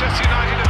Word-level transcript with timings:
Manchester 0.00 0.28
United 0.30 0.67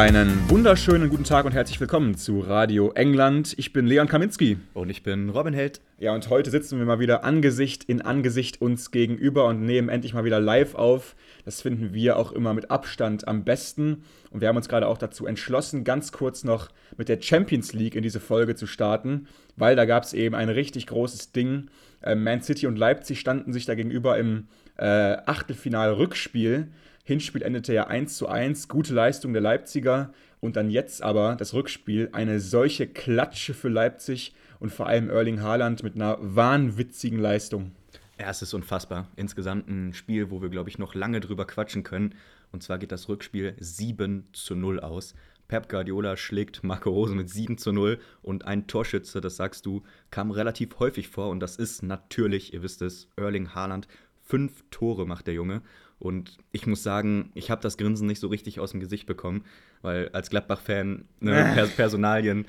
Einen 0.00 0.48
wunderschönen 0.48 1.10
guten 1.10 1.24
Tag 1.24 1.44
und 1.44 1.52
herzlich 1.52 1.78
willkommen 1.78 2.16
zu 2.16 2.40
Radio 2.40 2.90
England. 2.92 3.52
Ich 3.58 3.74
bin 3.74 3.86
Leon 3.86 4.08
Kaminski. 4.08 4.56
Und 4.72 4.88
ich 4.88 5.02
bin 5.02 5.28
Robin 5.28 5.52
Held. 5.52 5.82
Ja, 5.98 6.14
und 6.14 6.30
heute 6.30 6.50
sitzen 6.50 6.78
wir 6.78 6.86
mal 6.86 7.00
wieder 7.00 7.22
Angesicht 7.22 7.84
in 7.84 8.00
Angesicht 8.00 8.62
uns 8.62 8.92
gegenüber 8.92 9.44
und 9.44 9.60
nehmen 9.60 9.90
endlich 9.90 10.14
mal 10.14 10.24
wieder 10.24 10.40
live 10.40 10.74
auf. 10.74 11.16
Das 11.44 11.60
finden 11.60 11.92
wir 11.92 12.16
auch 12.16 12.32
immer 12.32 12.54
mit 12.54 12.70
Abstand 12.70 13.28
am 13.28 13.44
besten. 13.44 14.04
Und 14.30 14.40
wir 14.40 14.48
haben 14.48 14.56
uns 14.56 14.70
gerade 14.70 14.86
auch 14.88 14.96
dazu 14.96 15.26
entschlossen, 15.26 15.84
ganz 15.84 16.12
kurz 16.12 16.44
noch 16.44 16.70
mit 16.96 17.10
der 17.10 17.20
Champions 17.20 17.74
League 17.74 17.94
in 17.94 18.02
diese 18.02 18.20
Folge 18.20 18.54
zu 18.54 18.66
starten, 18.66 19.26
weil 19.56 19.76
da 19.76 19.84
gab 19.84 20.04
es 20.04 20.14
eben 20.14 20.34
ein 20.34 20.48
richtig 20.48 20.86
großes 20.86 21.32
Ding. 21.32 21.66
Äh, 22.00 22.14
Man 22.14 22.40
City 22.40 22.66
und 22.66 22.78
Leipzig 22.78 23.20
standen 23.20 23.52
sich 23.52 23.66
da 23.66 23.74
gegenüber 23.74 24.16
im 24.16 24.48
äh, 24.78 25.18
Achtelfinal-Rückspiel. 25.26 26.68
Hinspiel 27.10 27.42
endete 27.42 27.74
ja 27.74 27.88
1 27.88 28.16
zu 28.16 28.28
1, 28.28 28.68
gute 28.68 28.94
Leistung 28.94 29.32
der 29.32 29.42
Leipziger 29.42 30.12
und 30.38 30.54
dann 30.54 30.70
jetzt 30.70 31.02
aber 31.02 31.34
das 31.34 31.54
Rückspiel, 31.54 32.08
eine 32.12 32.38
solche 32.38 32.86
Klatsche 32.86 33.52
für 33.52 33.68
Leipzig 33.68 34.32
und 34.60 34.70
vor 34.70 34.86
allem 34.86 35.10
Erling 35.10 35.42
Haaland 35.42 35.82
mit 35.82 35.96
einer 35.96 36.18
wahnwitzigen 36.20 37.18
Leistung. 37.18 37.72
Ja, 38.20 38.30
es 38.30 38.42
ist 38.42 38.54
unfassbar. 38.54 39.08
Insgesamt 39.16 39.68
ein 39.68 39.92
Spiel, 39.92 40.30
wo 40.30 40.40
wir, 40.40 40.50
glaube 40.50 40.70
ich, 40.70 40.78
noch 40.78 40.94
lange 40.94 41.18
drüber 41.18 41.48
quatschen 41.48 41.82
können. 41.82 42.14
Und 42.52 42.62
zwar 42.62 42.78
geht 42.78 42.92
das 42.92 43.08
Rückspiel 43.08 43.56
7 43.58 44.28
zu 44.32 44.54
0 44.54 44.78
aus. 44.78 45.14
Pep 45.48 45.68
Guardiola 45.68 46.16
schlägt 46.16 46.62
Marco 46.62 46.90
Rose 46.90 47.16
mit 47.16 47.28
7 47.28 47.58
zu 47.58 47.72
0 47.72 47.98
und 48.22 48.44
ein 48.44 48.68
Torschütze, 48.68 49.20
das 49.20 49.34
sagst 49.34 49.66
du, 49.66 49.82
kam 50.12 50.30
relativ 50.30 50.78
häufig 50.78 51.08
vor 51.08 51.28
und 51.28 51.40
das 51.40 51.56
ist 51.56 51.82
natürlich, 51.82 52.54
ihr 52.54 52.62
wisst 52.62 52.82
es, 52.82 53.08
Erling 53.16 53.52
Haaland. 53.52 53.88
Fünf 54.22 54.62
Tore 54.70 55.08
macht 55.08 55.26
der 55.26 55.34
Junge 55.34 55.62
und 56.00 56.38
ich 56.50 56.66
muss 56.66 56.82
sagen, 56.82 57.30
ich 57.34 57.50
habe 57.50 57.62
das 57.62 57.76
Grinsen 57.76 58.06
nicht 58.06 58.20
so 58.20 58.28
richtig 58.28 58.58
aus 58.58 58.72
dem 58.72 58.80
Gesicht 58.80 59.06
bekommen, 59.06 59.44
weil 59.82 60.08
als 60.08 60.30
Gladbach-Fan 60.30 61.04
ne, 61.20 61.50
Pers 61.54 61.70
Personalien, 61.70 62.46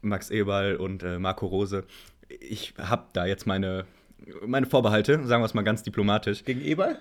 Max 0.00 0.30
Eberl 0.30 0.76
und 0.76 1.02
äh, 1.02 1.18
Marco 1.18 1.46
Rose, 1.46 1.84
ich 2.28 2.74
habe 2.78 3.04
da 3.12 3.26
jetzt 3.26 3.46
meine, 3.46 3.84
meine 4.44 4.66
Vorbehalte, 4.66 5.24
sagen 5.26 5.42
wir 5.42 5.46
es 5.46 5.54
mal 5.54 5.62
ganz 5.62 5.82
diplomatisch. 5.82 6.42
Gegen 6.42 6.62
Eberl? 6.62 6.98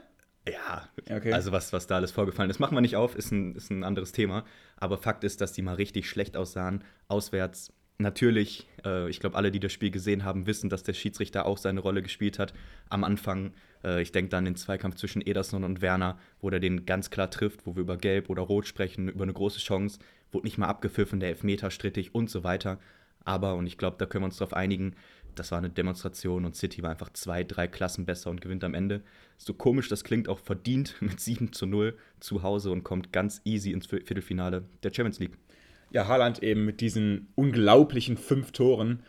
Ja, 0.48 0.88
okay. 1.10 1.32
also 1.32 1.52
was, 1.52 1.74
was 1.74 1.88
da 1.88 1.96
alles 1.96 2.12
vorgefallen 2.12 2.52
ist, 2.52 2.60
machen 2.60 2.76
wir 2.76 2.82
nicht 2.82 2.98
auf, 2.98 3.16
ist 3.16 3.32
ein, 3.32 3.56
ist 3.56 3.72
ein 3.72 3.84
anderes 3.84 4.12
Thema. 4.12 4.44
Aber 4.78 4.98
Fakt 4.98 5.24
ist, 5.24 5.42
dass 5.42 5.54
die 5.54 5.64
mal 5.64 5.76
richtig 5.76 6.08
schlecht 6.08 6.38
aussahen, 6.38 6.84
auswärts 7.08 7.74
natürlich, 7.98 8.68
äh, 8.84 9.10
ich 9.10 9.20
glaube, 9.20 9.36
alle, 9.36 9.52
die 9.52 9.60
das 9.60 9.72
Spiel 9.72 9.92
gesehen 9.92 10.24
haben, 10.24 10.48
wissen, 10.48 10.70
dass 10.70 10.84
der 10.84 10.94
Schiedsrichter 10.94 11.46
auch 11.46 11.58
seine 11.58 11.80
Rolle 11.80 12.02
gespielt 12.02 12.40
hat. 12.40 12.54
Am 12.90 13.04
Anfang, 13.04 13.54
äh, 13.84 14.02
ich 14.02 14.12
denke 14.12 14.30
dann 14.30 14.40
an 14.40 14.46
den 14.46 14.56
Zweikampf 14.56 14.96
zwischen 14.96 15.22
Ederson 15.22 15.64
und 15.64 15.82
Werner, 15.82 16.18
wo 16.42 16.50
der 16.50 16.60
den 16.60 16.86
ganz 16.86 17.10
klar 17.10 17.30
trifft, 17.30 17.66
wo 17.66 17.76
wir 17.76 17.82
über 17.82 17.98
Gelb 17.98 18.30
oder 18.30 18.42
Rot 18.42 18.68
sprechen, 18.68 19.10
über 19.10 19.24
eine 19.24 19.34
große 19.34 19.60
Chance, 19.60 20.00
wurde 20.32 20.46
nicht 20.46 20.58
mal 20.58 20.68
abgepfiffen, 20.68 21.20
der 21.20 21.30
Elfmeter 21.30 21.72
strittig 21.72 22.14
und 22.14 22.30
so 22.30 22.44
weiter. 22.44 22.80
Aber, 23.24 23.56
und 23.56 23.66
ich 23.66 23.78
glaube, 23.78 23.98
da 23.98 24.06
können 24.06 24.24
wir 24.24 24.28
uns 24.28 24.38
darauf 24.38 24.54
einigen, 24.54 24.96
das 25.34 25.52
war 25.52 25.58
eine 25.58 25.70
Demonstration 25.70 26.46
und 26.46 26.56
City 26.56 26.82
war 26.82 26.92
einfach 26.92 27.12
zwei, 27.12 27.44
drei 27.44 27.68
Klassen 27.68 28.06
besser 28.06 28.30
und 28.30 28.42
gewinnt 28.42 28.64
am 28.64 28.74
Ende. 28.74 29.02
So 29.38 29.54
komisch 29.54 29.90
das 29.90 30.04
klingt, 30.04 30.30
auch 30.30 30.40
verdient 30.40 30.96
mit 31.02 31.20
7 31.20 31.52
zu 31.54 31.66
0 31.66 31.98
zu 32.20 32.44
Hause 32.44 32.72
und 32.72 32.84
kommt 32.84 33.12
ganz 33.12 33.42
easy 33.44 33.72
ins 33.72 33.88
Viertelfinale 33.88 34.66
der 34.84 34.94
Champions 34.94 35.20
League 35.20 35.38
ja, 35.96 36.08
Haaland 36.08 36.44
eben 36.44 36.66
mit 36.66 36.82
diesen 36.82 37.30
unglaublichen 37.36 38.18
fünf 38.18 38.52
Toren. 38.52 39.00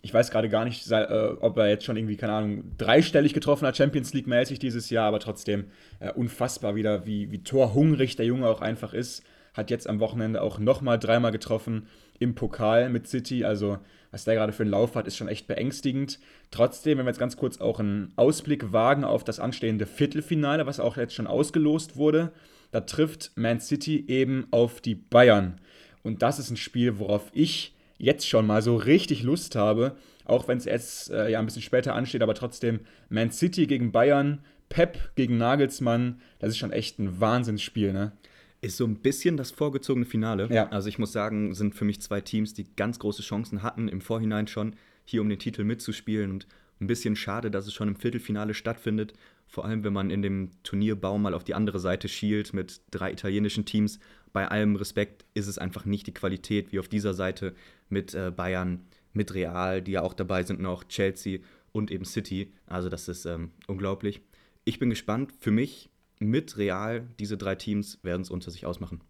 Ich 0.00 0.14
weiß 0.14 0.30
gerade 0.30 0.48
gar 0.48 0.64
nicht, 0.64 0.88
äh, 0.92 1.34
ob 1.40 1.58
er 1.58 1.68
jetzt 1.68 1.84
schon 1.84 1.96
irgendwie, 1.96 2.16
keine 2.16 2.34
Ahnung, 2.34 2.76
dreistellig 2.78 3.34
getroffen 3.34 3.66
hat, 3.66 3.76
Champions 3.76 4.14
League-mäßig 4.14 4.60
dieses 4.60 4.88
Jahr, 4.88 5.08
aber 5.08 5.18
trotzdem 5.18 5.64
äh, 5.98 6.12
unfassbar 6.12 6.76
wieder, 6.76 7.04
wie, 7.04 7.32
wie 7.32 7.42
torhungrig 7.42 8.14
der 8.14 8.26
Junge 8.26 8.46
auch 8.46 8.60
einfach 8.60 8.94
ist. 8.94 9.24
Hat 9.54 9.70
jetzt 9.70 9.88
am 9.88 9.98
Wochenende 9.98 10.40
auch 10.40 10.60
nochmal 10.60 11.00
dreimal 11.00 11.32
getroffen 11.32 11.88
im 12.20 12.36
Pokal 12.36 12.90
mit 12.90 13.08
City. 13.08 13.44
Also, 13.44 13.78
was 14.12 14.22
der 14.22 14.36
gerade 14.36 14.52
für 14.52 14.62
einen 14.62 14.70
Lauf 14.70 14.94
hat, 14.94 15.08
ist 15.08 15.16
schon 15.16 15.28
echt 15.28 15.48
beängstigend. 15.48 16.20
Trotzdem, 16.52 16.98
wenn 16.98 17.06
wir 17.06 17.10
jetzt 17.10 17.18
ganz 17.18 17.36
kurz 17.36 17.60
auch 17.60 17.80
einen 17.80 18.12
Ausblick 18.14 18.72
wagen 18.72 19.02
auf 19.02 19.24
das 19.24 19.40
anstehende 19.40 19.86
Viertelfinale, 19.86 20.66
was 20.66 20.78
auch 20.78 20.96
jetzt 20.96 21.14
schon 21.14 21.26
ausgelost 21.26 21.96
wurde, 21.96 22.30
da 22.70 22.82
trifft 22.82 23.32
Man 23.34 23.58
City 23.58 24.04
eben 24.06 24.46
auf 24.52 24.80
die 24.80 24.94
Bayern. 24.94 25.60
Und 26.06 26.22
das 26.22 26.38
ist 26.38 26.50
ein 26.50 26.56
Spiel, 26.56 26.98
worauf 26.98 27.30
ich 27.32 27.74
jetzt 27.98 28.28
schon 28.28 28.46
mal 28.46 28.62
so 28.62 28.76
richtig 28.76 29.22
Lust 29.22 29.56
habe, 29.56 29.96
auch 30.24 30.46
wenn 30.46 30.58
es 30.58 30.64
jetzt 30.64 31.10
äh, 31.10 31.30
ja 31.30 31.40
ein 31.40 31.46
bisschen 31.46 31.62
später 31.62 31.94
ansteht, 31.94 32.22
aber 32.22 32.34
trotzdem 32.34 32.80
Man 33.08 33.32
City 33.32 33.66
gegen 33.66 33.90
Bayern, 33.90 34.40
Pep 34.68 35.14
gegen 35.16 35.36
Nagelsmann, 35.36 36.20
das 36.38 36.50
ist 36.50 36.58
schon 36.58 36.72
echt 36.72 36.98
ein 36.98 37.20
Wahnsinnsspiel, 37.20 37.92
ne? 37.92 38.12
Ist 38.60 38.76
so 38.76 38.84
ein 38.84 38.96
bisschen 38.96 39.36
das 39.36 39.50
vorgezogene 39.50 40.06
Finale. 40.06 40.48
Ja. 40.50 40.68
Also 40.68 40.88
ich 40.88 40.98
muss 40.98 41.12
sagen, 41.12 41.54
sind 41.54 41.74
für 41.74 41.84
mich 41.84 42.00
zwei 42.00 42.20
Teams, 42.20 42.54
die 42.54 42.66
ganz 42.74 42.98
große 42.98 43.22
Chancen 43.22 43.62
hatten, 43.62 43.88
im 43.88 44.00
Vorhinein 44.00 44.46
schon 44.46 44.76
hier 45.04 45.20
um 45.20 45.28
den 45.28 45.38
Titel 45.38 45.62
mitzuspielen. 45.62 46.30
Und 46.30 46.46
ein 46.80 46.86
bisschen 46.86 47.16
schade, 47.16 47.50
dass 47.50 47.66
es 47.66 47.74
schon 47.74 47.88
im 47.88 47.96
Viertelfinale 47.96 48.54
stattfindet. 48.54 49.12
Vor 49.46 49.64
allem, 49.64 49.84
wenn 49.84 49.92
man 49.92 50.10
in 50.10 50.22
dem 50.22 50.50
Turnierbaum 50.62 51.22
mal 51.22 51.34
auf 51.34 51.44
die 51.44 51.54
andere 51.54 51.78
Seite 51.78 52.08
schielt 52.08 52.54
mit 52.54 52.80
drei 52.90 53.12
italienischen 53.12 53.66
Teams 53.66 54.00
bei 54.36 54.48
allem 54.48 54.76
Respekt 54.76 55.24
ist 55.32 55.46
es 55.46 55.56
einfach 55.56 55.86
nicht 55.86 56.06
die 56.06 56.12
Qualität 56.12 56.70
wie 56.70 56.78
auf 56.78 56.88
dieser 56.88 57.14
Seite 57.14 57.54
mit 57.88 58.12
äh, 58.12 58.30
Bayern, 58.30 58.84
mit 59.14 59.32
Real, 59.32 59.80
die 59.80 59.92
ja 59.92 60.02
auch 60.02 60.12
dabei 60.12 60.42
sind, 60.42 60.60
noch 60.60 60.84
Chelsea 60.84 61.38
und 61.72 61.90
eben 61.90 62.04
City. 62.04 62.52
Also 62.66 62.90
das 62.90 63.08
ist 63.08 63.24
ähm, 63.24 63.52
unglaublich. 63.66 64.20
Ich 64.66 64.78
bin 64.78 64.90
gespannt. 64.90 65.32
Für 65.40 65.52
mich 65.52 65.88
mit 66.18 66.58
Real, 66.58 67.08
diese 67.18 67.38
drei 67.38 67.54
Teams 67.54 67.98
werden 68.02 68.20
es 68.20 68.28
unter 68.28 68.50
sich 68.50 68.66
ausmachen. 68.66 69.00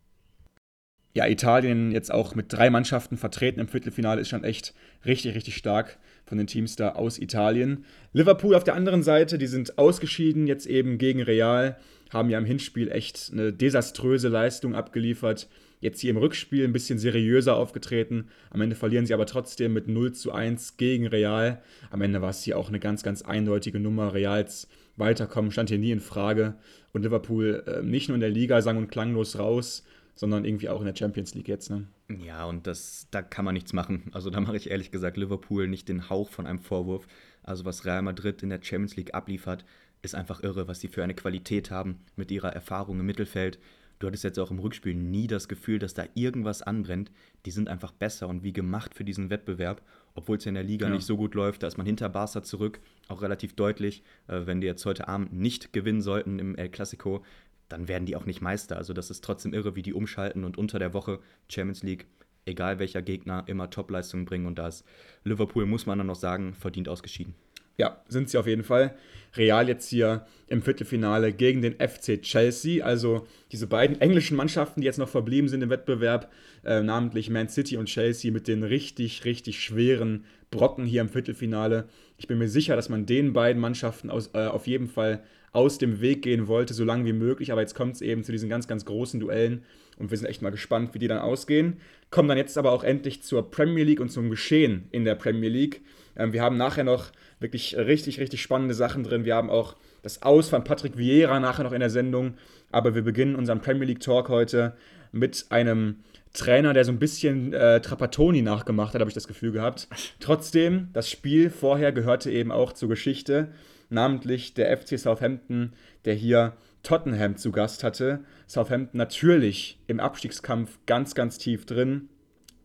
Ja, 1.17 1.27
Italien 1.27 1.93
jetzt 1.93 2.13
auch 2.13 2.35
mit 2.35 2.53
drei 2.53 2.69
Mannschaften 2.69 3.17
vertreten 3.17 3.59
im 3.59 3.69
Viertelfinale 3.69 4.21
ist 4.21 4.29
schon 4.29 4.45
echt 4.45 4.75
richtig, 5.07 5.35
richtig 5.35 5.57
stark 5.57 5.97
von 6.27 6.37
den 6.37 6.47
Teams 6.47 6.77
da 6.77 6.91
aus 6.91 7.19
Italien. 7.19 7.87
Liverpool 8.13 8.55
auf 8.55 8.65
der 8.65 8.75
anderen 8.75 9.03
Seite, 9.03 9.39
die 9.39 9.47
sind 9.47 9.79
ausgeschieden, 9.79 10.47
jetzt 10.47 10.67
eben 10.67 10.99
gegen 10.99 11.23
Real 11.23 11.79
haben 12.11 12.29
ja 12.29 12.37
im 12.37 12.45
Hinspiel 12.45 12.93
echt 12.93 13.31
eine 13.33 13.51
desaströse 13.51 14.29
Leistung 14.29 14.75
abgeliefert. 14.75 15.49
Jetzt 15.81 16.01
hier 16.01 16.11
im 16.11 16.19
Rückspiel 16.19 16.65
ein 16.65 16.75
bisschen 16.75 16.99
seriöser 16.99 17.57
aufgetreten. 17.57 18.29
Am 18.51 18.61
Ende 18.61 18.77
verlieren 18.77 19.07
sie 19.07 19.15
aber 19.15 19.25
trotzdem 19.25 19.73
mit 19.73 19.89
0 19.89 20.13
zu 20.13 20.33
1 20.33 20.77
gegen 20.77 21.07
Real. 21.07 21.63
Am 21.91 22.03
Ende 22.03 22.21
war 22.21 22.31
es 22.31 22.43
hier 22.43 22.59
auch 22.59 22.69
eine 22.69 22.79
ganz, 22.79 23.03
ganz 23.03 23.23
eindeutige 23.23 23.81
Nummer. 23.81 24.13
Reals 24.13 24.69
Weiterkommen 24.97 25.51
stand 25.51 25.69
hier 25.69 25.79
nie 25.79 25.91
in 25.91 26.01
Frage. 26.01 26.55
Und 26.93 27.03
Liverpool 27.03 27.63
äh, 27.67 27.83
nicht 27.83 28.09
nur 28.09 28.15
in 28.15 28.23
der 28.23 28.31
Liga 28.31 28.63
sang- 28.63 28.79
und 28.79 28.89
klanglos 28.89 29.39
raus, 29.39 29.85
sondern 30.17 30.45
irgendwie 30.45 30.69
auch 30.69 30.81
in 30.81 30.87
der 30.87 30.97
Champions 30.97 31.35
League 31.35 31.49
jetzt. 31.49 31.71
Ne? 31.71 31.87
Ja, 32.25 32.47
und 32.47 32.67
das, 32.67 33.07
da 33.11 33.23
kann 33.23 33.45
man 33.45 33.55
nichts 33.55 33.73
machen. 33.73 34.11
Also 34.13 34.31
da 34.31 34.41
mache 34.41 34.57
ich 34.57 34.71
ehrlich 34.71 34.91
gesagt 34.91 35.17
Liverpool 35.17 35.69
nicht 35.69 35.89
den 35.89 36.11
Hauch 36.11 36.31
von 36.31 36.47
einem 36.47 36.59
Vorwurf. 36.59 37.07
Also 37.43 37.65
was 37.65 37.85
Real 37.85 38.03
Madrid 38.03 38.43
in 38.43 38.49
der 38.49 38.61
Champions 38.63 38.97
League 38.97 39.15
abliefert, 39.15 39.65
ist 40.03 40.15
einfach 40.15 40.43
irre, 40.43 40.67
was 40.67 40.81
sie 40.81 40.89
für 40.89 41.05
eine 41.05 41.15
Qualität 41.15 41.71
haben 41.71 42.01
mit 42.17 42.31
ihrer 42.31 42.53
Erfahrung 42.53 42.99
im 42.99 43.07
Mittelfeld. 43.07 43.59
Du 43.99 44.07
hattest 44.07 44.25
jetzt 44.25 44.39
auch 44.39 44.51
im 44.51 44.59
Rückspiel 44.59 44.95
nie 44.95 45.27
das 45.27 45.49
Gefühl, 45.49 45.79
dass 45.79 45.95
da 45.95 46.05
irgendwas 46.15 46.61
anbrennt. 46.61 47.11
Die 47.47 47.51
sind 47.51 47.69
einfach 47.69 47.93
besser 47.93 48.29
und 48.29 48.43
wie 48.43 48.53
gemacht 48.53 48.95
für 48.95 49.05
diesen 49.05 49.31
Wettbewerb, 49.31 49.81
obwohl 50.15 50.37
es 50.37 50.45
ja 50.45 50.51
in 50.51 50.55
der 50.55 50.65
Liga 50.65 50.89
ja. 50.89 50.95
nicht 50.95 51.07
so 51.07 51.17
gut 51.17 51.35
läuft. 51.35 51.63
Da 51.63 51.67
ist 51.67 51.79
man 51.79 51.87
hinter 51.87 52.11
Barca 52.11 52.43
zurück, 52.43 52.81
auch 53.09 53.23
relativ 53.23 53.55
deutlich. 53.55 54.03
Äh, 54.29 54.43
wenn 54.45 54.61
die 54.61 54.67
jetzt 54.67 54.85
heute 54.85 55.09
Abend 55.09 55.33
nicht 55.33 55.73
gewinnen 55.73 56.03
sollten 56.03 56.39
im 56.39 56.57
El 56.57 56.69
Clasico, 56.69 57.25
dann 57.69 57.89
werden 57.89 58.07
die 58.07 58.17
auch 58.17 58.27
nicht 58.27 58.41
Meister. 58.41 58.77
Also 58.77 58.93
das 58.93 59.11
ist 59.11 59.25
trotzdem 59.25 59.53
irre, 59.53 59.77
wie 59.77 59.83
die 59.83 59.95
umschalten 59.95 60.45
und 60.45 60.59
unter 60.59 60.79
der 60.79 60.95
Woche 60.95 61.19
Champions 61.49 61.83
League, 61.83 62.07
egal 62.45 62.79
welcher 62.79 63.03
Gegner, 63.03 63.45
immer 63.47 63.71
Topleistungen 63.71 64.25
bringen. 64.25 64.47
Und 64.47 64.59
da 64.59 64.69
ist 64.69 64.85
Liverpool, 65.25 65.67
muss 65.67 65.87
man 65.87 65.99
dann 65.99 66.07
noch 66.07 66.17
sagen, 66.17 66.55
verdient 66.55 66.89
ausgeschieden. 66.89 67.35
Ja, 67.79 68.01
sind 68.09 68.31
sie 68.31 68.39
auf 68.39 68.47
jeden 68.47 68.65
Fall. 68.65 68.95
Real 69.37 69.69
jetzt 69.69 69.89
hier 69.91 70.25
im 70.47 70.63
Viertelfinale 70.63 71.33
gegen 71.33 71.61
den 71.61 71.75
FC 71.75 72.23
Chelsea. 72.23 72.83
Also 72.83 73.27
diese 73.53 73.67
beiden 73.67 74.01
englischen 74.01 74.37
Mannschaften, 74.37 74.81
die 74.81 74.87
jetzt 74.87 74.99
noch 74.99 75.11
verblieben 75.11 75.49
sind 75.49 75.63
im 75.63 75.69
Wettbewerb, 75.69 76.33
äh, 76.65 76.83
namentlich 76.83 77.29
Man 77.29 77.51
City 77.51 77.77
und 77.77 77.87
Chelsea 77.87 78.33
mit 78.33 78.49
den 78.49 78.63
richtig, 78.63 79.27
richtig 79.27 79.63
schweren 79.63 80.25
Brocken 80.51 80.87
hier 80.87 81.03
im 81.03 81.11
Viertelfinale. 81.11 81.87
Ich 82.17 82.29
bin 82.29 82.39
mir 82.39 82.49
sicher, 82.49 82.77
dass 82.77 82.89
man 82.89 83.05
den 83.05 83.35
beiden 83.35 83.61
Mannschaften 83.61 84.09
aus, 84.09 84.31
äh, 84.33 84.47
auf 84.47 84.67
jeden 84.67 84.89
Fall 84.89 85.23
aus 85.57 85.79
dem 85.79 86.01
Weg 86.01 86.23
gehen 86.23 86.49
wollte, 86.49 86.75
so 86.75 86.85
lange 86.85 87.07
wie 87.07 87.15
möglich. 87.15 87.51
Aber 87.51 87.63
jetzt 87.63 87.75
kommt 87.75 87.95
es 87.95 88.03
eben 88.03 88.23
zu 88.23 88.31
diesen 88.31 88.51
ganz, 88.51 88.69
ganz 88.69 88.85
großen 88.85 89.19
Duellen 89.19 89.65
und 89.99 90.11
wir 90.11 90.19
sind 90.19 90.29
echt 90.29 90.43
mal 90.43 90.51
gespannt, 90.51 90.93
wie 90.93 90.99
die 90.99 91.09
dann 91.09 91.19
ausgehen. 91.19 91.79
Kommen 92.11 92.29
dann 92.29 92.37
jetzt 92.37 92.59
aber 92.59 92.73
auch 92.73 92.85
endlich 92.85 93.23
zur 93.23 93.51
Premier 93.51 93.85
League 93.85 94.01
und 94.01 94.11
zum 94.11 94.29
Geschehen 94.29 94.89
in 94.93 95.05
der 95.05 95.15
Premier 95.15 95.49
League. 95.49 95.81
Ähm, 96.17 96.35
wir 96.35 96.43
haben 96.43 96.59
nachher 96.59 96.85
noch 96.85 97.11
wirklich 97.41 97.77
richtig, 97.77 98.21
richtig 98.21 98.43
spannende 98.43 98.75
Sachen 98.75 99.03
drin. 99.03 99.25
Wir 99.25 99.35
haben 99.35 99.49
auch 99.49 99.77
das 100.03 100.23
Aus 100.23 100.51
von 100.51 100.63
Patrick 100.63 100.99
Vieira 100.99 101.41
nachher 101.41 101.65
noch 101.65 101.73
in 101.73 101.81
der 101.81 101.91
Sendung. 101.91 102.35
Aber 102.71 102.95
wir 102.95 103.03
beginnen 103.03 103.35
unseren 103.35 103.61
Premier 103.61 103.87
League 103.87 104.01
Talk 104.01 104.29
heute 104.29 104.77
mit 105.13 105.47
einem 105.49 105.97
Trainer, 106.35 106.75
der 106.75 106.85
so 106.85 106.93
ein 106.93 106.99
bisschen 106.99 107.55
äh, 107.55 107.81
Trapattoni 107.81 108.43
nachgemacht 108.43 108.93
hat, 108.93 109.01
habe 109.01 109.11
ich 109.11 109.15
das 109.15 109.27
Gefühl 109.27 109.53
gehabt. 109.53 109.89
Trotzdem, 110.21 110.89
das 110.93 111.11
Spiel 111.11 111.49
vorher 111.49 111.93
gehörte 111.93 112.31
eben 112.31 112.53
auch 112.53 112.73
zur 112.73 112.91
Geschichte, 112.91 113.49
namentlich 113.89 114.55
der 114.55 114.77
FC 114.77 114.99
Southampton, 114.99 115.73
der 116.05 116.15
hier 116.15 116.57
Tottenham 116.83 117.37
zu 117.37 117.53
Gast 117.53 117.85
hatte. 117.85 118.21
Southampton 118.47 118.99
natürlich 118.99 119.79
im 119.87 120.01
Abstiegskampf 120.01 120.79
ganz, 120.87 121.15
ganz 121.15 121.39
tief 121.39 121.67
drin. 121.67 122.09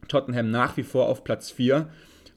Tottenham 0.08 0.52
nach 0.52 0.78
wie 0.78 0.84
vor 0.84 1.08
auf 1.08 1.24
Platz 1.24 1.52
4 1.52 1.90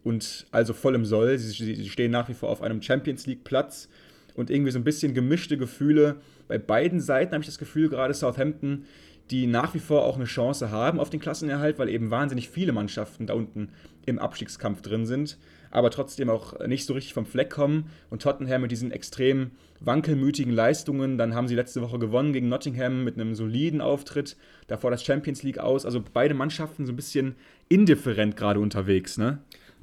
und 0.03 0.47
also 0.51 0.73
voll 0.73 0.95
im 0.95 1.05
Soll. 1.05 1.39
Sie, 1.39 1.75
sie 1.75 1.89
stehen 1.89 2.11
nach 2.11 2.29
wie 2.29 2.35
vor 2.35 2.51
auf 2.51 2.63
einem 2.63 2.83
Champions 2.83 3.27
League 3.27 3.45
Platz 3.45 3.89
und 4.35 4.51
irgendwie 4.51 4.71
so 4.71 4.79
ein 4.79 4.85
bisschen 4.85 5.15
gemischte 5.15 5.57
Gefühle. 5.57 6.17
Bei 6.49 6.59
beiden 6.59 7.01
Seiten 7.01 7.33
habe 7.33 7.43
ich 7.43 7.49
das 7.49 7.59
Gefühl, 7.59 7.89
gerade 7.89 8.15
Southampton 8.15 8.85
die 9.31 9.47
nach 9.47 9.75
wie 9.75 9.79
vor 9.79 10.05
auch 10.05 10.17
eine 10.17 10.27
Chance 10.27 10.71
haben 10.71 11.01
auf 11.01 11.11
den 11.11 11.21
Klassenerhalt, 11.21 11.79
weil 11.79 11.89
eben 11.89 12.11
wahnsinnig 12.11 12.51
viele 12.51 12.73
Mannschaften 12.73 13.27
da 13.27 13.35
unten 13.35 13.71
im 14.05 14.19
Abstiegskampf 14.19 14.83
drin 14.83 15.07
sind, 15.07 15.39
aber 15.75 15.91
trotzdem 15.91 16.31
auch 16.31 16.59
nicht 16.67 16.87
so 16.87 16.95
richtig 16.95 17.15
vom 17.15 17.27
Fleck 17.27 17.51
kommen. 17.51 17.91
Und 18.09 18.23
Tottenham 18.23 18.63
mit 18.63 18.71
diesen 18.71 18.93
extrem 18.93 19.51
wankelmütigen 19.81 20.53
Leistungen, 20.53 21.19
dann 21.19 21.35
haben 21.35 21.49
sie 21.49 21.57
letzte 21.57 21.83
Woche 21.83 21.99
gewonnen 21.99 22.33
gegen 22.33 22.49
Nottingham 22.49 23.03
mit 23.03 23.17
einem 23.17 23.35
soliden 23.35 23.81
Auftritt, 23.81 24.37
davor 24.69 24.93
das 24.93 25.03
Champions 25.03 25.43
League 25.43 25.59
aus. 25.59 25.85
Also 25.85 26.03
beide 26.13 26.33
Mannschaften 26.33 26.87
so 26.87 26.93
ein 26.93 26.97
bisschen 26.97 27.35
indifferent 27.69 28.37
gerade 28.37 28.61
unterwegs, 28.61 29.19
ne? 29.19 29.41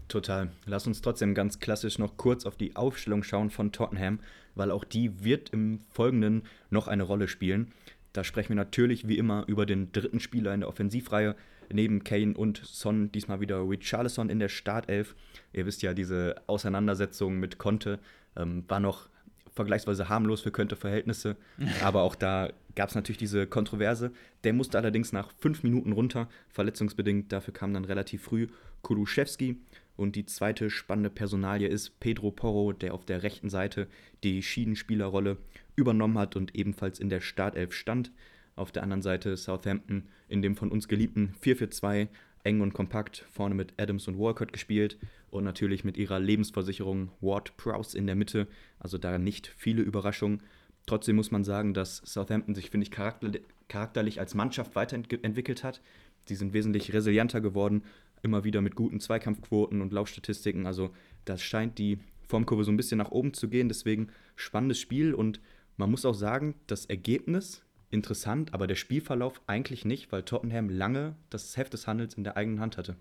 Total. 0.08 0.50
Lass 0.66 0.88
uns 0.88 1.02
trotzdem 1.02 1.34
ganz 1.34 1.60
klassisch 1.60 2.00
noch 2.00 2.16
kurz 2.16 2.46
auf 2.46 2.56
die 2.56 2.78
Aufstellung 2.78 3.22
schauen 3.24 3.50
von 3.50 3.74
Tottenham, 3.74 4.20
weil 4.56 4.72
auch 4.72 4.86
die 4.86 5.26
wird 5.26 5.50
im 5.50 5.82
Folgenden 5.90 6.44
noch 6.70 6.88
eine 6.88 7.04
Rolle 7.04 7.28
spielen. 7.28 7.74
Da 8.14 8.24
sprechen 8.24 8.50
wir 8.50 8.56
natürlich 8.56 9.10
wie 9.10 9.18
immer 9.18 9.44
über 9.48 9.66
den 9.66 9.92
dritten 9.92 10.22
Spieler 10.22 10.54
in 10.54 10.62
der 10.62 10.70
Offensivreihe. 10.70 11.36
Neben 11.74 12.04
Kane 12.04 12.34
und 12.36 12.62
Son 12.64 13.12
diesmal 13.12 13.42
wieder 13.42 13.68
Richarlison 13.68 14.30
in 14.30 14.40
der 14.40 14.50
Startelf. 14.50 15.16
Ihr 15.54 15.66
wisst 15.66 15.82
ja, 15.82 15.94
diese 15.94 16.36
Auseinandersetzung 16.48 17.40
mit 17.40 17.58
Conte 17.58 18.00
ähm, 18.36 18.64
war 18.68 18.80
noch 18.80 19.10
vergleichsweise 19.54 20.10
harmlos 20.10 20.42
für 20.42 20.52
Conte 20.52 20.76
Verhältnisse. 20.76 21.36
Aber 21.84 22.04
auch 22.04 22.16
da 22.16 22.52
gab 22.76 22.90
es 22.90 22.96
natürlich 22.96 23.18
diese 23.18 23.48
Kontroverse. 23.48 24.12
Der 24.44 24.54
musste 24.54 24.78
allerdings 24.78 25.12
nach 25.12 25.32
fünf 25.38 25.64
Minuten 25.64 25.92
runter, 25.92 26.30
verletzungsbedingt. 26.50 27.32
Dafür 27.32 27.54
kam 27.54 27.74
dann 27.74 27.86
relativ 27.86 28.24
früh 28.24 28.48
Kuluszewski. 28.82 29.58
Und 29.98 30.16
die 30.16 30.26
zweite 30.26 30.70
spannende 30.70 31.10
Personalie 31.10 31.68
ist 31.68 32.00
Pedro 32.00 32.32
Porro, 32.32 32.72
der 32.74 32.94
auf 32.94 33.06
der 33.06 33.24
rechten 33.24 33.50
Seite 33.50 33.88
die 34.24 34.42
Schiedenspielerrolle 34.42 35.38
übernommen 35.76 36.18
hat 36.18 36.36
und 36.36 36.56
ebenfalls 36.56 37.00
in 37.00 37.10
der 37.10 37.22
Startelf 37.22 37.74
stand. 37.74 38.12
Auf 38.56 38.72
der 38.72 38.84
anderen 38.84 39.02
Seite 39.02 39.38
Southampton 39.38 40.10
in 40.28 40.42
dem 40.42 40.56
von 40.56 40.72
uns 40.72 40.88
geliebten 40.88 41.34
4-4-2, 41.42 42.08
eng 42.44 42.62
und 42.62 42.74
kompakt, 42.74 43.26
vorne 43.32 43.56
mit 43.56 43.74
Adams 43.78 44.08
und 44.08 44.18
Walcott 44.18 44.52
gespielt 44.52 44.98
und 45.30 45.44
natürlich 45.44 45.84
mit 45.84 45.98
ihrer 45.98 46.20
Lebensversicherung 46.20 47.12
Ward 47.22 47.56
Prowse 47.58 47.98
in 47.98 48.08
der 48.08 48.16
Mitte, 48.16 48.48
also 48.80 48.98
da 48.98 49.18
nicht 49.18 49.54
viele 49.58 49.82
Überraschungen. 49.82 50.42
Trotzdem 50.88 51.16
muss 51.16 51.32
man 51.32 51.44
sagen, 51.44 51.74
dass 51.74 51.98
Southampton 51.98 52.56
sich, 52.56 52.72
finde 52.72 52.88
ich, 52.88 52.92
charakterlich 53.68 54.20
als 54.20 54.34
Mannschaft 54.34 54.76
weiterentwickelt 54.76 55.64
hat. 55.64 55.82
Sie 56.26 56.36
sind 56.36 56.54
wesentlich 56.54 56.92
resilienter 56.94 57.42
geworden, 57.42 57.84
immer 58.24 58.44
wieder 58.44 58.62
mit 58.62 58.76
guten 58.76 59.00
Zweikampfquoten 59.00 59.82
und 59.82 59.94
Laufstatistiken. 59.94 60.66
Also 60.66 60.92
das 61.26 61.42
scheint 61.44 61.78
die 61.78 62.00
Formkurve 62.28 62.64
so 62.64 62.72
ein 62.72 62.78
bisschen 62.78 62.98
nach 62.98 63.12
oben 63.12 63.34
zu 63.34 63.48
gehen. 63.50 63.68
Deswegen 63.68 64.10
spannendes 64.36 64.80
Spiel 64.80 65.14
und 65.14 65.40
man 65.78 65.92
muss 65.92 66.06
auch 66.06 66.16
sagen, 66.16 66.56
das 66.66 66.86
Ergebnis 66.86 67.64
interessant, 67.92 68.54
aber 68.54 68.68
der 68.68 68.76
Spielverlauf 68.76 69.42
eigentlich 69.48 69.86
nicht, 69.86 70.12
weil 70.12 70.24
Tottenham 70.24 70.70
lange 70.70 71.16
das 71.30 71.56
Heft 71.58 71.74
des 71.74 71.88
Handels 71.88 72.16
in 72.16 72.24
der 72.24 72.38
eigenen 72.38 72.60
Hand 72.60 72.78
hatte. 72.78 72.96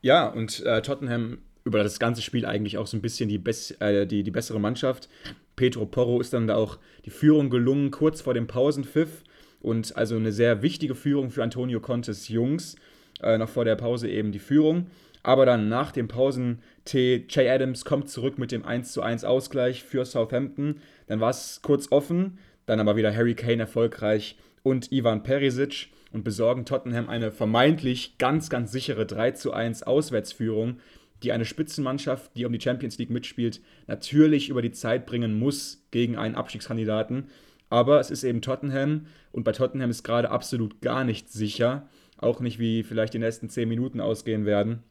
Ja, 0.00 0.28
und 0.28 0.64
äh, 0.64 0.80
Tottenham 0.80 1.38
über 1.64 1.82
das 1.82 1.98
ganze 1.98 2.22
Spiel 2.22 2.46
eigentlich 2.46 2.78
auch 2.78 2.86
so 2.86 2.96
ein 2.96 3.02
bisschen 3.02 3.28
die, 3.28 3.42
äh, 3.80 4.06
die, 4.06 4.22
die 4.22 4.30
bessere 4.30 4.60
Mannschaft. 4.60 5.08
Pedro 5.56 5.86
Porro 5.86 6.20
ist 6.20 6.32
dann 6.32 6.46
da 6.46 6.56
auch 6.56 6.78
die 7.04 7.10
Führung 7.10 7.50
gelungen, 7.50 7.90
kurz 7.90 8.20
vor 8.20 8.34
dem 8.34 8.46
Pausenpfiff. 8.46 9.24
Und 9.60 9.96
also 9.96 10.16
eine 10.16 10.32
sehr 10.32 10.62
wichtige 10.62 10.94
Führung 10.94 11.30
für 11.30 11.42
Antonio 11.42 11.80
Contes 11.80 12.28
Jungs. 12.28 12.76
Äh, 13.22 13.38
noch 13.38 13.48
vor 13.48 13.64
der 13.64 13.76
Pause 13.76 14.08
eben 14.08 14.32
die 14.32 14.38
Führung. 14.38 14.86
Aber 15.22 15.44
dann 15.44 15.68
nach 15.68 15.92
dem 15.92 16.08
Pausen-T, 16.08 17.26
Jay 17.28 17.50
Adams 17.50 17.84
kommt 17.84 18.08
zurück 18.08 18.38
mit 18.38 18.52
dem 18.52 18.64
1:1 18.64 19.24
Ausgleich 19.24 19.82
für 19.82 20.04
Southampton. 20.04 20.80
Dann 21.06 21.20
war 21.20 21.30
es 21.30 21.60
kurz 21.62 21.90
offen, 21.90 22.38
dann 22.68 22.80
aber 22.80 22.96
wieder 22.96 23.14
Harry 23.14 23.34
Kane 23.34 23.62
erfolgreich 23.62 24.36
und 24.62 24.92
Ivan 24.92 25.22
Perisic 25.22 25.88
und 26.12 26.22
besorgen 26.22 26.66
Tottenham 26.66 27.08
eine 27.08 27.32
vermeintlich 27.32 28.18
ganz, 28.18 28.50
ganz 28.50 28.72
sichere 28.72 29.06
3:1 29.06 29.82
Auswärtsführung, 29.84 30.78
die 31.22 31.32
eine 31.32 31.46
Spitzenmannschaft, 31.46 32.36
die 32.36 32.44
um 32.44 32.52
die 32.52 32.60
Champions 32.60 32.98
League 32.98 33.10
mitspielt, 33.10 33.62
natürlich 33.86 34.50
über 34.50 34.60
die 34.60 34.70
Zeit 34.70 35.06
bringen 35.06 35.38
muss 35.38 35.86
gegen 35.90 36.16
einen 36.16 36.34
Abstiegskandidaten. 36.34 37.28
Aber 37.70 38.00
es 38.00 38.10
ist 38.10 38.22
eben 38.22 38.42
Tottenham 38.42 39.06
und 39.32 39.44
bei 39.44 39.52
Tottenham 39.52 39.90
ist 39.90 40.02
gerade 40.02 40.30
absolut 40.30 40.80
gar 40.82 41.04
nichts 41.04 41.32
sicher. 41.32 41.88
Auch 42.18 42.40
nicht, 42.40 42.58
wie 42.58 42.82
vielleicht 42.82 43.14
die 43.14 43.18
nächsten 43.18 43.48
10 43.48 43.68
Minuten 43.68 44.00
ausgehen 44.00 44.44
werden. 44.44 44.82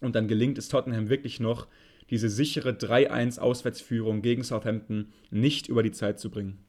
Und 0.00 0.14
dann 0.14 0.28
gelingt 0.28 0.58
es 0.58 0.68
Tottenham 0.68 1.08
wirklich 1.08 1.40
noch, 1.40 1.66
diese 2.10 2.28
sichere 2.28 2.72
3-1 2.72 3.38
Auswärtsführung 3.38 4.22
gegen 4.22 4.44
Southampton 4.44 5.12
nicht 5.30 5.68
über 5.68 5.82
die 5.82 5.92
Zeit 5.92 6.20
zu 6.20 6.30
bringen. 6.30 6.65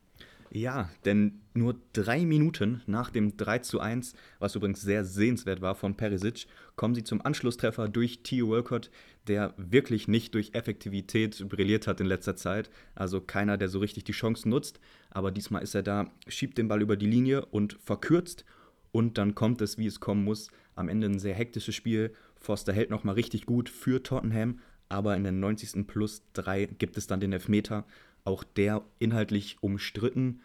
Ja, 0.50 0.90
denn 1.04 1.42
nur 1.54 1.76
drei 1.92 2.26
Minuten 2.26 2.82
nach 2.86 3.10
dem 3.10 3.36
3 3.36 3.60
zu 3.60 3.80
1, 3.80 4.14
was 4.40 4.56
übrigens 4.56 4.82
sehr 4.82 5.04
sehenswert 5.04 5.62
war 5.62 5.76
von 5.76 5.96
Perisic, 5.96 6.48
kommen 6.76 6.96
sie 6.96 7.04
zum 7.04 7.26
Anschlusstreffer 7.26 7.90
durch 7.90 8.24
Theo 8.24 8.50
Walcott, 8.50 8.90
der 9.28 9.54
wirklich 9.58 10.08
nicht 10.08 10.34
durch 10.36 10.54
Effektivität 10.54 11.50
brilliert 11.50 11.88
hat 11.88 12.00
in 12.00 12.08
letzter 12.08 12.36
Zeit. 12.36 12.70
Also 12.96 13.20
keiner, 13.20 13.58
der 13.58 13.68
so 13.68 13.80
richtig 13.80 14.06
die 14.06 14.14
Chancen 14.14 14.50
nutzt. 14.50 14.80
Aber 15.10 15.32
diesmal 15.32 15.64
ist 15.64 15.76
er 15.76 15.84
da, 15.84 16.12
schiebt 16.28 16.58
den 16.58 16.68
Ball 16.68 16.82
über 16.82 16.96
die 16.96 17.08
Linie 17.08 17.46
und 17.46 17.78
verkürzt. 17.84 18.46
Und 18.92 19.18
dann 19.18 19.36
kommt 19.36 19.62
es, 19.62 19.78
wie 19.78 19.88
es 19.88 20.00
kommen 20.00 20.24
muss. 20.24 20.50
Am 20.76 20.88
Ende 20.88 21.08
ein 21.08 21.20
sehr 21.20 21.36
hektisches 21.36 21.76
Spiel 21.76 22.14
Forster 22.40 22.74
hält 22.74 22.90
nochmal 22.90 23.16
richtig 23.16 23.46
gut 23.46 23.70
für 23.70 24.04
Tottenham, 24.04 24.60
aber 24.90 25.16
in 25.16 25.24
den 25.24 25.40
90. 25.40 25.88
plus 25.88 26.22
3 26.34 26.68
gibt 26.78 26.98
es 26.98 27.08
dann 27.08 27.20
den 27.20 27.34
Elfmeter. 27.34 27.86
Auch 28.28 28.44
der 28.44 28.84
inhaltlich 29.00 29.56
umstritten. 29.62 30.42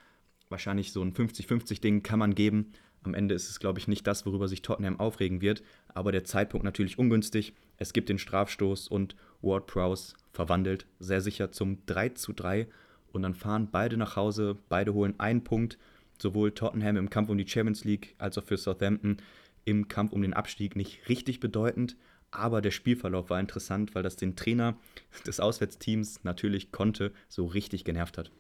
Wahrscheinlich 0.49 0.93
so 0.93 1.03
ein 1.03 1.15
50-50-Ding 1.15 2.05
kann 2.05 2.21
man 2.21 2.37
geben. 2.37 2.71
Am 3.03 3.12
Ende 3.12 3.35
ist 3.35 3.51
es, 3.51 3.59
glaube 3.59 3.81
ich, 3.81 3.89
nicht 3.89 4.07
das, 4.07 4.25
worüber 4.25 4.47
sich 4.47 4.62
Tottenham 4.62 5.01
aufregen 5.01 5.41
wird. 5.41 5.65
Aber 5.89 6.12
der 6.12 6.23
Zeitpunkt 6.23 6.62
natürlich 6.62 6.97
ungünstig. 6.97 7.55
Es 7.79 7.93
gibt 7.93 8.09
den 8.09 8.21
Strafstoß 8.21 8.87
und 8.87 9.17
Ward 9.41 9.67
Prowse 9.67 10.15
verwandelt 10.33 10.87
sehr 11.01 11.21
sicher 11.21 11.51
zum 11.51 11.85
3 11.87 12.11
zu 12.11 12.33
3. 12.33 12.69
Und 13.11 13.23
dann 13.23 13.35
fahren 13.35 13.69
beide 13.73 13.97
nach 13.97 14.15
Hause. 14.15 14.59
Beide 14.69 14.95
holen 14.95 15.19
einen 15.19 15.43
Punkt. 15.43 15.77
Sowohl 16.21 16.53
Tottenham 16.53 16.97
im 16.97 17.11
Kampf 17.11 17.31
um 17.31 17.37
die 17.37 17.49
Champions 17.49 17.83
League 17.83 18.15
als 18.17 18.39
auch 18.39 18.45
für 18.45 18.59
Southampton 18.59 19.17
im 19.65 19.89
Kampf 19.89 20.12
um 20.12 20.23
den 20.23 20.35
Abstieg 20.35 20.77
nicht 20.77 21.09
richtig 21.09 21.41
bedeutend, 21.41 21.97
aber 22.33 22.61
der 22.61 22.73
Spielverlauf 22.73 23.31
war 23.31 23.39
interessant, 23.39 23.95
weil 23.95 24.03
das 24.03 24.17
den 24.17 24.35
Trainer 24.35 24.77
des 25.27 25.39
Auswärtsteams 25.39 26.25
natürlich 26.25 26.73
konnte, 26.73 27.12
so 27.29 27.47
richtig 27.47 27.85
genervt 27.85 28.19
hat. 28.19 28.31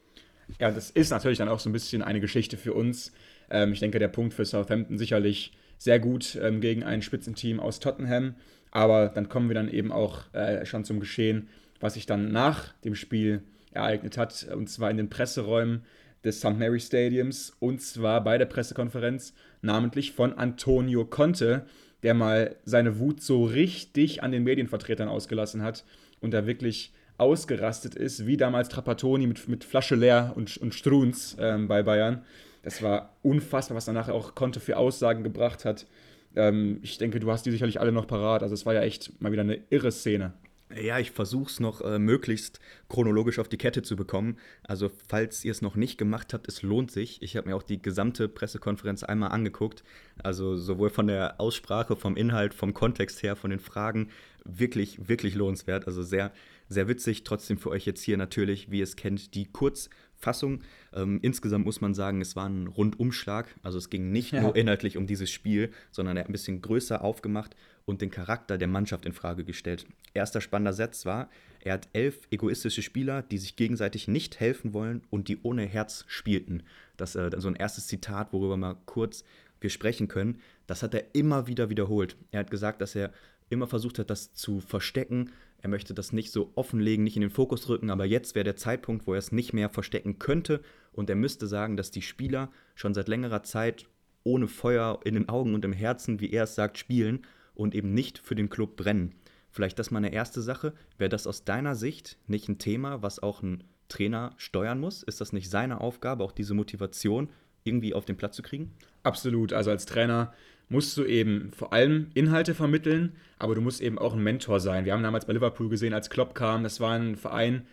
Ja, 0.58 0.70
das 0.70 0.90
ist 0.90 1.10
natürlich 1.10 1.38
dann 1.38 1.48
auch 1.48 1.60
so 1.60 1.70
ein 1.70 1.72
bisschen 1.72 2.02
eine 2.02 2.20
Geschichte 2.20 2.56
für 2.56 2.74
uns. 2.74 3.12
Ähm, 3.50 3.72
ich 3.72 3.80
denke, 3.80 3.98
der 3.98 4.08
Punkt 4.08 4.34
für 4.34 4.44
Southampton 4.44 4.98
sicherlich 4.98 5.52
sehr 5.78 5.98
gut 5.98 6.38
ähm, 6.40 6.60
gegen 6.60 6.82
ein 6.82 7.02
Spitzenteam 7.02 7.60
aus 7.60 7.80
Tottenham. 7.80 8.34
Aber 8.70 9.08
dann 9.08 9.28
kommen 9.28 9.48
wir 9.48 9.54
dann 9.54 9.68
eben 9.68 9.92
auch 9.92 10.32
äh, 10.34 10.64
schon 10.66 10.84
zum 10.84 11.00
Geschehen, 11.00 11.48
was 11.80 11.94
sich 11.94 12.06
dann 12.06 12.32
nach 12.32 12.72
dem 12.84 12.94
Spiel 12.94 13.42
ereignet 13.72 14.16
hat, 14.18 14.46
und 14.54 14.68
zwar 14.68 14.90
in 14.90 14.96
den 14.96 15.10
Presseräumen 15.10 15.82
des 16.24 16.38
St. 16.38 16.56
Mary 16.56 16.80
Stadiums, 16.80 17.56
und 17.58 17.80
zwar 17.80 18.22
bei 18.22 18.38
der 18.38 18.46
Pressekonferenz 18.46 19.34
namentlich 19.60 20.12
von 20.12 20.34
Antonio 20.34 21.04
Conte, 21.04 21.66
der 22.02 22.14
mal 22.14 22.56
seine 22.64 22.98
Wut 22.98 23.22
so 23.22 23.44
richtig 23.44 24.22
an 24.22 24.32
den 24.32 24.44
Medienvertretern 24.44 25.08
ausgelassen 25.08 25.62
hat 25.62 25.84
und 26.20 26.32
da 26.32 26.46
wirklich 26.46 26.92
ausgerastet 27.18 27.94
ist, 27.94 28.26
wie 28.26 28.36
damals 28.36 28.68
Trapattoni 28.68 29.26
mit, 29.26 29.48
mit 29.48 29.64
Flasche 29.64 29.94
leer 29.94 30.32
und, 30.34 30.56
und 30.56 30.74
Struns 30.74 31.36
ähm, 31.38 31.68
bei 31.68 31.82
Bayern. 31.82 32.22
Das 32.62 32.82
war 32.82 33.16
unfassbar, 33.22 33.76
was 33.76 33.84
danach 33.84 34.08
auch 34.08 34.34
Conte 34.34 34.60
für 34.60 34.76
Aussagen 34.76 35.22
gebracht 35.22 35.64
hat. 35.64 35.86
Ähm, 36.34 36.78
ich 36.82 36.98
denke, 36.98 37.20
du 37.20 37.30
hast 37.30 37.44
die 37.44 37.50
sicherlich 37.50 37.80
alle 37.80 37.92
noch 37.92 38.06
parat. 38.06 38.42
Also 38.42 38.54
es 38.54 38.66
war 38.66 38.74
ja 38.74 38.82
echt 38.82 39.20
mal 39.20 39.32
wieder 39.32 39.42
eine 39.42 39.60
irre 39.70 39.92
Szene. 39.92 40.32
Ja, 40.80 40.98
ich 40.98 41.10
versuche 41.10 41.50
es 41.50 41.60
noch 41.60 41.80
äh, 41.80 41.98
möglichst 41.98 42.60
chronologisch 42.88 43.38
auf 43.38 43.48
die 43.48 43.58
Kette 43.58 43.82
zu 43.82 43.96
bekommen. 43.96 44.38
Also, 44.62 44.90
falls 45.08 45.44
ihr 45.44 45.50
es 45.50 45.62
noch 45.62 45.74
nicht 45.74 45.98
gemacht 45.98 46.32
habt, 46.32 46.48
es 46.48 46.62
lohnt 46.62 46.90
sich. 46.90 47.20
Ich 47.22 47.36
habe 47.36 47.48
mir 47.48 47.56
auch 47.56 47.62
die 47.62 47.80
gesamte 47.80 48.28
Pressekonferenz 48.28 49.02
einmal 49.02 49.32
angeguckt. 49.32 49.84
Also, 50.22 50.56
sowohl 50.56 50.90
von 50.90 51.06
der 51.06 51.40
Aussprache, 51.40 51.96
vom 51.96 52.16
Inhalt, 52.16 52.54
vom 52.54 52.74
Kontext 52.74 53.22
her, 53.22 53.36
von 53.36 53.50
den 53.50 53.60
Fragen. 53.60 54.08
Wirklich, 54.44 55.08
wirklich 55.08 55.34
lohnenswert. 55.34 55.86
Also, 55.86 56.02
sehr, 56.02 56.32
sehr 56.68 56.88
witzig. 56.88 57.24
Trotzdem 57.24 57.58
für 57.58 57.70
euch 57.70 57.84
jetzt 57.84 58.02
hier 58.02 58.16
natürlich, 58.16 58.70
wie 58.70 58.78
ihr 58.78 58.84
es 58.84 58.96
kennt, 58.96 59.34
die 59.34 59.46
Kurzfassung. 59.46 60.62
Ähm, 60.94 61.18
insgesamt 61.22 61.64
muss 61.64 61.80
man 61.80 61.94
sagen, 61.94 62.20
es 62.20 62.34
war 62.34 62.48
ein 62.48 62.66
Rundumschlag. 62.66 63.54
Also, 63.62 63.78
es 63.78 63.90
ging 63.90 64.10
nicht 64.10 64.32
ja. 64.32 64.40
nur 64.42 64.56
inhaltlich 64.56 64.96
um 64.96 65.06
dieses 65.06 65.30
Spiel, 65.30 65.70
sondern 65.90 66.16
er 66.16 66.20
hat 66.20 66.30
ein 66.30 66.32
bisschen 66.32 66.62
größer 66.62 67.02
aufgemacht 67.02 67.56
und 67.84 68.00
den 68.00 68.10
Charakter 68.10 68.58
der 68.58 68.68
Mannschaft 68.68 69.06
in 69.06 69.12
Frage 69.12 69.44
gestellt. 69.44 69.86
Erster 70.14 70.40
spannender 70.40 70.72
Satz 70.72 71.06
war, 71.06 71.28
er 71.60 71.74
hat 71.74 71.88
elf 71.92 72.26
egoistische 72.30 72.82
Spieler, 72.82 73.22
die 73.22 73.38
sich 73.38 73.56
gegenseitig 73.56 74.08
nicht 74.08 74.40
helfen 74.40 74.74
wollen 74.74 75.02
und 75.10 75.28
die 75.28 75.38
ohne 75.42 75.64
Herz 75.64 76.04
spielten. 76.08 76.62
Das 76.96 77.14
ist 77.14 77.34
äh, 77.34 77.40
so 77.40 77.48
ein 77.48 77.56
erstes 77.56 77.86
Zitat, 77.86 78.32
worüber 78.32 78.54
wir 78.54 78.58
mal 78.58 78.76
kurz 78.86 79.24
wir 79.60 79.70
sprechen 79.70 80.08
können. 80.08 80.40
Das 80.66 80.82
hat 80.82 80.94
er 80.94 81.14
immer 81.14 81.46
wieder 81.46 81.70
wiederholt. 81.70 82.16
Er 82.32 82.40
hat 82.40 82.50
gesagt, 82.50 82.80
dass 82.80 82.96
er 82.96 83.12
immer 83.48 83.66
versucht 83.66 83.98
hat, 83.98 84.10
das 84.10 84.34
zu 84.34 84.60
verstecken. 84.60 85.30
Er 85.60 85.68
möchte 85.68 85.94
das 85.94 86.12
nicht 86.12 86.32
so 86.32 86.50
offenlegen, 86.56 87.04
nicht 87.04 87.16
in 87.16 87.22
den 87.22 87.30
Fokus 87.30 87.68
rücken, 87.68 87.90
aber 87.90 88.04
jetzt 88.04 88.34
wäre 88.34 88.44
der 88.44 88.56
Zeitpunkt, 88.56 89.06
wo 89.06 89.12
er 89.12 89.18
es 89.18 89.30
nicht 89.30 89.52
mehr 89.52 89.68
verstecken 89.68 90.18
könnte 90.18 90.60
und 90.92 91.08
er 91.08 91.16
müsste 91.16 91.46
sagen, 91.46 91.76
dass 91.76 91.92
die 91.92 92.02
Spieler 92.02 92.50
schon 92.74 92.94
seit 92.94 93.06
längerer 93.06 93.44
Zeit 93.44 93.86
ohne 94.24 94.48
Feuer 94.48 95.00
in 95.04 95.14
den 95.14 95.28
Augen 95.28 95.54
und 95.54 95.64
im 95.64 95.72
Herzen, 95.72 96.20
wie 96.20 96.32
er 96.32 96.44
es 96.44 96.56
sagt, 96.56 96.78
spielen 96.78 97.24
und 97.54 97.74
eben 97.74 97.92
nicht 97.94 98.18
für 98.18 98.34
den 98.34 98.50
Club 98.50 98.76
brennen. 98.76 99.14
Vielleicht 99.50 99.78
das 99.78 99.90
mal 99.90 99.98
eine 99.98 100.12
erste 100.12 100.40
Sache. 100.40 100.72
Wäre 100.98 101.10
das 101.10 101.26
aus 101.26 101.44
deiner 101.44 101.74
Sicht 101.74 102.18
nicht 102.26 102.48
ein 102.48 102.58
Thema, 102.58 103.02
was 103.02 103.22
auch 103.22 103.42
ein 103.42 103.64
Trainer 103.88 104.32
steuern 104.38 104.80
muss? 104.80 105.02
Ist 105.02 105.20
das 105.20 105.32
nicht 105.32 105.50
seine 105.50 105.80
Aufgabe, 105.80 106.24
auch 106.24 106.32
diese 106.32 106.54
Motivation 106.54 107.28
irgendwie 107.64 107.94
auf 107.94 108.06
den 108.06 108.16
Platz 108.16 108.36
zu 108.36 108.42
kriegen? 108.42 108.72
Absolut. 109.02 109.52
Also 109.52 109.70
als 109.70 109.86
Trainer 109.86 110.32
musst 110.68 110.96
du 110.96 111.04
eben 111.04 111.52
vor 111.52 111.72
allem 111.72 112.08
Inhalte 112.14 112.54
vermitteln, 112.54 113.12
aber 113.38 113.54
du 113.54 113.60
musst 113.60 113.82
eben 113.82 113.98
auch 113.98 114.14
ein 114.14 114.22
Mentor 114.22 114.58
sein. 114.58 114.84
Wir 114.84 114.94
haben 114.94 115.02
damals 115.02 115.26
bei 115.26 115.34
Liverpool 115.34 115.68
gesehen, 115.68 115.92
als 115.92 116.08
Klopp 116.08 116.34
kam, 116.34 116.62
das 116.62 116.80
war 116.80 116.92
ein 116.98 117.16
Verein, 117.16 117.66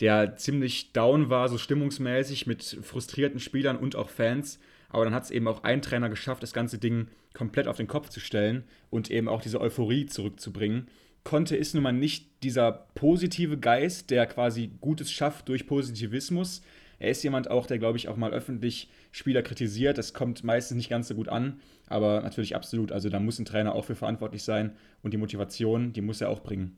der 0.00 0.36
ziemlich 0.36 0.92
down 0.92 1.28
war, 1.28 1.48
so 1.48 1.58
stimmungsmäßig 1.58 2.46
mit 2.46 2.78
frustrierten 2.82 3.40
Spielern 3.40 3.76
und 3.76 3.96
auch 3.96 4.08
Fans. 4.08 4.58
Aber 4.88 5.04
dann 5.04 5.14
hat 5.14 5.24
es 5.24 5.30
eben 5.30 5.48
auch 5.48 5.64
ein 5.64 5.82
Trainer 5.82 6.08
geschafft, 6.08 6.42
das 6.42 6.52
ganze 6.52 6.78
Ding 6.78 7.08
komplett 7.34 7.68
auf 7.68 7.76
den 7.76 7.88
Kopf 7.88 8.08
zu 8.08 8.20
stellen 8.20 8.64
und 8.90 9.10
eben 9.10 9.28
auch 9.28 9.42
diese 9.42 9.60
Euphorie 9.60 10.06
zurückzubringen. 10.06 10.88
Conte 11.24 11.56
ist 11.56 11.74
nun 11.74 11.82
mal 11.82 11.92
nicht 11.92 12.42
dieser 12.42 12.72
positive 12.94 13.58
Geist, 13.58 14.10
der 14.10 14.26
quasi 14.26 14.70
Gutes 14.80 15.12
schafft 15.12 15.48
durch 15.48 15.66
Positivismus. 15.66 16.62
Er 16.98 17.10
ist 17.10 17.22
jemand 17.22 17.50
auch, 17.50 17.66
der, 17.66 17.78
glaube 17.78 17.98
ich, 17.98 18.08
auch 18.08 18.16
mal 18.16 18.32
öffentlich 18.32 18.90
Spieler 19.12 19.42
kritisiert. 19.42 19.98
Das 19.98 20.14
kommt 20.14 20.42
meistens 20.42 20.76
nicht 20.76 20.88
ganz 20.88 21.08
so 21.08 21.14
gut 21.14 21.28
an, 21.28 21.60
aber 21.86 22.22
natürlich 22.22 22.56
absolut. 22.56 22.92
Also 22.92 23.08
da 23.08 23.20
muss 23.20 23.38
ein 23.38 23.44
Trainer 23.44 23.74
auch 23.74 23.84
für 23.84 23.94
verantwortlich 23.94 24.42
sein 24.42 24.74
und 25.02 25.12
die 25.12 25.18
Motivation, 25.18 25.92
die 25.92 26.00
muss 26.00 26.20
er 26.20 26.30
auch 26.30 26.40
bringen. 26.40 26.76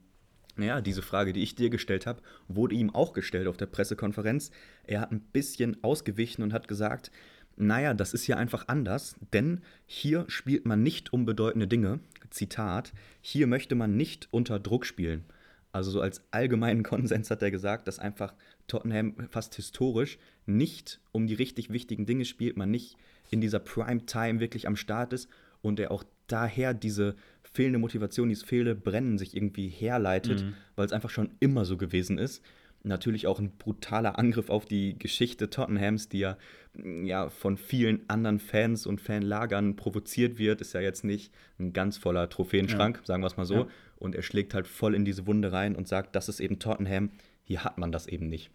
Naja, 0.57 0.81
diese 0.81 1.01
Frage, 1.01 1.33
die 1.33 1.43
ich 1.43 1.55
dir 1.55 1.71
gestellt 1.71 2.07
habe, 2.07 2.21
wurde 2.49 2.75
ihm 2.75 2.91
auch 2.91 3.13
gestellt 3.13 3.47
auf 3.47 3.57
der 3.57 3.67
Pressekonferenz. 3.67 4.51
Er 4.85 5.01
hat 5.01 5.13
ein 5.13 5.21
bisschen 5.21 5.83
ausgewichen 5.83 6.43
und 6.43 6.53
hat 6.53 6.69
gesagt, 6.69 7.11
naja, 7.61 7.95
das 7.95 8.15
ist 8.15 8.25
hier 8.25 8.39
einfach 8.39 8.69
anders, 8.69 9.17
denn 9.33 9.61
hier 9.87 10.25
spielt 10.29 10.67
man 10.67 10.83
nicht 10.83 11.13
um 11.13 11.25
bedeutende 11.25 11.69
Dinge. 11.69 12.01
Zitat, 12.31 12.93
hier 13.21 13.47
möchte 13.47 13.75
man 13.75 13.97
nicht 13.97 14.29
unter 14.31 14.59
Druck 14.59 14.87
spielen. 14.87 15.25
Also 15.73 15.91
so 15.91 16.01
als 16.01 16.23
allgemeinen 16.31 16.83
Konsens 16.85 17.31
hat 17.31 17.43
er 17.43 17.51
gesagt, 17.51 17.87
dass 17.87 17.99
einfach 17.99 18.35
Tottenham 18.67 19.15
fast 19.31 19.55
historisch 19.55 20.19
nicht 20.47 21.01
um 21.13 21.27
die 21.27 21.35
richtig 21.35 21.71
wichtigen 21.71 22.07
Dinge 22.07 22.25
spielt, 22.25 22.57
man 22.57 22.71
nicht 22.71 22.97
in 23.31 23.41
dieser 23.41 23.61
Prime 23.61 24.07
Time 24.07 24.41
wirklich 24.41 24.67
am 24.67 24.77
Start 24.77 25.13
ist 25.13 25.29
und 25.63 25.79
er 25.79 25.91
auch 25.91 26.05
daher 26.27 26.75
diese 26.75 27.15
fehlende 27.53 27.79
Motivation, 27.79 28.29
dieses 28.29 28.45
fehlende 28.45 28.75
Brennen 28.75 29.19
sich 29.19 29.37
irgendwie 29.37 29.69
herleitet, 29.69 30.45
mhm. 30.45 30.55
weil 30.77 30.87
es 30.87 30.93
einfach 30.93 31.11
schon 31.11 31.31
immer 31.41 31.65
so 31.65 31.77
gewesen 31.77 32.19
ist 32.19 32.43
natürlich 32.83 33.27
auch 33.27 33.39
ein 33.39 33.57
brutaler 33.57 34.19
Angriff 34.19 34.51
auf 34.51 34.65
die 34.65 34.99
Geschichte 34.99 35.51
Tottenhams, 35.51 36.09
die 36.09 36.21
ja, 36.21 36.37
ja 36.75 37.29
von 37.29 37.57
vielen 37.57 38.09
anderen 38.09 38.39
Fans 38.39 38.87
und 38.87 39.01
Fanlagern 39.01 39.77
provoziert 39.77 40.39
wird. 40.39 40.61
Ist 40.61 40.75
ja 40.75 40.81
jetzt 40.81 41.05
nicht 41.05 41.33
ein 41.59 41.73
ganz 41.73 41.99
voller 41.99 42.29
Trophäenschrank, 42.29 42.99
ja. 42.99 43.05
sagen 43.05 43.23
wir 43.23 43.27
es 43.27 43.37
mal 43.37 43.45
so. 43.45 43.55
Ja. 43.55 43.67
Und 43.97 44.15
er 44.15 44.23
schlägt 44.23 44.55
halt 44.55 44.67
voll 44.67 44.95
in 44.95 45.05
diese 45.05 45.27
Wunde 45.27 45.53
rein 45.53 45.77
und 45.77 45.89
sagt, 45.89 46.17
das 46.17 46.29
ist 46.29 46.41
eben 46.41 46.59
Tottenham, 46.59 47.11
hier 47.45 47.65
hat 47.65 47.79
man 47.79 47.93
das 47.93 48.07
eben 48.07 48.29
nicht. 48.29 48.51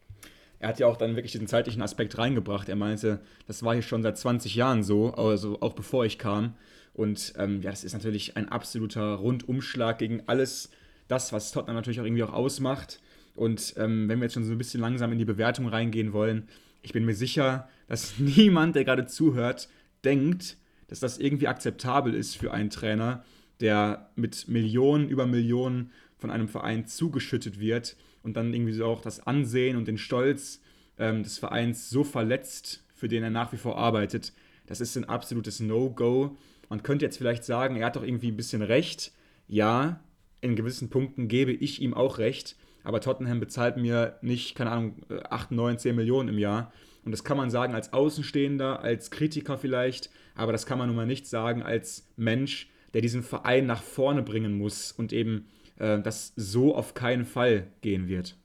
Er 0.59 0.69
hat 0.69 0.79
ja 0.79 0.87
auch 0.87 0.97
dann 0.97 1.15
wirklich 1.15 1.33
diesen 1.33 1.47
zeitlichen 1.47 1.81
Aspekt 1.81 2.17
reingebracht. 2.17 2.69
Er 2.69 2.75
meinte, 2.75 3.19
das 3.45 3.61
war 3.63 3.73
hier 3.73 3.83
schon 3.83 4.01
seit 4.01 4.17
20 4.17 4.55
Jahren 4.55 4.83
so, 4.83 5.13
also 5.13 5.61
auch 5.61 5.73
bevor 5.73 6.05
ich 6.05 6.17
kam. 6.17 6.55
Und 6.93 7.33
ähm, 7.37 7.61
ja, 7.61 7.71
das 7.71 7.83
ist 7.83 7.93
natürlich 7.93 8.37
ein 8.37 8.49
absoluter 8.49 9.15
Rundumschlag 9.15 9.97
gegen 9.97 10.23
alles 10.27 10.69
das, 11.07 11.33
was 11.33 11.51
Tottenham 11.51 11.75
natürlich 11.75 11.99
auch 11.99 12.05
irgendwie 12.05 12.23
auch 12.23 12.33
ausmacht. 12.33 13.01
Und 13.35 13.73
ähm, 13.77 14.07
wenn 14.07 14.19
wir 14.19 14.25
jetzt 14.25 14.33
schon 14.33 14.45
so 14.45 14.53
ein 14.53 14.57
bisschen 14.57 14.81
langsam 14.81 15.11
in 15.11 15.17
die 15.17 15.25
Bewertung 15.25 15.67
reingehen 15.67 16.13
wollen, 16.13 16.47
ich 16.81 16.93
bin 16.93 17.05
mir 17.05 17.15
sicher, 17.15 17.67
dass 17.87 18.15
niemand, 18.19 18.75
der 18.75 18.85
gerade 18.85 19.05
zuhört, 19.05 19.69
denkt, 20.03 20.57
dass 20.87 20.99
das 20.99 21.17
irgendwie 21.17 21.47
akzeptabel 21.47 22.13
ist 22.13 22.37
für 22.37 22.53
einen 22.53 22.69
Trainer, 22.69 23.23
der 23.59 24.09
mit 24.15 24.47
Millionen 24.47 25.09
über 25.09 25.25
Millionen 25.25 25.91
von 26.17 26.29
einem 26.29 26.47
Verein 26.47 26.87
zugeschüttet 26.87 27.59
wird 27.59 27.95
und 28.23 28.37
dann 28.37 28.53
irgendwie 28.53 28.73
so 28.73 28.85
auch 28.85 29.01
das 29.01 29.25
Ansehen 29.25 29.77
und 29.77 29.87
den 29.87 29.97
Stolz 29.97 30.61
ähm, 30.97 31.23
des 31.23 31.37
Vereins 31.37 31.89
so 31.89 32.03
verletzt, 32.03 32.83
für 32.93 33.07
den 33.07 33.23
er 33.23 33.29
nach 33.29 33.51
wie 33.51 33.57
vor 33.57 33.77
arbeitet. 33.77 34.33
Das 34.67 34.81
ist 34.81 34.95
ein 34.95 35.05
absolutes 35.05 35.59
No-Go. 35.59 36.37
Man 36.69 36.83
könnte 36.83 37.05
jetzt 37.05 37.17
vielleicht 37.17 37.43
sagen, 37.43 37.75
er 37.75 37.87
hat 37.87 37.95
doch 37.95 38.03
irgendwie 38.03 38.31
ein 38.31 38.37
bisschen 38.37 38.61
recht. 38.61 39.11
Ja, 39.47 39.99
in 40.41 40.55
gewissen 40.55 40.89
Punkten 40.89 41.27
gebe 41.27 41.51
ich 41.51 41.81
ihm 41.81 41.93
auch 41.93 42.17
recht 42.17 42.55
aber 42.85 43.01
Tottenham 43.01 43.39
bezahlt 43.39 43.77
mir 43.77 44.17
nicht, 44.21 44.55
keine 44.55 44.71
Ahnung, 44.71 44.95
8, 45.29 45.51
9, 45.51 45.79
10 45.79 45.95
Millionen 45.95 46.29
im 46.29 46.37
Jahr. 46.37 46.71
Und 47.03 47.11
das 47.11 47.23
kann 47.23 47.37
man 47.37 47.49
sagen 47.49 47.75
als 47.75 47.93
Außenstehender, 47.93 48.81
als 48.81 49.11
Kritiker 49.11 49.57
vielleicht, 49.57 50.09
aber 50.35 50.51
das 50.51 50.65
kann 50.65 50.77
man 50.77 50.87
nun 50.87 50.95
mal 50.95 51.05
nicht 51.05 51.27
sagen 51.27 51.61
als 51.61 52.07
Mensch, 52.15 52.69
der 52.93 53.01
diesen 53.01 53.23
Verein 53.23 53.65
nach 53.65 53.83
vorne 53.83 54.23
bringen 54.23 54.57
muss 54.57 54.91
und 54.91 55.13
eben 55.13 55.47
äh, 55.77 55.99
das 55.99 56.33
so 56.35 56.75
auf 56.75 56.93
keinen 56.93 57.25
Fall 57.25 57.67
gehen 57.81 58.07
wird. 58.07 58.37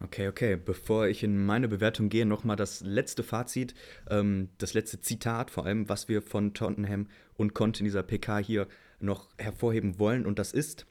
Okay, 0.00 0.28
okay. 0.28 0.56
Bevor 0.56 1.06
ich 1.06 1.22
in 1.22 1.44
meine 1.44 1.68
Bewertung 1.68 2.08
gehe, 2.08 2.26
nochmal 2.26 2.56
das 2.56 2.82
letzte 2.82 3.22
Fazit, 3.22 3.74
ähm, 4.10 4.48
das 4.58 4.74
letzte 4.74 5.00
Zitat 5.00 5.50
vor 5.50 5.64
allem, 5.64 5.88
was 5.88 6.08
wir 6.08 6.22
von 6.22 6.54
Tottenham 6.54 7.08
und 7.36 7.54
Conte 7.54 7.80
in 7.80 7.84
dieser 7.84 8.02
PK 8.02 8.38
hier 8.38 8.66
noch 9.00 9.28
hervorheben 9.38 9.98
wollen. 9.98 10.26
Und 10.26 10.38
das 10.38 10.52
ist, 10.52 10.86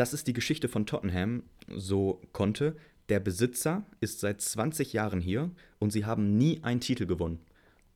das 0.00 0.14
ist 0.14 0.26
die 0.26 0.32
Geschichte 0.32 0.66
von 0.68 0.86
Tottenham, 0.86 1.42
so 1.68 2.22
konnte. 2.32 2.74
Der 3.10 3.20
Besitzer 3.20 3.84
ist 4.00 4.20
seit 4.20 4.40
20 4.40 4.94
Jahren 4.94 5.20
hier 5.20 5.50
und 5.78 5.92
sie 5.92 6.06
haben 6.06 6.38
nie 6.38 6.60
einen 6.62 6.80
Titel 6.80 7.04
gewonnen. 7.04 7.38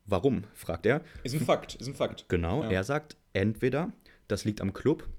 Warum? 0.05 0.43
fragt 0.53 0.85
er. 0.85 1.01
Ist 1.23 1.33
ein 1.33 1.41
Fakt, 1.41 1.73
ist 1.73 1.87
ein 1.87 1.95
Fakt. 1.95 2.25
Genau, 2.29 2.61
ja. 2.61 2.69
er 2.69 2.83
sagt, 2.83 3.17
entweder 3.33 3.91
das 4.27 4.45
liegt 4.45 4.61
am 4.61 4.71
Club 4.71 5.09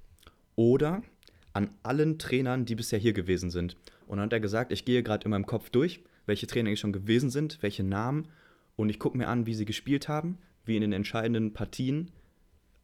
oder 0.55 1.03
an 1.55 1.71
allen 1.83 2.21
Trainern, 2.21 2.67
die 2.67 2.77
bisher 2.77 3.01
hier 3.01 3.15
gewesen 3.15 3.51
sind. 3.51 3.77
Und 4.07 4.19
dann 4.19 4.27
hat 4.27 4.33
er 4.33 4.39
gesagt, 4.39 4.71
ich 4.71 4.85
gehe 4.85 5.03
gerade 5.03 5.25
in 5.25 5.33
meinem 5.33 5.47
Kopf 5.47 5.71
durch, 5.71 6.05
welche 6.27 6.47
Trainer 6.47 6.77
schon 6.77 6.93
gewesen 6.93 7.31
sind, 7.31 7.59
welche 7.63 7.83
Namen 7.83 8.29
und 8.77 8.91
ich 8.91 9.01
gucke 9.01 9.19
mir 9.19 9.27
an, 9.27 9.45
wie 9.47 9.55
sie 9.55 9.65
gespielt 9.65 10.07
haben, 10.07 10.39
wie 10.65 10.77
in 10.77 10.83
den 10.83 10.93
entscheidenden 10.93 11.53
Partien 11.53 12.13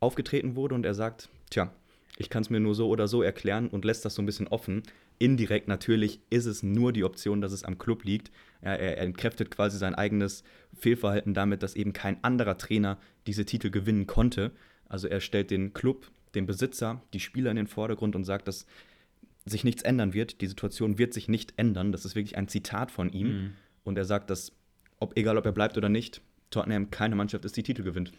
aufgetreten 0.01 0.57
wurde 0.57 0.75
und 0.75 0.85
er 0.85 0.95
sagt, 0.95 1.29
tja, 1.51 1.73
ich 2.17 2.31
kann 2.31 2.43
es 2.43 2.51
mir 2.51 2.61
nur 2.61 2.75
so 2.75 2.89
oder 2.89 3.09
so 3.09 3.23
erklären 3.23 3.69
und 3.69 3.85
lässt 3.85 4.05
das 4.05 4.15
so 4.15 4.23
ein 4.23 4.27
bisschen 4.27 4.49
offen. 4.49 4.83
Indirekt 5.19 5.69
natürlich 5.69 6.21
ist 6.31 6.47
es 6.47 6.63
nur 6.63 6.93
die 6.93 7.05
Option, 7.05 7.41
dass 7.41 7.53
es 7.53 7.65
am 7.65 7.79
Club 7.79 8.05
liegt. 8.05 8.31
Er, 8.61 8.79
er, 8.79 8.99
er 8.99 9.05
entkräftet 9.05 9.51
quasi 9.51 9.79
sein 9.79 9.95
eigenes 9.95 10.45
Fehlverhalten 10.75 11.35
damit, 11.35 11.63
dass 11.63 11.75
eben 11.75 11.93
kein 11.93 12.23
anderer 12.23 12.59
Trainer 12.59 12.99
diese 13.27 13.45
Titel 13.45 13.71
gewinnen 13.71 14.07
konnte. 14.07 14.53
Also 14.89 15.09
er 15.09 15.21
stellt 15.21 15.51
den 15.51 15.73
Club, 15.73 16.11
den 16.35 16.47
Besitzer, 16.47 17.03
die 17.15 17.21
Spieler 17.21 17.51
in 17.51 17.57
den 17.57 17.67
Vordergrund 17.67 18.15
und 18.15 18.25
sagt, 18.25 18.47
dass 18.47 18.67
sich 19.45 19.65
nichts 19.65 19.83
ändern 19.83 20.13
wird. 20.13 20.41
Die 20.41 20.47
Situation 20.47 20.99
wird 20.99 21.15
sich 21.15 21.29
nicht 21.29 21.55
ändern. 21.57 21.93
Das 21.93 22.05
ist 22.05 22.15
wirklich 22.15 22.37
ein 22.37 22.49
Zitat 22.49 22.91
von 22.91 23.11
ihm. 23.11 23.29
Mhm. 23.29 23.51
Und 23.85 23.99
er 23.99 24.05
sagt, 24.05 24.31
dass, 24.31 24.53
ob, 24.99 25.17
egal 25.17 25.39
ob 25.39 25.47
er 25.47 25.53
bleibt 25.53 25.77
oder 25.77 25.89
nicht, 25.89 26.21
Tottenham 26.51 26.91
keine 26.91 27.17
Mannschaft 27.17 27.45
ist, 27.45 27.57
die 27.57 27.63
Titel 27.63 27.83
gewinnt. 27.83 28.13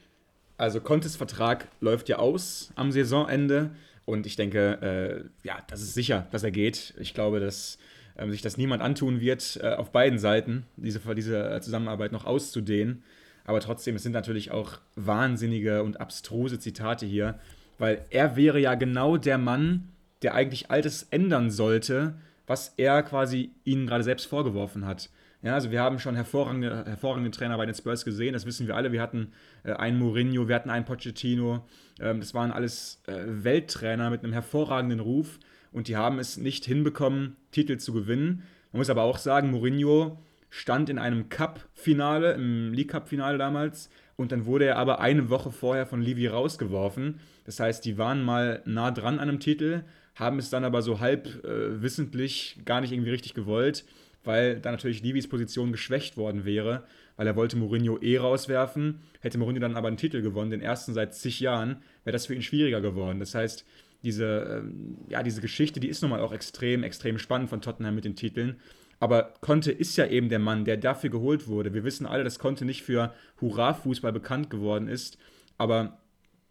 Also 0.57 0.81
Contes 0.81 1.15
Vertrag 1.15 1.67
läuft 1.79 2.09
ja 2.09 2.17
aus 2.17 2.71
am 2.75 2.91
Saisonende 2.91 3.71
und 4.05 4.25
ich 4.25 4.35
denke, 4.35 5.29
äh, 5.43 5.47
ja, 5.47 5.57
das 5.67 5.81
ist 5.81 5.93
sicher, 5.93 6.27
dass 6.31 6.43
er 6.43 6.51
geht. 6.51 6.93
Ich 6.99 7.13
glaube, 7.13 7.39
dass 7.39 7.77
äh, 8.15 8.29
sich 8.29 8.41
das 8.41 8.57
niemand 8.57 8.81
antun 8.81 9.19
wird, 9.19 9.59
äh, 9.61 9.73
auf 9.73 9.91
beiden 9.91 10.19
Seiten 10.19 10.65
diese, 10.75 10.99
diese 11.15 11.59
Zusammenarbeit 11.61 12.11
noch 12.11 12.25
auszudehnen. 12.25 13.03
Aber 13.45 13.59
trotzdem, 13.59 13.95
es 13.95 14.03
sind 14.03 14.13
natürlich 14.13 14.51
auch 14.51 14.79
wahnsinnige 14.95 15.83
und 15.83 15.99
abstruse 15.99 16.59
Zitate 16.59 17.05
hier, 17.05 17.39
weil 17.77 18.05
er 18.09 18.35
wäre 18.35 18.59
ja 18.59 18.75
genau 18.75 19.17
der 19.17 19.37
Mann, 19.37 19.89
der 20.21 20.33
eigentlich 20.33 20.71
alles 20.71 21.03
ändern 21.09 21.51
sollte, 21.51 22.15
was 22.47 22.73
er 22.77 23.03
quasi 23.03 23.51
ihnen 23.63 23.87
gerade 23.87 24.03
selbst 24.03 24.27
vorgeworfen 24.27 24.85
hat. 24.85 25.09
Ja, 25.43 25.55
also 25.55 25.71
wir 25.71 25.81
haben 25.81 25.99
schon 25.99 26.15
hervorragende, 26.15 26.85
hervorragende 26.85 27.29
Trainer 27.29 27.57
bei 27.57 27.65
den 27.65 27.75
Spurs 27.75 28.05
gesehen, 28.05 28.31
das 28.31 28.45
wissen 28.45 28.65
wir 28.65 28.77
alle. 28.77 28.93
Wir 28.93 29.01
hatten 29.01 29.33
äh, 29.65 29.73
einen 29.73 29.99
Mourinho, 29.99 30.47
wir 30.47 30.55
hatten 30.55 30.69
einen 30.69 30.85
Pochettino. 30.85 31.65
Ähm, 31.99 32.21
das 32.21 32.33
waren 32.33 32.49
alles 32.51 33.01
äh, 33.07 33.25
Welttrainer 33.25 34.09
mit 34.09 34.23
einem 34.23 34.31
hervorragenden 34.31 35.01
Ruf 35.01 35.39
und 35.73 35.89
die 35.89 35.97
haben 35.97 36.17
es 36.17 36.37
nicht 36.37 36.63
hinbekommen, 36.63 37.35
Titel 37.51 37.75
zu 37.75 37.91
gewinnen. 37.91 38.43
Man 38.71 38.79
muss 38.79 38.89
aber 38.89 39.03
auch 39.03 39.17
sagen, 39.17 39.51
Mourinho 39.51 40.17
stand 40.49 40.89
in 40.89 40.97
einem 40.97 41.27
Cup-Finale, 41.27 42.35
im 42.35 42.71
League 42.71 42.91
Cup-Finale 42.91 43.37
damals, 43.37 43.89
und 44.15 44.31
dann 44.31 44.45
wurde 44.45 44.65
er 44.65 44.77
aber 44.77 45.01
eine 45.01 45.29
Woche 45.29 45.51
vorher 45.51 45.85
von 45.85 46.01
Levy 46.01 46.27
rausgeworfen. 46.27 47.19
Das 47.43 47.59
heißt, 47.59 47.83
die 47.83 47.97
waren 47.97 48.23
mal 48.23 48.61
nah 48.65 48.91
dran 48.91 49.15
an 49.19 49.27
einem 49.27 49.39
Titel, 49.41 49.83
haben 50.15 50.39
es 50.39 50.49
dann 50.49 50.63
aber 50.63 50.81
so 50.83 51.01
halb 51.01 51.43
äh, 51.43 51.81
wissentlich 51.81 52.61
gar 52.63 52.79
nicht 52.79 52.93
irgendwie 52.93 53.11
richtig 53.11 53.33
gewollt 53.33 53.83
weil 54.23 54.59
da 54.59 54.71
natürlich 54.71 55.03
Levis 55.03 55.27
Position 55.27 55.71
geschwächt 55.71 56.17
worden 56.17 56.45
wäre, 56.45 56.83
weil 57.17 57.27
er 57.27 57.35
wollte 57.35 57.57
Mourinho 57.57 57.99
eh 58.01 58.17
rauswerfen. 58.17 58.99
Hätte 59.21 59.37
Mourinho 59.37 59.59
dann 59.59 59.75
aber 59.75 59.87
einen 59.87 59.97
Titel 59.97 60.21
gewonnen, 60.21 60.51
den 60.51 60.61
ersten 60.61 60.93
seit 60.93 61.13
zig 61.13 61.39
Jahren, 61.39 61.77
wäre 62.03 62.13
das 62.13 62.27
für 62.27 62.35
ihn 62.35 62.41
schwieriger 62.41 62.81
geworden. 62.81 63.19
Das 63.19 63.35
heißt, 63.35 63.65
diese, 64.03 64.61
ähm, 64.63 64.97
ja, 65.07 65.23
diese 65.23 65.41
Geschichte, 65.41 65.79
die 65.79 65.87
ist 65.87 66.01
nun 66.01 66.11
mal 66.11 66.19
auch 66.19 66.33
extrem, 66.33 66.83
extrem 66.83 67.17
spannend 67.17 67.49
von 67.49 67.61
Tottenham 67.61 67.95
mit 67.95 68.05
den 68.05 68.15
Titeln. 68.15 68.57
Aber 68.99 69.33
Conte 69.41 69.71
ist 69.71 69.97
ja 69.97 70.05
eben 70.07 70.29
der 70.29 70.39
Mann, 70.39 70.65
der 70.65 70.77
dafür 70.77 71.09
geholt 71.09 71.47
wurde. 71.47 71.73
Wir 71.73 71.83
wissen 71.83 72.05
alle, 72.05 72.23
dass 72.23 72.39
Conte 72.39 72.65
nicht 72.65 72.83
für 72.83 73.13
Hurra-Fußball 73.41 74.13
bekannt 74.13 74.49
geworden 74.49 74.87
ist, 74.87 75.17
aber 75.57 75.99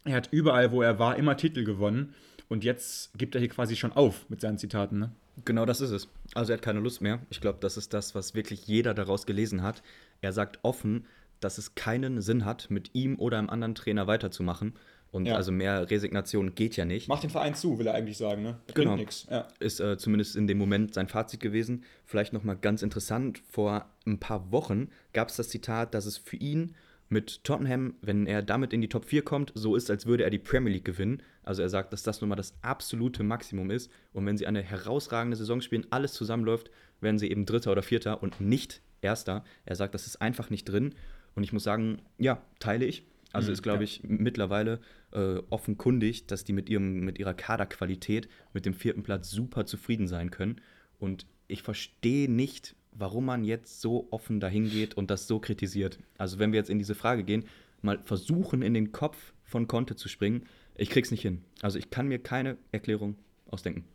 er 0.05 0.15
hat 0.15 0.29
überall, 0.31 0.71
wo 0.71 0.81
er 0.81 0.99
war, 0.99 1.15
immer 1.15 1.37
Titel 1.37 1.63
gewonnen. 1.63 2.13
Und 2.49 2.63
jetzt 2.63 3.17
gibt 3.17 3.35
er 3.35 3.39
hier 3.39 3.49
quasi 3.49 3.75
schon 3.75 3.93
auf 3.93 4.29
mit 4.29 4.41
seinen 4.41 4.57
Zitaten. 4.57 4.99
Ne? 4.99 5.11
Genau 5.45 5.65
das 5.65 5.81
ist 5.81 5.91
es. 5.91 6.07
Also 6.35 6.53
er 6.53 6.57
hat 6.57 6.63
keine 6.63 6.79
Lust 6.79 7.01
mehr. 7.01 7.19
Ich 7.29 7.41
glaube, 7.41 7.59
das 7.61 7.77
ist 7.77 7.93
das, 7.93 8.13
was 8.15 8.35
wirklich 8.35 8.67
jeder 8.67 8.93
daraus 8.93 9.25
gelesen 9.25 9.63
hat. 9.63 9.81
Er 10.21 10.31
sagt 10.31 10.59
offen, 10.61 11.05
dass 11.39 11.57
es 11.57 11.75
keinen 11.75 12.21
Sinn 12.21 12.45
hat, 12.45 12.69
mit 12.69 12.91
ihm 12.93 13.19
oder 13.19 13.39
einem 13.39 13.49
anderen 13.49 13.75
Trainer 13.75 14.07
weiterzumachen. 14.07 14.73
Und 15.11 15.27
ja. 15.27 15.35
also 15.35 15.51
mehr 15.51 15.91
Resignation 15.91 16.55
geht 16.55 16.75
ja 16.75 16.85
nicht. 16.85 17.07
Macht 17.07 17.21
den 17.21 17.29
Verein 17.29 17.53
zu, 17.53 17.77
will 17.77 17.85
er 17.85 17.93
eigentlich 17.93 18.17
sagen, 18.17 18.41
ne? 18.41 18.59
Das 18.65 18.73
genau. 18.75 18.97
Ja. 19.29 19.47
Ist 19.59 19.79
äh, 19.79 19.95
zumindest 19.97 20.35
in 20.35 20.47
dem 20.47 20.57
Moment 20.57 20.95
sein 20.95 21.07
Fazit 21.07 21.39
gewesen. 21.39 21.83
Vielleicht 22.05 22.33
nochmal 22.33 22.57
ganz 22.57 22.81
interessant, 22.81 23.39
vor 23.47 23.85
ein 24.07 24.19
paar 24.19 24.51
Wochen 24.51 24.89
gab 25.13 25.29
es 25.29 25.35
das 25.35 25.49
Zitat, 25.49 25.93
dass 25.93 26.07
es 26.07 26.17
für 26.17 26.37
ihn 26.37 26.73
mit 27.13 27.43
Tottenham, 27.43 27.95
wenn 28.01 28.27
er 28.27 28.41
damit 28.41 28.73
in 28.73 28.81
die 28.81 28.89
Top 28.89 29.05
4 29.05 29.21
kommt, 29.23 29.53
so 29.55 29.75
ist, 29.75 29.89
als 29.89 30.05
würde 30.05 30.23
er 30.23 30.29
die 30.29 30.39
Premier 30.39 30.73
League 30.73 30.85
gewinnen. 30.85 31.23
Also 31.43 31.61
er 31.61 31.69
sagt, 31.69 31.93
dass 31.93 32.03
das 32.03 32.19
nun 32.19 32.29
mal 32.29 32.35
das 32.35 32.55
absolute 32.61 33.23
Maximum 33.23 33.71
ist. 33.71 33.89
Und 34.11 34.25
wenn 34.25 34.37
sie 34.37 34.47
eine 34.47 34.61
herausragende 34.61 35.37
Saison 35.37 35.61
spielen, 35.61 35.87
alles 35.91 36.13
zusammenläuft, 36.13 36.69
werden 36.99 37.19
sie 37.19 37.29
eben 37.29 37.45
Dritter 37.45 37.71
oder 37.71 37.83
Vierter 37.83 38.21
und 38.21 38.41
nicht 38.41 38.81
Erster. 39.01 39.43
Er 39.65 39.75
sagt, 39.75 39.93
das 39.93 40.07
ist 40.07 40.21
einfach 40.21 40.49
nicht 40.49 40.65
drin. 40.65 40.95
Und 41.35 41.43
ich 41.43 41.53
muss 41.53 41.63
sagen, 41.63 42.01
ja, 42.17 42.41
teile 42.59 42.85
ich. 42.85 43.05
Also 43.31 43.49
mhm, 43.49 43.53
ist, 43.53 43.63
glaube 43.63 43.79
ja. 43.79 43.83
ich, 43.83 44.01
mittlerweile 44.03 44.79
äh, 45.11 45.39
offenkundig, 45.49 46.27
dass 46.27 46.43
die 46.43 46.53
mit, 46.53 46.69
ihrem, 46.69 47.01
mit 47.01 47.19
ihrer 47.19 47.33
Kaderqualität 47.33 48.29
mit 48.53 48.65
dem 48.65 48.73
vierten 48.73 49.03
Platz 49.03 49.29
super 49.29 49.65
zufrieden 49.65 50.07
sein 50.07 50.31
können. 50.31 50.61
Und 50.99 51.25
ich 51.47 51.63
verstehe 51.63 52.31
nicht, 52.31 52.75
warum 52.95 53.25
man 53.25 53.43
jetzt 53.43 53.81
so 53.81 54.07
offen 54.11 54.39
dahin 54.39 54.69
geht 54.69 54.95
und 54.95 55.09
das 55.09 55.27
so 55.27 55.39
kritisiert. 55.39 55.99
Also 56.17 56.39
wenn 56.39 56.51
wir 56.51 56.59
jetzt 56.59 56.69
in 56.69 56.79
diese 56.79 56.95
Frage 56.95 57.23
gehen, 57.23 57.45
mal 57.81 57.99
versuchen 57.99 58.61
in 58.61 58.73
den 58.73 58.91
Kopf 58.91 59.33
von 59.43 59.67
Conte 59.67 59.95
zu 59.95 60.09
springen, 60.09 60.45
ich 60.75 60.89
krieg's 60.89 61.11
nicht 61.11 61.21
hin. 61.21 61.43
Also 61.61 61.77
ich 61.77 61.89
kann 61.89 62.07
mir 62.07 62.19
keine 62.19 62.57
Erklärung 62.71 63.15
ausdenken. 63.49 63.85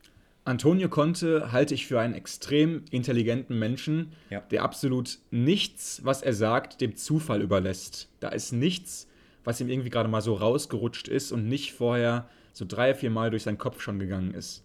Antonio 0.44 0.88
Conte 0.88 1.52
halte 1.52 1.74
ich 1.74 1.86
für 1.86 2.00
einen 2.00 2.14
extrem 2.14 2.84
intelligenten 2.90 3.58
Menschen, 3.58 4.12
ja. 4.30 4.40
der 4.40 4.62
absolut 4.62 5.18
nichts, 5.30 6.00
was 6.04 6.22
er 6.22 6.32
sagt, 6.32 6.80
dem 6.80 6.96
Zufall 6.96 7.42
überlässt. 7.42 8.08
Da 8.20 8.28
ist 8.28 8.52
nichts, 8.52 9.08
was 9.44 9.60
ihm 9.60 9.68
irgendwie 9.68 9.90
gerade 9.90 10.08
mal 10.08 10.22
so 10.22 10.34
rausgerutscht 10.34 11.08
ist 11.08 11.32
und 11.32 11.48
nicht 11.48 11.74
vorher 11.74 12.30
so 12.54 12.64
drei, 12.66 12.94
vier 12.94 13.10
Mal 13.10 13.30
durch 13.30 13.42
seinen 13.42 13.58
Kopf 13.58 13.82
schon 13.82 13.98
gegangen 13.98 14.32
ist. 14.32 14.64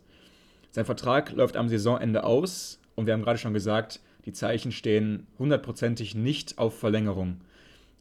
Sein 0.72 0.86
Vertrag 0.86 1.32
läuft 1.34 1.58
am 1.58 1.68
Saisonende 1.68 2.24
aus 2.24 2.80
und 2.96 3.06
wir 3.06 3.14
haben 3.14 3.22
gerade 3.22 3.38
schon 3.38 3.54
gesagt, 3.54 4.00
die 4.26 4.34
Zeichen 4.34 4.72
stehen 4.72 5.28
hundertprozentig 5.38 6.16
nicht 6.16 6.58
auf 6.58 6.80
Verlängerung. 6.80 7.42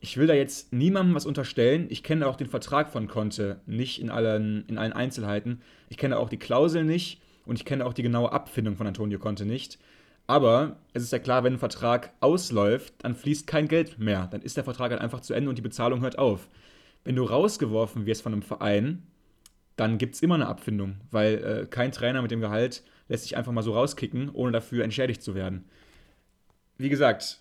Ich 0.00 0.16
will 0.16 0.26
da 0.26 0.34
jetzt 0.34 0.72
niemandem 0.72 1.14
was 1.14 1.26
unterstellen. 1.26 1.86
Ich 1.88 2.02
kenne 2.02 2.26
auch 2.26 2.36
den 2.36 2.48
Vertrag 2.48 2.90
von 2.90 3.08
Conte 3.08 3.60
nicht 3.66 4.00
in 4.00 4.10
allen, 4.10 4.64
in 4.66 4.78
allen 4.78 4.92
Einzelheiten. 4.92 5.60
Ich 5.88 5.96
kenne 5.96 6.18
auch 6.18 6.28
die 6.28 6.38
Klausel 6.38 6.84
nicht 6.84 7.20
und 7.44 7.56
ich 7.56 7.64
kenne 7.64 7.86
auch 7.86 7.92
die 7.92 8.02
genaue 8.02 8.32
Abfindung 8.32 8.76
von 8.76 8.86
Antonio 8.86 9.18
Conte 9.18 9.46
nicht. 9.46 9.78
Aber 10.26 10.76
es 10.92 11.02
ist 11.02 11.12
ja 11.12 11.18
klar, 11.18 11.44
wenn 11.44 11.54
ein 11.54 11.58
Vertrag 11.58 12.12
ausläuft, 12.20 12.94
dann 12.98 13.14
fließt 13.14 13.46
kein 13.46 13.68
Geld 13.68 13.98
mehr. 13.98 14.28
Dann 14.30 14.42
ist 14.42 14.56
der 14.56 14.64
Vertrag 14.64 14.90
halt 14.90 15.00
einfach 15.00 15.20
zu 15.20 15.34
Ende 15.34 15.50
und 15.50 15.58
die 15.58 15.62
Bezahlung 15.62 16.00
hört 16.00 16.18
auf. 16.18 16.48
Wenn 17.04 17.16
du 17.16 17.24
rausgeworfen 17.24 18.06
wirst 18.06 18.22
von 18.22 18.32
einem 18.32 18.42
Verein, 18.42 19.02
dann 19.76 19.98
gibt 19.98 20.14
es 20.14 20.22
immer 20.22 20.36
eine 20.36 20.46
Abfindung, 20.46 20.96
weil 21.10 21.34
äh, 21.62 21.66
kein 21.66 21.92
Trainer 21.92 22.22
mit 22.22 22.30
dem 22.30 22.40
Gehalt 22.40 22.84
lässt 23.08 23.24
sich 23.24 23.36
einfach 23.36 23.52
mal 23.52 23.62
so 23.62 23.72
rauskicken, 23.72 24.30
ohne 24.30 24.52
dafür 24.52 24.84
entschädigt 24.84 25.22
zu 25.22 25.34
werden 25.34 25.64
wie 26.78 26.88
gesagt, 26.88 27.40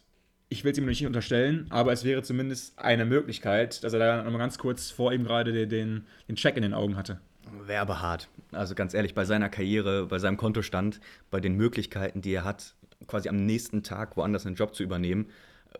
ich 0.50 0.64
will 0.64 0.74
es 0.74 0.78
ihm 0.78 0.86
nicht 0.86 1.06
unterstellen, 1.06 1.66
aber 1.70 1.94
es 1.94 2.04
wäre 2.04 2.24
zumindest 2.24 2.78
eine 2.78 3.06
Möglichkeit, 3.06 3.84
dass 3.84 3.94
er 3.94 4.00
da 4.00 4.24
nochmal 4.24 4.40
ganz 4.40 4.58
kurz 4.58 4.92
vor 4.92 5.14
ihm 5.14 5.24
gerade 5.24 5.68
den, 5.68 6.06
den 6.28 6.36
Check 6.36 6.58
in 6.58 6.62
den 6.62 6.74
Augen 6.74 6.98
hatte. 6.98 7.20
Wäre 7.66 8.02
hart. 8.02 8.28
Also 8.52 8.76
ganz 8.76 8.94
ehrlich, 8.94 9.14
bei 9.14 9.24
seiner 9.24 9.50
Karriere, 9.50 10.08
bei 10.08 10.20
seinem 10.20 10.38
Kontostand, 10.38 11.00
bei 11.30 11.40
den 11.40 11.56
Möglichkeiten, 11.56 12.22
die 12.22 12.34
er 12.34 12.44
hat, 12.44 12.76
quasi 13.08 13.30
am 13.30 13.46
nächsten 13.46 13.82
Tag 13.82 14.18
woanders 14.18 14.46
einen 14.46 14.56
Job 14.56 14.76
zu 14.76 14.84
übernehmen, 14.84 15.30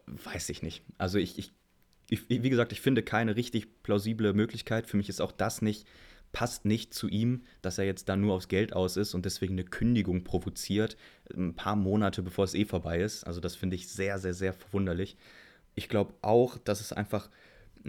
weiß 0.08 0.50
ich 0.50 0.64
nicht. 0.64 0.84
Also 0.98 1.18
ich, 1.18 1.38
ich, 1.38 1.52
ich 2.10 2.30
wie 2.30 2.50
gesagt, 2.50 2.72
ich 2.72 2.82
finde 2.82 3.04
keine 3.04 3.36
richtig 3.36 3.84
plausible 3.84 4.34
Möglichkeit. 4.34 4.88
Für 4.88 4.98
mich 4.98 5.10
ist 5.10 5.22
auch 5.22 5.34
das 5.34 5.62
nicht 5.62 5.86
passt 6.32 6.66
nicht 6.66 6.94
zu 6.94 7.08
ihm, 7.08 7.44
dass 7.62 7.78
er 7.78 7.86
jetzt 7.86 8.08
da 8.10 8.16
nur 8.16 8.36
aufs 8.36 8.48
Geld 8.48 8.74
aus 8.74 8.98
ist 8.98 9.14
und 9.14 9.26
deswegen 9.26 9.54
eine 9.54 9.66
Kündigung 9.66 10.24
provoziert, 10.24 10.98
ein 11.36 11.56
paar 11.56 11.76
Monate 11.76 12.22
bevor 12.22 12.46
es 12.46 12.54
eh 12.54 12.66
vorbei 12.66 13.02
ist. 13.02 13.26
Also 13.26 13.42
das 13.42 13.56
finde 13.56 13.76
ich 13.76 13.90
sehr, 13.90 14.20
sehr, 14.20 14.34
sehr 14.34 14.54
verwunderlich. 14.54 15.18
Ich 15.76 15.90
glaube 15.90 16.14
auch, 16.22 16.58
dass 16.58 16.82
es 16.82 16.94
einfach 16.94 17.30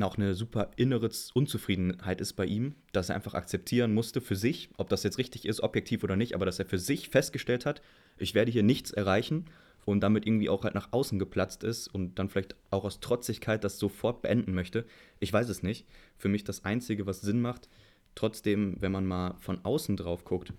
auch 0.00 0.16
eine 0.16 0.34
super 0.34 0.70
innere 0.76 1.10
Unzufriedenheit 1.34 2.20
ist 2.20 2.32
bei 2.32 2.46
ihm, 2.46 2.74
dass 2.92 3.10
er 3.10 3.14
einfach 3.14 3.34
akzeptieren 3.34 3.92
musste 3.92 4.20
für 4.20 4.36
sich, 4.36 4.70
ob 4.78 4.88
das 4.88 5.02
jetzt 5.02 5.18
richtig 5.18 5.44
ist, 5.44 5.60
objektiv 5.60 6.02
oder 6.02 6.16
nicht, 6.16 6.34
aber 6.34 6.46
dass 6.46 6.58
er 6.58 6.64
für 6.64 6.78
sich 6.78 7.10
festgestellt 7.10 7.66
hat, 7.66 7.82
ich 8.16 8.34
werde 8.34 8.50
hier 8.50 8.62
nichts 8.62 8.90
erreichen 8.90 9.46
und 9.84 10.00
damit 10.00 10.26
irgendwie 10.26 10.48
auch 10.48 10.64
halt 10.64 10.74
nach 10.74 10.92
außen 10.92 11.18
geplatzt 11.18 11.64
ist 11.64 11.88
und 11.88 12.18
dann 12.18 12.28
vielleicht 12.28 12.56
auch 12.70 12.84
aus 12.84 13.00
Trotzigkeit 13.00 13.64
das 13.64 13.78
sofort 13.78 14.22
beenden 14.22 14.54
möchte. 14.54 14.86
Ich 15.20 15.32
weiß 15.32 15.48
es 15.48 15.62
nicht. 15.62 15.86
Für 16.16 16.28
mich 16.28 16.44
das 16.44 16.64
Einzige, 16.64 17.06
was 17.06 17.20
Sinn 17.20 17.40
macht, 17.40 17.68
Trotzdem, 18.14 18.76
wenn 18.80 18.92
man 18.92 19.06
mal 19.06 19.36
von 19.40 19.64
außen 19.64 19.96
drauf 19.96 20.24
guckt, 20.24 20.52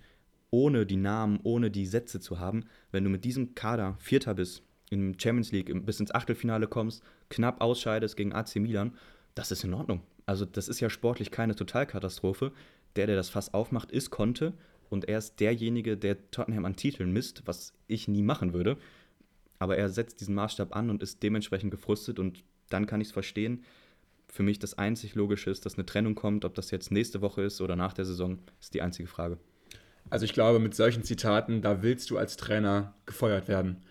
ohne 0.50 0.86
die 0.86 0.96
Namen, 0.96 1.40
ohne 1.42 1.70
die 1.70 1.86
Sätze 1.86 2.20
zu 2.20 2.38
haben, 2.38 2.64
wenn 2.92 3.04
du 3.04 3.10
mit 3.10 3.24
diesem 3.24 3.54
Kader 3.54 3.96
Vierter 3.98 4.34
bist, 4.34 4.62
im 4.90 5.18
Champions 5.18 5.50
League 5.50 5.72
bis 5.84 6.00
ins 6.00 6.14
Achtelfinale 6.14 6.68
kommst, 6.68 7.02
knapp 7.28 7.60
ausscheidest 7.60 8.16
gegen 8.16 8.32
AC 8.32 8.56
Milan, 8.56 8.94
das 9.34 9.50
ist 9.50 9.64
in 9.64 9.74
Ordnung. 9.74 10.02
Also 10.26 10.44
das 10.44 10.68
ist 10.68 10.80
ja 10.80 10.88
sportlich 10.88 11.30
keine 11.30 11.54
Totalkatastrophe. 11.54 12.52
Der, 12.96 13.06
der 13.06 13.16
das 13.16 13.28
Fass 13.28 13.52
aufmacht, 13.52 13.90
ist 13.90 14.10
Conte 14.10 14.54
und 14.88 15.08
er 15.08 15.18
ist 15.18 15.40
derjenige, 15.40 15.96
der 15.96 16.30
Tottenham 16.30 16.64
an 16.64 16.76
Titeln 16.76 17.12
misst, 17.12 17.42
was 17.46 17.72
ich 17.88 18.06
nie 18.06 18.22
machen 18.22 18.52
würde. 18.52 18.76
Aber 19.58 19.76
er 19.76 19.88
setzt 19.88 20.20
diesen 20.20 20.34
Maßstab 20.36 20.76
an 20.76 20.90
und 20.90 21.02
ist 21.02 21.22
dementsprechend 21.22 21.72
gefrustet 21.72 22.18
und 22.20 22.44
dann 22.70 22.86
kann 22.86 23.00
ich 23.00 23.08
es 23.08 23.12
verstehen, 23.12 23.64
für 24.34 24.42
mich 24.42 24.58
das 24.58 24.76
einzig 24.76 25.14
Logische 25.14 25.48
ist, 25.48 25.64
dass 25.64 25.74
eine 25.74 25.86
Trennung 25.86 26.16
kommt. 26.16 26.44
Ob 26.44 26.56
das 26.56 26.72
jetzt 26.72 26.90
nächste 26.90 27.20
Woche 27.20 27.42
ist 27.42 27.60
oder 27.60 27.76
nach 27.76 27.92
der 27.92 28.04
Saison, 28.04 28.38
ist 28.60 28.74
die 28.74 28.82
einzige 28.82 29.06
Frage. 29.06 29.38
Also 30.10 30.24
ich 30.24 30.32
glaube, 30.32 30.58
mit 30.58 30.74
solchen 30.74 31.04
Zitaten, 31.04 31.62
da 31.62 31.82
willst 31.82 32.10
du 32.10 32.18
als 32.18 32.36
Trainer 32.36 32.94
gefeuert 33.06 33.46
werden. 33.46 33.84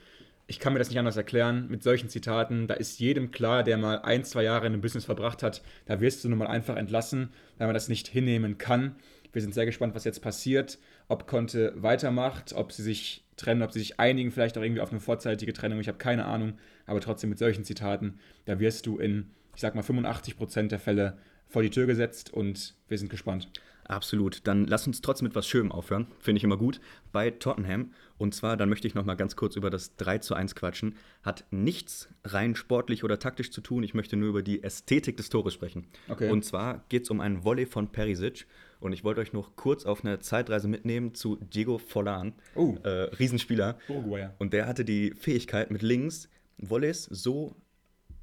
Ich 0.46 0.60
kann 0.60 0.74
mir 0.74 0.80
das 0.80 0.90
nicht 0.90 1.00
anders 1.00 1.16
erklären. 1.16 1.70
Mit 1.70 1.82
solchen 1.82 2.10
Zitaten, 2.10 2.68
da 2.68 2.74
ist 2.74 3.00
jedem 3.00 3.32
klar, 3.32 3.64
der 3.64 3.78
mal 3.78 4.00
ein, 4.00 4.26
zwei 4.26 4.44
Jahre 4.44 4.68
in 4.68 4.74
einem 4.74 4.82
Business 4.82 5.06
verbracht 5.06 5.44
hat, 5.44 5.64
da 5.86 6.02
wirst 6.02 6.26
du 6.26 6.30
nun 6.30 6.40
mal 6.40 6.48
einfach 6.48 6.76
entlassen, 6.76 7.30
weil 7.58 7.68
man 7.68 7.74
das 7.74 7.88
nicht 7.88 8.10
hinnehmen 8.10 8.58
kann. 8.58 8.98
Wir 9.32 9.42
sind 9.42 9.54
sehr 9.54 9.66
gespannt, 9.66 9.96
was 9.96 10.04
jetzt 10.04 10.22
passiert, 10.22 10.78
ob 11.08 11.26
Conte 11.26 11.72
weitermacht, 11.78 12.52
ob 12.52 12.74
sie 12.74 12.84
sich 12.84 13.24
trennen, 13.38 13.62
ob 13.62 13.72
sie 13.72 13.80
sich 13.80 13.98
einigen, 13.98 14.30
vielleicht 14.30 14.58
auch 14.58 14.62
irgendwie 14.62 14.82
auf 14.82 14.92
eine 14.92 15.00
vorzeitige 15.00 15.54
Trennung. 15.54 15.80
Ich 15.80 15.88
habe 15.88 15.98
keine 15.98 16.26
Ahnung, 16.26 16.58
aber 16.86 17.00
trotzdem 17.00 17.30
mit 17.30 17.40
solchen 17.40 17.64
Zitaten, 17.64 18.20
da 18.44 18.60
wirst 18.60 18.86
du 18.86 18.98
in 18.98 19.32
ich 19.56 19.62
sag 19.62 19.76
mal, 19.76 19.84
85 19.84 20.38
Prozent 20.38 20.72
der 20.72 20.80
Fälle 20.80 21.18
vor 21.48 21.62
die 21.62 21.70
Tür 21.70 21.86
gesetzt 21.86 22.34
und 22.34 22.76
wir 22.88 22.98
sind 22.98 23.10
gespannt. 23.10 23.48
Absolut. 23.86 24.48
Dann 24.48 24.66
lass 24.66 24.88
uns 24.88 25.02
trotzdem 25.02 25.28
mit 25.28 25.36
was 25.36 25.48
Schönem 25.48 25.72
aufhören. 25.72 26.08
Finde 26.20 26.38
ich 26.38 26.44
immer 26.44 26.58
gut. 26.58 26.80
Bei 27.12 27.32
Tottenham. 27.32 27.92
Und 28.18 28.34
zwar, 28.34 28.58
dann 28.58 28.70
möchte 28.70 28.88
ich 28.88 28.96
noch 28.96 29.06
mal 29.06 29.16
ganz 29.16 29.36
kurz 29.36 29.56
über 29.56 29.70
das 29.70 29.96
3 29.98 30.20
zu 30.20 30.36
1 30.36 30.56
quatschen. 30.56 30.96
Hat 31.22 31.46
nichts 31.52 32.10
rein 32.24 32.56
sportlich 32.56 33.04
oder 33.04 33.20
taktisch 33.20 33.52
zu 33.52 33.62
tun. 33.62 33.84
Ich 33.84 33.94
möchte 33.94 34.16
nur 34.16 34.30
über 34.30 34.42
die 34.42 34.64
Ästhetik 34.64 35.18
des 35.18 35.30
Tores 35.30 35.54
sprechen. 35.54 35.88
Okay. 36.08 36.30
Und 36.30 36.46
zwar 36.46 36.86
geht 36.90 37.04
es 37.04 37.10
um 37.10 37.20
einen 37.20 37.44
Volley 37.44 37.66
von 37.66 37.92
Perisic. 37.92 38.48
Und 38.80 38.94
ich 38.94 39.04
wollte 39.04 39.22
euch 39.22 39.34
noch 39.34 39.56
kurz 39.56 39.86
auf 39.86 40.04
eine 40.04 40.20
Zeitreise 40.20 40.68
mitnehmen 40.68 41.14
zu 41.14 41.38
Diego 41.38 41.78
Forlan. 41.78 42.34
Oh. 42.56 42.76
Äh, 42.84 42.90
Riesenspieler. 42.90 43.78
Ja. 43.88 44.34
Und 44.40 44.54
der 44.54 44.68
hatte 44.68 44.86
die 44.86 45.12
Fähigkeit, 45.12 45.72
mit 45.72 45.82
links 45.82 46.30
Volleys 46.58 47.06
so 47.06 47.56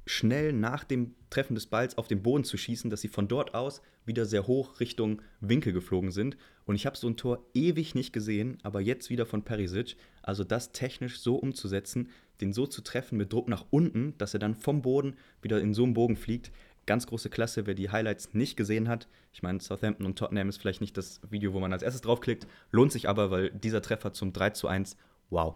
schnell 0.05 0.53
nach 0.53 0.83
dem 0.83 1.15
Treffen 1.29 1.55
des 1.55 1.67
Balls 1.67 1.97
auf 1.97 2.07
den 2.07 2.23
Boden 2.23 2.43
zu 2.43 2.57
schießen, 2.57 2.89
dass 2.89 3.01
sie 3.01 3.07
von 3.07 3.27
dort 3.27 3.53
aus 3.53 3.81
wieder 4.05 4.25
sehr 4.25 4.47
hoch 4.47 4.79
Richtung 4.79 5.21
Winkel 5.39 5.73
geflogen 5.73 6.11
sind. 6.11 6.37
Und 6.65 6.75
ich 6.75 6.85
habe 6.85 6.97
so 6.97 7.07
ein 7.07 7.17
Tor 7.17 7.45
ewig 7.53 7.95
nicht 7.95 8.13
gesehen, 8.13 8.57
aber 8.63 8.81
jetzt 8.81 9.09
wieder 9.09 9.25
von 9.25 9.43
Perisic. 9.43 9.95
Also 10.23 10.43
das 10.43 10.71
technisch 10.71 11.19
so 11.19 11.35
umzusetzen, 11.35 12.09
den 12.41 12.53
so 12.53 12.65
zu 12.65 12.81
treffen 12.81 13.17
mit 13.17 13.31
Druck 13.31 13.47
nach 13.47 13.65
unten, 13.69 14.17
dass 14.17 14.33
er 14.33 14.39
dann 14.39 14.55
vom 14.55 14.81
Boden 14.81 15.15
wieder 15.41 15.61
in 15.61 15.73
so 15.73 15.83
einen 15.83 15.93
Bogen 15.93 16.17
fliegt. 16.17 16.51
Ganz 16.87 17.05
große 17.05 17.29
Klasse, 17.29 17.67
wer 17.67 17.75
die 17.75 17.91
Highlights 17.91 18.33
nicht 18.33 18.57
gesehen 18.57 18.89
hat. 18.89 19.07
Ich 19.33 19.43
meine, 19.43 19.59
Southampton 19.59 20.05
und 20.07 20.17
Tottenham 20.17 20.49
ist 20.49 20.57
vielleicht 20.57 20.81
nicht 20.81 20.97
das 20.97 21.21
Video, 21.29 21.53
wo 21.53 21.59
man 21.59 21.71
als 21.71 21.83
erstes 21.83 22.01
draufklickt. 22.01 22.47
Lohnt 22.71 22.91
sich 22.91 23.07
aber, 23.07 23.29
weil 23.29 23.51
dieser 23.51 23.83
Treffer 23.83 24.13
zum 24.13 24.33
3 24.33 24.49
zu 24.49 24.67
1, 24.67 24.97
wow. 25.29 25.55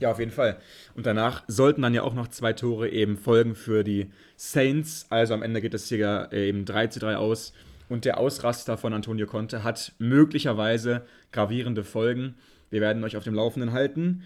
Ja, 0.00 0.10
auf 0.10 0.18
jeden 0.18 0.30
Fall. 0.30 0.58
Und 0.94 1.06
danach 1.06 1.44
sollten 1.46 1.82
dann 1.82 1.94
ja 1.94 2.02
auch 2.02 2.14
noch 2.14 2.28
zwei 2.28 2.52
Tore 2.52 2.88
eben 2.88 3.16
folgen 3.16 3.54
für 3.54 3.84
die 3.84 4.10
Saints. 4.36 5.06
Also 5.10 5.34
am 5.34 5.42
Ende 5.42 5.60
geht 5.60 5.74
das 5.74 5.88
hier 5.88 6.28
eben 6.32 6.64
3 6.64 6.88
zu 6.88 7.00
3 7.00 7.16
aus. 7.16 7.52
Und 7.88 8.04
der 8.04 8.18
Ausraster 8.18 8.76
von 8.76 8.92
Antonio 8.92 9.26
Conte 9.26 9.62
hat 9.62 9.92
möglicherweise 9.98 11.02
gravierende 11.32 11.84
Folgen. 11.84 12.34
Wir 12.70 12.80
werden 12.80 13.04
euch 13.04 13.16
auf 13.16 13.24
dem 13.24 13.34
Laufenden 13.34 13.72
halten. 13.72 14.22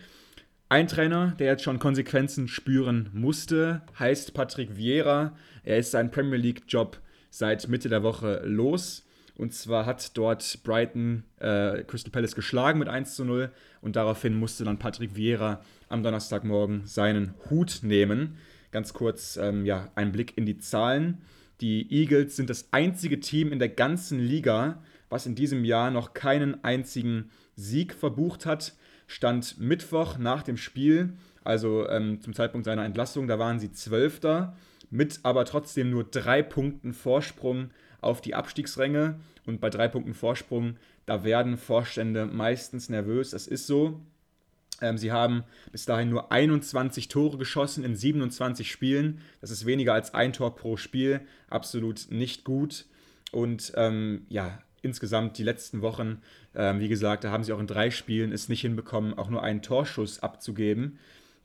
Ein 0.70 0.86
Trainer, 0.86 1.34
der 1.38 1.48
jetzt 1.48 1.62
schon 1.62 1.78
Konsequenzen 1.78 2.46
spüren 2.46 3.10
musste, 3.12 3.82
heißt 3.98 4.34
Patrick 4.34 4.76
Vieira. 4.76 5.34
Er 5.64 5.78
ist 5.78 5.90
seinen 5.90 6.10
Premier 6.10 6.38
League-Job 6.38 6.98
seit 7.30 7.68
Mitte 7.68 7.88
der 7.88 8.02
Woche 8.02 8.42
los. 8.44 9.04
Und 9.38 9.54
zwar 9.54 9.86
hat 9.86 10.16
dort 10.18 10.58
Brighton 10.64 11.22
äh, 11.38 11.84
Crystal 11.84 12.10
Palace 12.10 12.34
geschlagen 12.34 12.80
mit 12.80 12.88
1 12.88 13.14
zu 13.14 13.24
0 13.24 13.52
und 13.80 13.94
daraufhin 13.94 14.34
musste 14.34 14.64
dann 14.64 14.80
Patrick 14.80 15.14
Vieira 15.14 15.62
am 15.88 16.02
Donnerstagmorgen 16.02 16.86
seinen 16.86 17.34
Hut 17.48 17.80
nehmen. 17.82 18.36
Ganz 18.72 18.92
kurz 18.92 19.36
ähm, 19.36 19.64
ja, 19.64 19.90
ein 19.94 20.10
Blick 20.10 20.36
in 20.36 20.44
die 20.44 20.58
Zahlen. 20.58 21.18
Die 21.60 21.86
Eagles 21.90 22.34
sind 22.34 22.50
das 22.50 22.68
einzige 22.72 23.20
Team 23.20 23.52
in 23.52 23.60
der 23.60 23.68
ganzen 23.68 24.18
Liga, 24.18 24.82
was 25.08 25.24
in 25.24 25.36
diesem 25.36 25.64
Jahr 25.64 25.92
noch 25.92 26.14
keinen 26.14 26.64
einzigen 26.64 27.30
Sieg 27.54 27.94
verbucht 27.94 28.44
hat. 28.44 28.74
Stand 29.06 29.58
Mittwoch 29.60 30.18
nach 30.18 30.42
dem 30.42 30.56
Spiel, 30.56 31.14
also 31.44 31.88
ähm, 31.88 32.20
zum 32.20 32.34
Zeitpunkt 32.34 32.64
seiner 32.64 32.84
Entlassung, 32.84 33.28
da 33.28 33.38
waren 33.38 33.60
sie 33.60 33.70
Zwölfter, 33.70 34.56
mit 34.90 35.20
aber 35.22 35.44
trotzdem 35.44 35.90
nur 35.90 36.04
drei 36.04 36.42
Punkten 36.42 36.92
Vorsprung 36.92 37.70
auf 38.00 38.20
die 38.20 38.34
Abstiegsränge. 38.34 39.18
Und 39.46 39.60
bei 39.60 39.70
drei 39.70 39.88
Punkten 39.88 40.14
Vorsprung, 40.14 40.76
da 41.06 41.24
werden 41.24 41.56
Vorstände 41.56 42.26
meistens 42.26 42.88
nervös. 42.88 43.30
Das 43.30 43.46
ist 43.46 43.66
so. 43.66 44.00
Ähm, 44.80 44.98
sie 44.98 45.10
haben 45.10 45.44
bis 45.72 45.84
dahin 45.84 46.10
nur 46.10 46.30
21 46.30 47.08
Tore 47.08 47.38
geschossen 47.38 47.84
in 47.84 47.96
27 47.96 48.70
Spielen. 48.70 49.20
Das 49.40 49.50
ist 49.50 49.66
weniger 49.66 49.94
als 49.94 50.14
ein 50.14 50.32
Tor 50.32 50.54
pro 50.54 50.76
Spiel. 50.76 51.20
Absolut 51.50 52.10
nicht 52.10 52.44
gut. 52.44 52.86
Und 53.32 53.72
ähm, 53.76 54.26
ja, 54.28 54.58
insgesamt 54.82 55.38
die 55.38 55.42
letzten 55.42 55.82
Wochen, 55.82 56.22
ähm, 56.54 56.80
wie 56.80 56.88
gesagt, 56.88 57.24
da 57.24 57.30
haben 57.30 57.44
sie 57.44 57.52
auch 57.52 57.60
in 57.60 57.66
drei 57.66 57.90
Spielen 57.90 58.32
es 58.32 58.48
nicht 58.48 58.60
hinbekommen, 58.60 59.14
auch 59.14 59.28
nur 59.28 59.42
einen 59.42 59.62
Torschuss 59.62 60.20
abzugeben. 60.20 60.98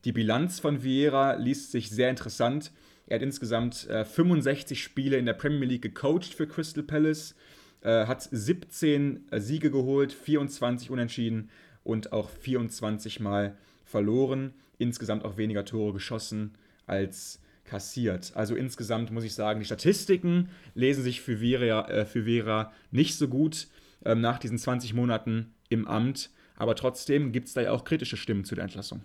Die 0.05 0.11
Bilanz 0.11 0.59
von 0.59 0.83
Vieira 0.83 1.33
liest 1.33 1.71
sich 1.71 1.89
sehr 1.89 2.09
interessant. 2.09 2.71
Er 3.07 3.15
hat 3.15 3.23
insgesamt 3.23 3.87
äh, 3.89 4.05
65 4.05 4.81
Spiele 4.81 5.17
in 5.17 5.25
der 5.25 5.33
Premier 5.33 5.67
League 5.67 5.81
gecoacht 5.81 6.33
für 6.33 6.47
Crystal 6.47 6.83
Palace, 6.83 7.35
äh, 7.81 8.05
hat 8.05 8.27
17 8.31 9.27
äh, 9.29 9.39
Siege 9.39 9.71
geholt, 9.71 10.13
24 10.13 10.89
Unentschieden 10.89 11.49
und 11.83 12.13
auch 12.13 12.29
24 12.29 13.19
Mal 13.19 13.57
verloren. 13.83 14.53
Insgesamt 14.77 15.25
auch 15.25 15.37
weniger 15.37 15.65
Tore 15.65 15.93
geschossen 15.93 16.53
als 16.87 17.39
kassiert. 17.65 18.31
Also 18.35 18.55
insgesamt 18.55 19.11
muss 19.11 19.23
ich 19.23 19.33
sagen, 19.33 19.59
die 19.59 19.65
Statistiken 19.65 20.49
lesen 20.75 21.03
sich 21.03 21.21
für 21.21 21.37
Vera, 21.37 21.87
äh, 21.89 22.05
für 22.05 22.23
Vera 22.23 22.71
nicht 22.91 23.17
so 23.17 23.27
gut 23.27 23.67
ähm, 24.05 24.21
nach 24.21 24.39
diesen 24.39 24.57
20 24.57 24.93
Monaten 24.93 25.53
im 25.69 25.87
Amt. 25.87 26.29
Aber 26.55 26.75
trotzdem 26.75 27.31
gibt 27.31 27.47
es 27.47 27.53
da 27.53 27.61
ja 27.61 27.71
auch 27.71 27.83
kritische 27.83 28.17
Stimmen 28.17 28.45
zu 28.45 28.55
der 28.55 28.65
Entlassung. 28.65 29.01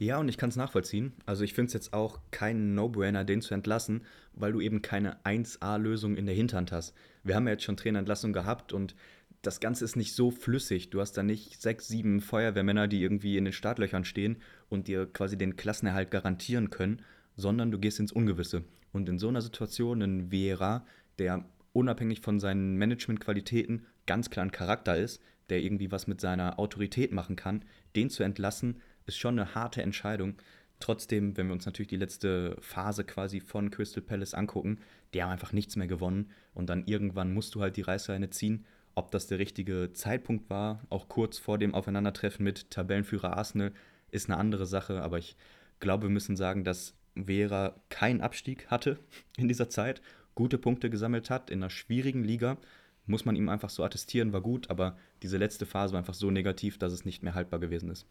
Ja, 0.00 0.18
und 0.18 0.28
ich 0.28 0.36
kann 0.36 0.50
es 0.50 0.56
nachvollziehen. 0.56 1.12
Also 1.26 1.42
ich 1.42 1.54
finde 1.54 1.68
es 1.68 1.72
jetzt 1.74 1.92
auch 1.92 2.20
kein 2.30 2.74
No-Brainer, 2.74 3.24
den 3.24 3.42
zu 3.42 3.52
entlassen, 3.54 4.02
weil 4.32 4.52
du 4.52 4.60
eben 4.60 4.80
keine 4.80 5.16
1A-Lösung 5.24 6.16
in 6.16 6.26
der 6.26 6.36
Hinterhand 6.36 6.70
hast. 6.70 6.94
Wir 7.24 7.34
haben 7.34 7.46
ja 7.46 7.54
jetzt 7.54 7.64
schon 7.64 7.76
Trainerentlassung 7.76 8.32
gehabt 8.32 8.72
und 8.72 8.94
das 9.42 9.58
Ganze 9.60 9.84
ist 9.84 9.96
nicht 9.96 10.14
so 10.14 10.30
flüssig. 10.30 10.90
Du 10.90 11.00
hast 11.00 11.12
da 11.12 11.22
nicht 11.22 11.60
sechs, 11.60 11.88
sieben 11.88 12.20
Feuerwehrmänner, 12.20 12.86
die 12.86 13.02
irgendwie 13.02 13.36
in 13.36 13.44
den 13.44 13.52
Startlöchern 13.52 14.04
stehen 14.04 14.38
und 14.68 14.86
dir 14.86 15.06
quasi 15.06 15.36
den 15.36 15.56
Klassenerhalt 15.56 16.10
garantieren 16.10 16.70
können, 16.70 17.02
sondern 17.36 17.70
du 17.70 17.78
gehst 17.78 17.98
ins 17.98 18.12
Ungewisse. 18.12 18.64
Und 18.92 19.08
in 19.08 19.18
so 19.18 19.28
einer 19.28 19.42
Situation 19.42 20.02
ein 20.02 20.30
Vera, 20.30 20.86
der 21.18 21.44
unabhängig 21.72 22.20
von 22.20 22.40
seinen 22.40 22.76
Managementqualitäten 22.78 23.86
ganz 24.06 24.30
klar 24.30 24.44
ein 24.44 24.52
Charakter 24.52 24.96
ist, 24.96 25.20
der 25.50 25.62
irgendwie 25.62 25.90
was 25.90 26.06
mit 26.06 26.20
seiner 26.20 26.58
Autorität 26.58 27.12
machen 27.12 27.36
kann, 27.36 27.64
den 27.96 28.10
zu 28.10 28.22
entlassen, 28.22 28.80
ist 29.08 29.18
schon 29.18 29.38
eine 29.38 29.54
harte 29.54 29.82
Entscheidung. 29.82 30.34
Trotzdem, 30.80 31.36
wenn 31.36 31.48
wir 31.48 31.54
uns 31.54 31.66
natürlich 31.66 31.88
die 31.88 31.96
letzte 31.96 32.56
Phase 32.60 33.04
quasi 33.04 33.40
von 33.40 33.70
Crystal 33.70 34.02
Palace 34.02 34.34
angucken, 34.34 34.78
die 35.12 35.22
haben 35.22 35.30
einfach 35.30 35.52
nichts 35.52 35.74
mehr 35.76 35.88
gewonnen 35.88 36.30
und 36.54 36.68
dann 36.70 36.84
irgendwann 36.86 37.32
musst 37.34 37.54
du 37.54 37.60
halt 37.60 37.76
die 37.76 37.82
Reißleine 37.82 38.30
ziehen. 38.30 38.64
Ob 38.94 39.10
das 39.10 39.26
der 39.26 39.38
richtige 39.38 39.92
Zeitpunkt 39.92 40.50
war, 40.50 40.84
auch 40.90 41.08
kurz 41.08 41.38
vor 41.38 41.58
dem 41.58 41.74
Aufeinandertreffen 41.74 42.44
mit 42.44 42.70
Tabellenführer 42.70 43.36
Arsenal, 43.36 43.72
ist 44.10 44.28
eine 44.28 44.38
andere 44.38 44.66
Sache, 44.66 45.02
aber 45.02 45.18
ich 45.18 45.36
glaube, 45.80 46.04
wir 46.04 46.10
müssen 46.10 46.36
sagen, 46.36 46.64
dass 46.64 46.94
Vera 47.14 47.74
keinen 47.88 48.20
Abstieg 48.20 48.66
hatte 48.68 48.98
in 49.36 49.48
dieser 49.48 49.68
Zeit, 49.68 50.00
gute 50.34 50.58
Punkte 50.58 50.90
gesammelt 50.90 51.30
hat 51.30 51.50
in 51.50 51.60
einer 51.60 51.70
schwierigen 51.70 52.22
Liga. 52.22 52.58
Muss 53.06 53.24
man 53.24 53.36
ihm 53.36 53.48
einfach 53.48 53.70
so 53.70 53.82
attestieren, 53.82 54.32
war 54.32 54.42
gut, 54.42 54.70
aber 54.70 54.96
diese 55.22 55.38
letzte 55.38 55.66
Phase 55.66 55.92
war 55.94 55.98
einfach 55.98 56.14
so 56.14 56.30
negativ, 56.30 56.78
dass 56.78 56.92
es 56.92 57.04
nicht 57.04 57.22
mehr 57.22 57.34
haltbar 57.34 57.58
gewesen 57.58 57.90
ist. 57.90 58.06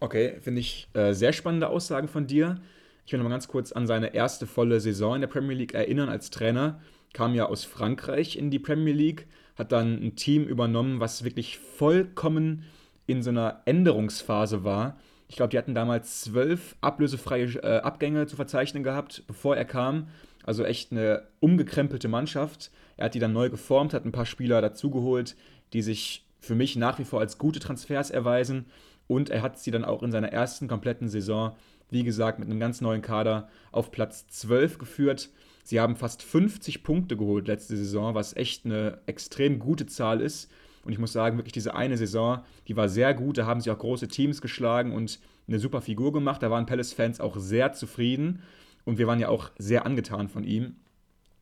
Okay, 0.00 0.38
finde 0.40 0.60
ich 0.60 0.88
äh, 0.94 1.12
sehr 1.12 1.32
spannende 1.32 1.68
Aussagen 1.68 2.08
von 2.08 2.26
dir. 2.26 2.60
Ich 3.06 3.12
will 3.12 3.18
noch 3.18 3.24
mal 3.24 3.34
ganz 3.34 3.48
kurz 3.48 3.72
an 3.72 3.86
seine 3.86 4.14
erste 4.14 4.46
volle 4.46 4.80
Saison 4.80 5.14
in 5.14 5.20
der 5.20 5.28
Premier 5.28 5.56
League 5.56 5.74
erinnern 5.74 6.08
als 6.08 6.30
Trainer. 6.30 6.80
Kam 7.12 7.34
ja 7.34 7.46
aus 7.46 7.64
Frankreich 7.64 8.36
in 8.36 8.50
die 8.50 8.58
Premier 8.58 8.94
League, 8.94 9.26
hat 9.56 9.72
dann 9.72 10.02
ein 10.02 10.16
Team 10.16 10.44
übernommen, 10.44 11.00
was 11.00 11.22
wirklich 11.22 11.58
vollkommen 11.58 12.64
in 13.06 13.22
so 13.22 13.30
einer 13.30 13.62
Änderungsphase 13.66 14.64
war. 14.64 14.98
Ich 15.28 15.36
glaube, 15.36 15.50
die 15.50 15.58
hatten 15.58 15.74
damals 15.74 16.22
zwölf 16.22 16.76
ablösefreie 16.80 17.46
äh, 17.62 17.80
Abgänge 17.80 18.26
zu 18.26 18.36
verzeichnen 18.36 18.82
gehabt, 18.82 19.24
bevor 19.26 19.56
er 19.56 19.64
kam. 19.64 20.08
Also 20.44 20.64
echt 20.64 20.92
eine 20.92 21.22
umgekrempelte 21.40 22.08
Mannschaft. 22.08 22.70
Er 22.96 23.06
hat 23.06 23.14
die 23.14 23.18
dann 23.18 23.32
neu 23.32 23.48
geformt, 23.48 23.94
hat 23.94 24.04
ein 24.04 24.12
paar 24.12 24.26
Spieler 24.26 24.60
dazugeholt, 24.60 25.36
die 25.72 25.82
sich 25.82 26.26
für 26.40 26.54
mich 26.54 26.76
nach 26.76 26.98
wie 26.98 27.04
vor 27.04 27.20
als 27.20 27.38
gute 27.38 27.60
Transfers 27.60 28.10
erweisen. 28.10 28.66
Und 29.06 29.30
er 29.30 29.42
hat 29.42 29.58
sie 29.58 29.70
dann 29.70 29.84
auch 29.84 30.02
in 30.02 30.12
seiner 30.12 30.32
ersten 30.32 30.68
kompletten 30.68 31.08
Saison, 31.08 31.54
wie 31.90 32.04
gesagt, 32.04 32.38
mit 32.38 32.48
einem 32.48 32.60
ganz 32.60 32.80
neuen 32.80 33.02
Kader 33.02 33.48
auf 33.70 33.90
Platz 33.90 34.26
12 34.28 34.78
geführt. 34.78 35.30
Sie 35.62 35.80
haben 35.80 35.96
fast 35.96 36.22
50 36.22 36.82
Punkte 36.82 37.16
geholt 37.16 37.46
letzte 37.46 37.76
Saison, 37.76 38.14
was 38.14 38.36
echt 38.36 38.64
eine 38.64 38.98
extrem 39.06 39.58
gute 39.58 39.86
Zahl 39.86 40.20
ist. 40.20 40.50
Und 40.84 40.92
ich 40.92 40.98
muss 40.98 41.12
sagen, 41.12 41.38
wirklich 41.38 41.52
diese 41.52 41.74
eine 41.74 41.96
Saison, 41.96 42.42
die 42.68 42.76
war 42.76 42.88
sehr 42.88 43.14
gut. 43.14 43.38
Da 43.38 43.46
haben 43.46 43.60
sie 43.60 43.70
auch 43.70 43.78
große 43.78 44.08
Teams 44.08 44.42
geschlagen 44.42 44.92
und 44.92 45.18
eine 45.48 45.58
super 45.58 45.80
Figur 45.80 46.12
gemacht. 46.12 46.42
Da 46.42 46.50
waren 46.50 46.66
Palace-Fans 46.66 47.20
auch 47.20 47.36
sehr 47.38 47.72
zufrieden. 47.72 48.42
Und 48.84 48.98
wir 48.98 49.06
waren 49.06 49.20
ja 49.20 49.28
auch 49.28 49.50
sehr 49.58 49.86
angetan 49.86 50.28
von 50.28 50.44
ihm. 50.44 50.76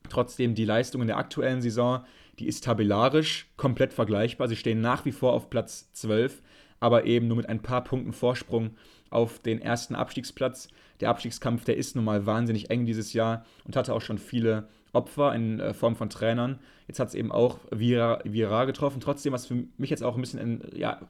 Trotzdem 0.09 0.55
die 0.55 0.65
Leistung 0.65 1.01
in 1.01 1.09
der 1.09 1.17
aktuellen 1.17 1.63
Saison, 1.63 2.05
die 2.39 2.47
ist 2.47 2.65
tabellarisch 2.65 3.49
komplett 3.57 3.93
vergleichbar. 3.93 4.49
Sie 4.49 4.57
stehen 4.57 4.81
nach 4.81 5.05
wie 5.05 5.13
vor 5.13 5.33
auf 5.33 5.51
Platz 5.51 5.93
12 5.93 6.43
aber 6.83 7.05
eben 7.07 7.29
nur 7.29 7.37
mit 7.37 7.49
ein 7.49 7.63
paar 7.63 7.85
Punkten 7.85 8.13
Vorsprung 8.13 8.71
auf 9.11 9.39
den 9.39 9.61
ersten 9.61 9.95
Abstiegsplatz. 9.95 10.69
Der 11.01 11.11
Abstiegskampf, 11.11 11.65
der 11.65 11.77
ist 11.77 11.95
nun 11.95 12.05
mal 12.05 12.27
wahnsinnig 12.27 12.71
eng 12.71 12.87
dieses 12.87 13.13
Jahr 13.13 13.45
und 13.65 13.77
hatte 13.77 13.95
auch 13.95 14.01
schon 14.01 14.19
viele 14.19 14.69
Opfer 14.93 15.35
in 15.35 15.61
äh, 15.61 15.75
Form 15.75 15.97
von 15.97 16.11
Trainern. 16.11 16.59
Jetzt 16.89 16.99
hat 16.99 17.09
es 17.09 17.15
eben 17.15 17.31
auch 17.31 17.59
Vira, 17.71 18.21
Vira 18.25 18.65
getroffen. 18.65 19.01
Trotzdem, 19.01 19.33
was 19.33 19.47
für 19.47 19.65
mich 19.77 19.91
jetzt 19.91 20.03
auch 20.03 20.17
ein 20.17 20.21
bisschen 20.21 20.41
in, 20.41 20.63
ja, 20.75 21.01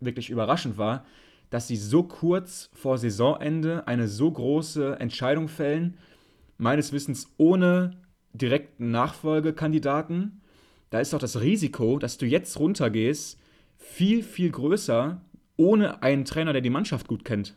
wirklich 0.00 0.30
überraschend 0.30 0.76
war, 0.76 1.04
dass 1.48 1.66
sie 1.66 1.76
so 1.76 2.02
kurz 2.02 2.70
vor 2.72 2.98
Saisonende 2.98 3.86
eine 3.86 4.06
so 4.06 4.30
große 4.30 5.00
Entscheidung 5.00 5.48
fällen, 5.48 5.96
meines 6.58 6.92
Wissens 6.92 7.32
ohne 7.38 7.96
direkten 8.34 8.90
Nachfolgekandidaten 8.90 10.40
da 10.90 10.98
ist 10.98 11.12
doch 11.12 11.20
das 11.20 11.40
Risiko, 11.40 11.98
dass 11.98 12.18
du 12.18 12.26
jetzt 12.26 12.58
runtergehst, 12.58 13.38
viel, 13.80 14.22
viel 14.22 14.50
größer, 14.50 15.20
ohne 15.56 16.02
einen 16.02 16.24
Trainer, 16.24 16.52
der 16.52 16.62
die 16.62 16.70
Mannschaft 16.70 17.08
gut 17.08 17.24
kennt. 17.24 17.56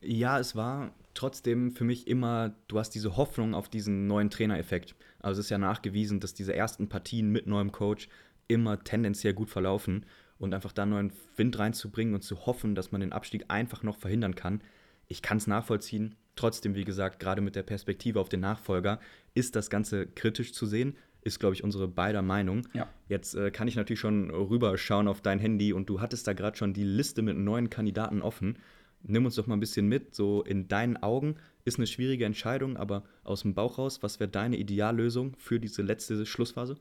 Ja, 0.00 0.38
es 0.38 0.56
war 0.56 0.94
trotzdem 1.14 1.72
für 1.72 1.84
mich 1.84 2.06
immer, 2.06 2.54
du 2.68 2.78
hast 2.78 2.90
diese 2.90 3.16
Hoffnung 3.16 3.54
auf 3.54 3.68
diesen 3.68 4.06
neuen 4.06 4.30
Trainereffekt. 4.30 4.94
Also 5.20 5.40
es 5.40 5.46
ist 5.46 5.50
ja 5.50 5.58
nachgewiesen, 5.58 6.20
dass 6.20 6.32
diese 6.34 6.54
ersten 6.54 6.88
Partien 6.88 7.30
mit 7.30 7.46
neuem 7.46 7.70
Coach 7.70 8.08
immer 8.48 8.82
tendenziell 8.82 9.34
gut 9.34 9.50
verlaufen 9.50 10.06
und 10.38 10.54
einfach 10.54 10.72
da 10.72 10.86
neuen 10.86 11.12
Wind 11.36 11.58
reinzubringen 11.58 12.14
und 12.14 12.22
zu 12.22 12.46
hoffen, 12.46 12.74
dass 12.74 12.90
man 12.90 13.00
den 13.00 13.12
Abstieg 13.12 13.44
einfach 13.48 13.82
noch 13.82 13.98
verhindern 13.98 14.34
kann. 14.34 14.62
Ich 15.06 15.22
kann 15.22 15.36
es 15.36 15.46
nachvollziehen. 15.46 16.16
Trotzdem, 16.34 16.74
wie 16.74 16.84
gesagt, 16.84 17.20
gerade 17.20 17.42
mit 17.42 17.54
der 17.56 17.62
Perspektive 17.62 18.18
auf 18.18 18.28
den 18.28 18.40
Nachfolger 18.40 18.98
ist 19.34 19.54
das 19.54 19.70
Ganze 19.70 20.06
kritisch 20.06 20.52
zu 20.54 20.66
sehen. 20.66 20.96
Ist, 21.22 21.38
glaube 21.38 21.54
ich, 21.54 21.62
unsere 21.62 21.86
beider 21.88 22.22
Meinung. 22.22 22.66
Ja. 22.72 22.88
Jetzt 23.08 23.34
äh, 23.34 23.50
kann 23.50 23.68
ich 23.68 23.76
natürlich 23.76 24.00
schon 24.00 24.30
rüberschauen 24.30 25.06
auf 25.08 25.20
dein 25.20 25.38
Handy 25.38 25.72
und 25.72 25.88
du 25.88 26.00
hattest 26.00 26.26
da 26.26 26.32
gerade 26.32 26.56
schon 26.56 26.72
die 26.72 26.84
Liste 26.84 27.22
mit 27.22 27.36
neuen 27.36 27.70
Kandidaten 27.70 28.22
offen. 28.22 28.58
Nimm 29.04 29.24
uns 29.24 29.36
doch 29.36 29.46
mal 29.46 29.56
ein 29.56 29.60
bisschen 29.60 29.88
mit, 29.88 30.14
so 30.14 30.42
in 30.42 30.68
deinen 30.68 30.96
Augen. 30.96 31.36
Ist 31.64 31.78
eine 31.78 31.86
schwierige 31.86 32.24
Entscheidung, 32.24 32.76
aber 32.76 33.04
aus 33.24 33.42
dem 33.42 33.54
Bauch 33.54 33.78
raus, 33.78 34.02
was 34.02 34.18
wäre 34.18 34.30
deine 34.30 34.56
Ideallösung 34.56 35.34
für 35.38 35.60
diese 35.60 35.82
letzte 35.82 36.26
Schlussphase? 36.26 36.76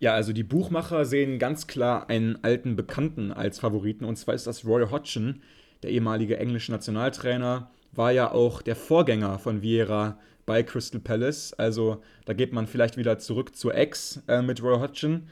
Ja, 0.00 0.14
also 0.14 0.32
die 0.32 0.42
Buchmacher 0.42 1.04
sehen 1.04 1.38
ganz 1.38 1.66
klar 1.66 2.10
einen 2.10 2.42
alten 2.42 2.76
Bekannten 2.76 3.32
als 3.32 3.60
Favoriten 3.60 4.04
und 4.04 4.16
zwar 4.16 4.34
ist 4.34 4.46
das 4.46 4.64
Roy 4.64 4.86
Hodgson, 4.90 5.42
der 5.82 5.90
ehemalige 5.90 6.36
englische 6.38 6.72
Nationaltrainer, 6.72 7.70
war 7.92 8.10
ja 8.10 8.32
auch 8.32 8.62
der 8.62 8.76
Vorgänger 8.76 9.38
von 9.38 9.62
Vieira 9.62 10.18
bei 10.46 10.62
Crystal 10.62 11.00
Palace. 11.00 11.52
Also 11.54 12.02
da 12.24 12.32
geht 12.32 12.52
man 12.52 12.66
vielleicht 12.66 12.96
wieder 12.96 13.18
zurück 13.18 13.54
zur 13.56 13.74
Ex 13.74 14.22
äh, 14.28 14.42
mit 14.42 14.62
Roy 14.62 14.78
Hodgson. 14.78 15.28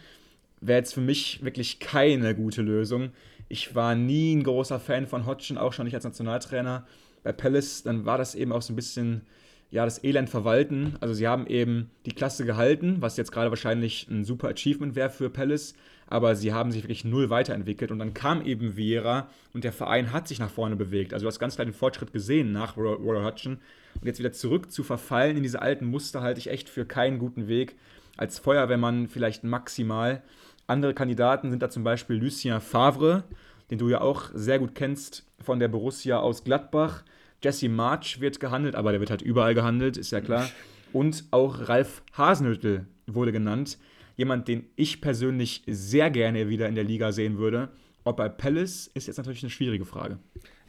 Wäre 0.61 0.79
jetzt 0.79 0.95
für 0.95 1.01
mich 1.01 1.45
wirklich 1.45 1.81
keine 1.81 2.35
gute 2.35 2.63
Lösung. 2.63 3.11
Ich 3.49 3.75
war 3.75 3.95
nie 3.95 4.35
ein 4.35 4.45
großer 4.45 4.81
Fan 4.81 5.07
von 5.07 5.27
Hodgson, 5.27 5.59
auch 5.59 5.73
schon 5.73 5.85
nicht 5.85 5.95
als 5.95 6.05
Nationaltrainer. 6.05 6.87
Bei 7.23 7.33
Palace, 7.33 7.83
dann 7.83 8.07
war 8.07 8.19
das 8.19 8.35
eben 8.35 8.53
auch 8.53 8.63
so 8.63 8.73
ein 8.73 8.77
bisschen 8.77 9.23
ja, 9.71 9.85
das 9.87 10.05
Elend 10.05 10.29
verwalten. 10.29 10.97
Also 11.01 11.15
sie 11.15 11.27
haben 11.27 11.47
eben 11.47 11.91
die 12.05 12.13
Klasse 12.13 12.45
gehalten, 12.45 12.97
was 13.01 13.17
jetzt 13.17 13.33
gerade 13.33 13.51
wahrscheinlich 13.51 14.07
ein 14.09 14.25
super 14.25 14.49
Achievement 14.49 14.95
wäre 14.95 15.11
für 15.11 15.31
Palace, 15.31 15.75
aber 16.13 16.37
sie 16.37 16.53
haben 16.53 16.71
sich 16.73 16.83
wirklich 16.83 17.07
null 17.07 17.31
weiterentwickelt 17.31 17.91
und 17.91 17.99
dann 17.99 18.13
kam 18.13 18.45
eben 18.45 18.77
Vieira 18.77 19.31
und 19.55 19.65
der 19.65 19.73
Verein 19.73 20.13
hat 20.13 20.29
sich 20.29 20.39
nach 20.39 20.51
vorne 20.51 20.77
bewegt. 20.77 21.15
Also 21.15 21.25
du 21.25 21.29
hast 21.29 21.39
ganz 21.39 21.55
klar 21.55 21.65
den 21.65 21.73
Fortschritt 21.73 22.13
gesehen 22.13 22.53
nach 22.53 22.77
Roy 22.77 23.23
Hodgson 23.23 23.59
und 23.95 24.07
jetzt 24.07 24.19
wieder 24.19 24.33
zurück 24.33 24.71
zu 24.71 24.83
verfallen 24.83 25.39
in 25.39 25.43
diese 25.43 25.63
alten 25.63 25.87
Muster 25.87 26.21
halte 26.21 26.39
ich 26.39 26.51
echt 26.51 26.69
für 26.69 26.85
keinen 26.85 27.19
guten 27.19 27.49
Weg. 27.49 27.77
Als 28.19 28.39
Feuerwehrmann 28.39 29.09
vielleicht 29.09 29.43
maximal. 29.43 30.23
Andere 30.67 30.93
Kandidaten 30.93 31.51
sind 31.51 31.63
da 31.63 31.71
zum 31.71 31.83
Beispiel 31.83 32.17
Lucien 32.17 32.61
Favre, 32.61 33.25
den 33.71 33.79
du 33.79 33.89
ja 33.89 34.03
auch 34.03 34.25
sehr 34.35 34.59
gut 34.59 34.75
kennst 34.75 35.25
von 35.41 35.61
der 35.61 35.69
Borussia 35.69 36.19
aus 36.21 36.45
Gladbach 36.45 37.05
Jesse 37.43 37.71
March 37.71 38.21
wird 38.21 38.39
gehandelt, 38.39 38.77
aber 38.77 38.93
der 38.93 39.01
wird 39.01 39.11
halt 39.11 39.23
überall 39.23 39.55
gehandelt, 39.55 39.97
ist 39.97 40.13
ja 40.13 40.21
klar. 40.21 40.49
Und 40.93 41.25
auch 41.31 41.69
Ralf 41.69 42.03
Hasenhüttel 42.17 42.87
wurde 43.07 43.33
genannt. 43.33 43.79
Jemand, 44.23 44.47
den 44.47 44.71
ich 44.77 45.01
persönlich 45.01 45.65
sehr 45.67 46.09
gerne 46.09 46.49
wieder 46.49 46.69
in 46.69 46.77
der 46.77 46.85
Liga 46.85 47.11
sehen 47.11 47.39
würde. 47.39 47.71
Ob 48.05 48.19
bei 48.19 48.29
Palace 48.29 48.89
ist 48.95 49.09
jetzt 49.09 49.17
natürlich 49.17 49.43
eine 49.43 49.51
schwierige 49.51 49.85
Frage. 49.85 50.21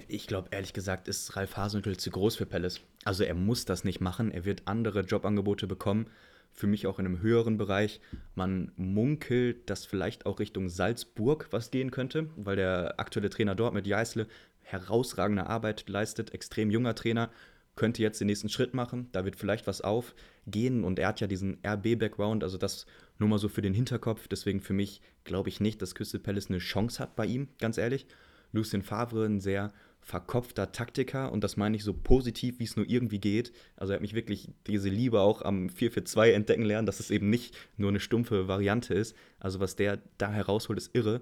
Ich 0.08 0.26
glaube, 0.26 0.48
ehrlich 0.50 0.74
gesagt, 0.74 1.08
ist 1.08 1.36
Ralf 1.36 1.56
Hasenhüttel 1.56 1.96
zu 1.96 2.10
groß 2.10 2.36
für 2.36 2.48
Palace. 2.48 2.82
Also 3.06 3.24
er 3.24 3.36
muss 3.36 3.66
das 3.66 3.84
nicht 3.84 4.02
machen. 4.02 4.32
Er 4.32 4.44
wird 4.44 4.64
andere 4.66 5.02
Jobangebote 5.02 5.68
bekommen. 5.68 6.08
Für 6.52 6.66
mich 6.66 6.88
auch 6.88 6.98
in 6.98 7.06
einem 7.06 7.22
höheren 7.22 7.60
Bereich. 7.60 8.02
Man 8.34 8.72
munkelt, 8.76 9.70
dass 9.70 9.86
vielleicht 9.86 10.26
auch 10.26 10.40
Richtung 10.40 10.68
Salzburg 10.68 11.50
was 11.52 11.70
gehen 11.70 11.92
könnte, 11.92 12.32
weil 12.36 12.56
der 12.56 13.00
aktuelle 13.00 13.30
Trainer 13.30 13.54
dort 13.54 13.76
mit 13.76 13.86
Jeißle 13.86 14.26
herausragende 14.64 15.46
Arbeit 15.46 15.88
leistet, 15.88 16.34
extrem 16.34 16.72
junger 16.72 16.96
Trainer, 16.96 17.30
könnte 17.76 18.02
jetzt 18.02 18.20
den 18.20 18.28
nächsten 18.28 18.50
Schritt 18.50 18.74
machen, 18.74 19.10
da 19.12 19.26
wird 19.26 19.36
vielleicht 19.36 19.68
was 19.68 19.82
aufgehen 19.82 20.84
und 20.84 21.00
er 21.00 21.08
hat 21.08 21.22
ja 21.22 21.28
diesen 21.28 21.58
RB-Background, 21.66 22.44
also 22.44 22.58
das 22.58 22.86
nur 23.24 23.30
mal 23.30 23.40
so 23.40 23.50
für 23.50 23.62
den 23.62 23.74
Hinterkopf, 23.74 24.28
deswegen 24.28 24.60
für 24.60 24.74
mich 24.74 25.02
glaube 25.24 25.50
ich 25.50 25.60
nicht, 25.60 25.82
dass 25.82 25.96
Crystal 25.96 26.20
Palace 26.20 26.50
eine 26.50 26.60
Chance 26.60 27.02
hat 27.02 27.16
bei 27.16 27.26
ihm, 27.26 27.48
ganz 27.60 27.78
ehrlich. 27.78 28.06
Lucien 28.52 28.84
Favre, 28.84 29.26
ein 29.26 29.40
sehr 29.40 29.72
verkopfter 30.02 30.74
Taktiker 30.74 31.32
und 31.32 31.44
das 31.44 31.56
meine 31.56 31.78
ich 31.78 31.84
so 31.84 31.94
positiv, 31.94 32.60
wie 32.60 32.66
es 32.66 32.76
nur 32.76 32.88
irgendwie 32.88 33.20
geht. 33.20 33.54
Also 33.78 33.94
er 33.94 33.96
hat 33.96 34.02
mich 34.02 34.14
wirklich 34.14 34.50
diese 34.68 34.90
Liebe 34.90 35.22
auch 35.22 35.42
am 35.42 35.68
4-4-2 35.68 36.32
entdecken 36.32 36.64
lernen, 36.64 36.86
dass 36.86 37.00
es 37.00 37.10
eben 37.10 37.30
nicht 37.30 37.58
nur 37.78 37.90
eine 37.90 38.02
stumpfe 38.02 38.50
Variante 38.50 38.94
ist. 38.94 39.16
Also 39.40 39.62
was 39.62 39.78
der 39.78 40.00
da 40.18 40.32
herausholt, 40.32 40.78
ist 40.78 40.94
irre 40.94 41.22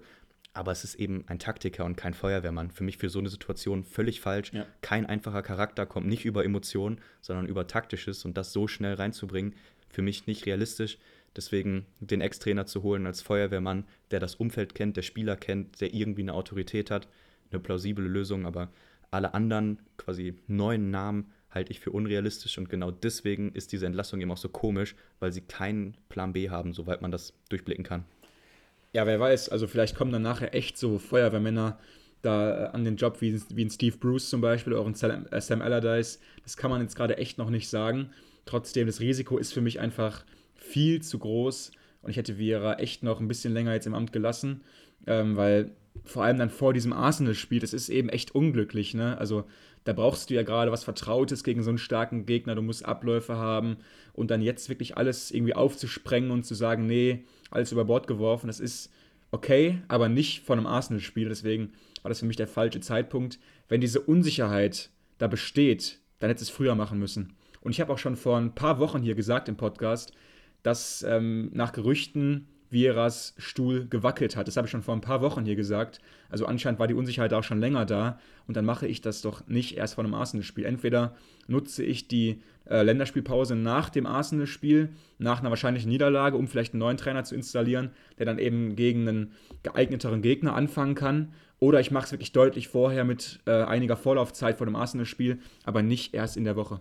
aber 0.54 0.72
es 0.72 0.84
ist 0.84 0.96
eben 0.96 1.24
ein 1.28 1.40
Taktiker 1.40 1.86
und 1.86 1.96
kein 1.96 2.14
Feuerwehrmann. 2.14 2.72
Für 2.72 2.84
mich 2.84 2.98
für 2.98 3.10
so 3.10 3.20
eine 3.20 3.30
Situation 3.30 3.84
völlig 3.84 4.20
falsch. 4.20 4.52
Ja. 4.52 4.66
Kein 4.82 5.06
einfacher 5.06 5.42
Charakter 5.42 5.86
kommt 5.86 6.08
nicht 6.08 6.26
über 6.26 6.44
Emotionen, 6.44 7.00
sondern 7.22 7.46
über 7.46 7.68
Taktisches 7.68 8.26
und 8.26 8.38
das 8.38 8.52
so 8.52 8.68
schnell 8.68 8.96
reinzubringen, 8.96 9.56
für 9.90 10.02
mich 10.02 10.28
nicht 10.28 10.46
realistisch. 10.46 10.98
Deswegen 11.36 11.86
den 12.00 12.22
Ex-Trainer 12.22 12.65
zu 12.65 12.84
holen 12.84 13.06
als 13.08 13.22
Feuerwehrmann, 13.22 13.86
der 14.12 14.20
das 14.20 14.36
Umfeld 14.36 14.76
kennt, 14.76 14.98
der 14.98 15.02
Spieler 15.02 15.36
kennt, 15.36 15.80
der 15.80 15.94
irgendwie 15.94 16.22
eine 16.22 16.34
Autorität 16.34 16.91
hat, 16.91 17.08
eine 17.52 17.60
plausible 17.60 18.08
Lösung, 18.08 18.46
aber 18.46 18.70
alle 19.12 19.34
anderen 19.34 19.80
quasi 19.98 20.36
neuen 20.48 20.89
Namen 20.89 21.32
halte 21.50 21.72
ich 21.72 21.80
für 21.80 21.91
unrealistisch 21.91 22.58
und 22.58 22.70
genau 22.70 22.91
deswegen 22.91 23.52
ist 23.54 23.72
diese 23.72 23.86
Entlassung 23.86 24.22
eben 24.22 24.32
auch 24.32 24.38
so 24.38 24.50
komisch, 24.50 24.96
weil 25.20 25.32
sie 25.32 25.41
keinen 25.41 25.96
Plan 26.10 26.34
B 26.34 26.50
haben, 26.50 26.74
soweit 26.74 27.02
man 27.02 27.12
das 27.12 27.34
durchblicken 27.50 27.84
kann. 27.84 28.06
Ja, 28.94 29.06
wer 29.06 29.20
weiß, 29.20 29.50
also 29.50 29.67
vielleicht 29.67 29.96
kommen 29.96 30.12
dann 30.12 30.22
nachher 30.22 30.54
echt 30.54 30.78
so 30.78 30.98
Feuerwehrmänner 30.98 31.80
da 32.22 32.65
äh, 32.65 32.67
an 32.70 32.84
den 32.84 32.98
Job 32.98 33.22
wie, 33.22 33.41
wie 33.54 33.65
ein 33.65 33.70
Steve 33.70 33.98
Bruce 33.98 34.30
zum 34.30 34.41
Beispiel 34.41 34.74
oder 34.74 34.86
ein 34.86 35.26
äh, 35.32 35.41
Sam 35.41 35.62
Allardyce. 35.62 36.20
Das 36.44 36.58
kann 36.58 36.72
man 36.72 36.82
jetzt 36.82 36.96
gerade 36.96 37.17
echt 37.17 37.38
noch 37.38 37.50
nicht 37.50 37.70
sagen. 37.70 38.12
Trotzdem, 38.46 38.88
das 38.88 39.00
Risiko 39.00 39.38
ist 39.38 39.54
für 39.54 39.62
mich 39.62 39.80
einfach 39.80 40.26
viel 40.62 41.02
zu 41.02 41.19
groß 41.19 41.71
und 42.02 42.12
ich 42.12 42.17
hätte 42.17 42.38
Vieira 42.38 42.76
echt 42.76 43.04
noch 43.04 43.19
ein 43.19 43.28
bisschen 43.28 43.54
länger 43.54 43.74
jetzt 43.74 43.88
im 43.88 43.93
Amt 43.93 44.13
gelassen, 44.13 44.62
ähm, 45.08 45.36
weil 45.36 45.71
vor 46.06 46.24
allem 46.24 46.38
dann 46.38 46.50
vor 46.50 46.74
diesem 46.74 46.93
Arsenal-Spiel, 46.93 47.60
das 47.60 47.74
ist 47.74 47.89
eben 47.89 48.10
echt 48.10 48.34
unglücklich. 48.34 48.93
Ne? 48.93 49.17
Also 49.17 49.43
da 49.84 49.93
brauchst 49.93 50.30
du 50.30 50.36
ja 50.36 50.43
gerade 50.43 50.71
was 50.71 50.84
Vertrautes 50.84 51.43
gegen 51.43 51.63
so 51.63 51.69
einen 51.69 51.78
starken 51.78 52.26
Gegner. 52.26 52.56
Du 52.56 52.62
musst 52.62 52.86
Abläufe 52.86 53.36
haben 53.36 53.78
und 54.13 54.32
dann 54.32 54.41
jetzt 54.41 54.69
wirklich 54.69 54.97
alles 54.97 55.32
irgendwie 55.32 55.54
aufzusprengen 55.54 56.32
und 56.32 56.45
zu 56.45 56.56
sagen, 56.56 56.88
nee, 56.88 57.26
alles 57.50 57.71
über 57.71 57.86
Bord 57.86 58.08
geworfen, 58.08 58.47
das 58.47 58.60
ist 58.60 58.91
okay, 59.32 59.82
aber 59.88 60.10
nicht 60.10 60.45
von 60.45 60.60
einem 60.60 60.67
Arsenal-Spiel. 60.67 61.30
Deswegen 61.30 61.74
war 62.04 62.10
das 62.10 62.19
für 62.19 62.26
mich 62.26 62.38
der 62.38 62.47
falsche 62.47 62.80
Zeitpunkt. 62.80 63.39
Wenn 63.67 63.82
diese 63.82 64.00
Unsicherheit 64.00 64.89
da 65.17 65.28
besteht, 65.28 66.00
dann 66.19 66.30
hätte 66.30 66.43
es 66.43 66.50
früher 66.50 66.76
machen 66.76 67.00
müssen. 67.00 67.34
Und 67.62 67.71
ich 67.71 67.82
habe 67.82 67.93
auch 67.93 67.97
schon 67.97 68.15
vor 68.15 68.38
ein 68.38 68.56
paar 68.56 68.80
Wochen 68.80 69.02
hier 69.02 69.15
gesagt 69.15 69.50
im 69.50 69.58
Podcast, 69.58 70.13
dass 70.63 71.04
ähm, 71.04 71.50
nach 71.54 71.71
Gerüchten 71.71 72.47
Vieras 72.71 73.34
Stuhl 73.38 73.86
gewackelt 73.89 74.38
hat. 74.38 74.47
Das 74.47 74.56
habe 74.56 74.65
ich 74.65 74.71
schon 74.71 74.82
vor 74.82 74.95
ein 74.95 75.02
paar 75.02 75.21
Wochen 75.21 75.43
hier 75.43 75.58
gesagt. 75.58 76.00
Also 76.30 76.45
anscheinend 76.45 76.80
war 76.80 76.88
die 76.88 76.93
Unsicherheit 76.93 77.34
auch 77.34 77.43
schon 77.43 77.60
länger 77.60 77.86
da. 77.86 78.17
Und 78.47 78.56
dann 78.56 78.63
mache 78.63 78.88
ich 78.88 79.02
das 79.02 79.21
doch 79.21 79.45
nicht 79.47 79.78
erst 79.78 79.95
vor 79.95 80.06
einem 80.06 80.13
Arsenal-Spiel. 80.13 80.63
Entweder 80.63 81.13
nutze 81.47 81.84
ich 81.84 82.08
die 82.08 82.41
äh, 82.69 82.82
Länderspielpause 82.84 83.58
nach 83.58 83.89
dem 83.89 84.06
Arsenal-Spiel, 84.06 84.89
nach 85.17 85.41
einer 85.41 85.50
wahrscheinlichen 85.50 85.89
Niederlage, 85.89 86.38
um 86.38 86.47
vielleicht 86.47 86.74
einen 86.74 86.80
neuen 86.80 86.97
Trainer 86.97 87.26
zu 87.26 87.36
installieren, 87.36 87.91
der 88.17 88.26
dann 88.26 88.39
eben 88.39 88.78
gegen 88.78 89.08
einen 89.08 89.34
geeigneteren 89.63 90.21
Gegner 90.21 90.56
anfangen 90.56 90.95
kann. 90.95 91.34
Oder 91.60 91.82
ich 91.82 91.91
mache 91.91 92.06
es 92.06 92.12
wirklich 92.13 92.32
deutlich 92.32 92.69
vorher 92.69 93.04
mit 93.04 93.39
äh, 93.45 93.52
einiger 93.52 93.97
Vorlaufzeit 93.97 94.58
vor 94.58 94.65
dem 94.65 94.78
Arsenal-Spiel, 94.78 95.39
aber 95.65 95.82
nicht 95.82 96.13
erst 96.13 96.38
in 96.38 96.45
der 96.45 96.56
Woche. 96.56 96.80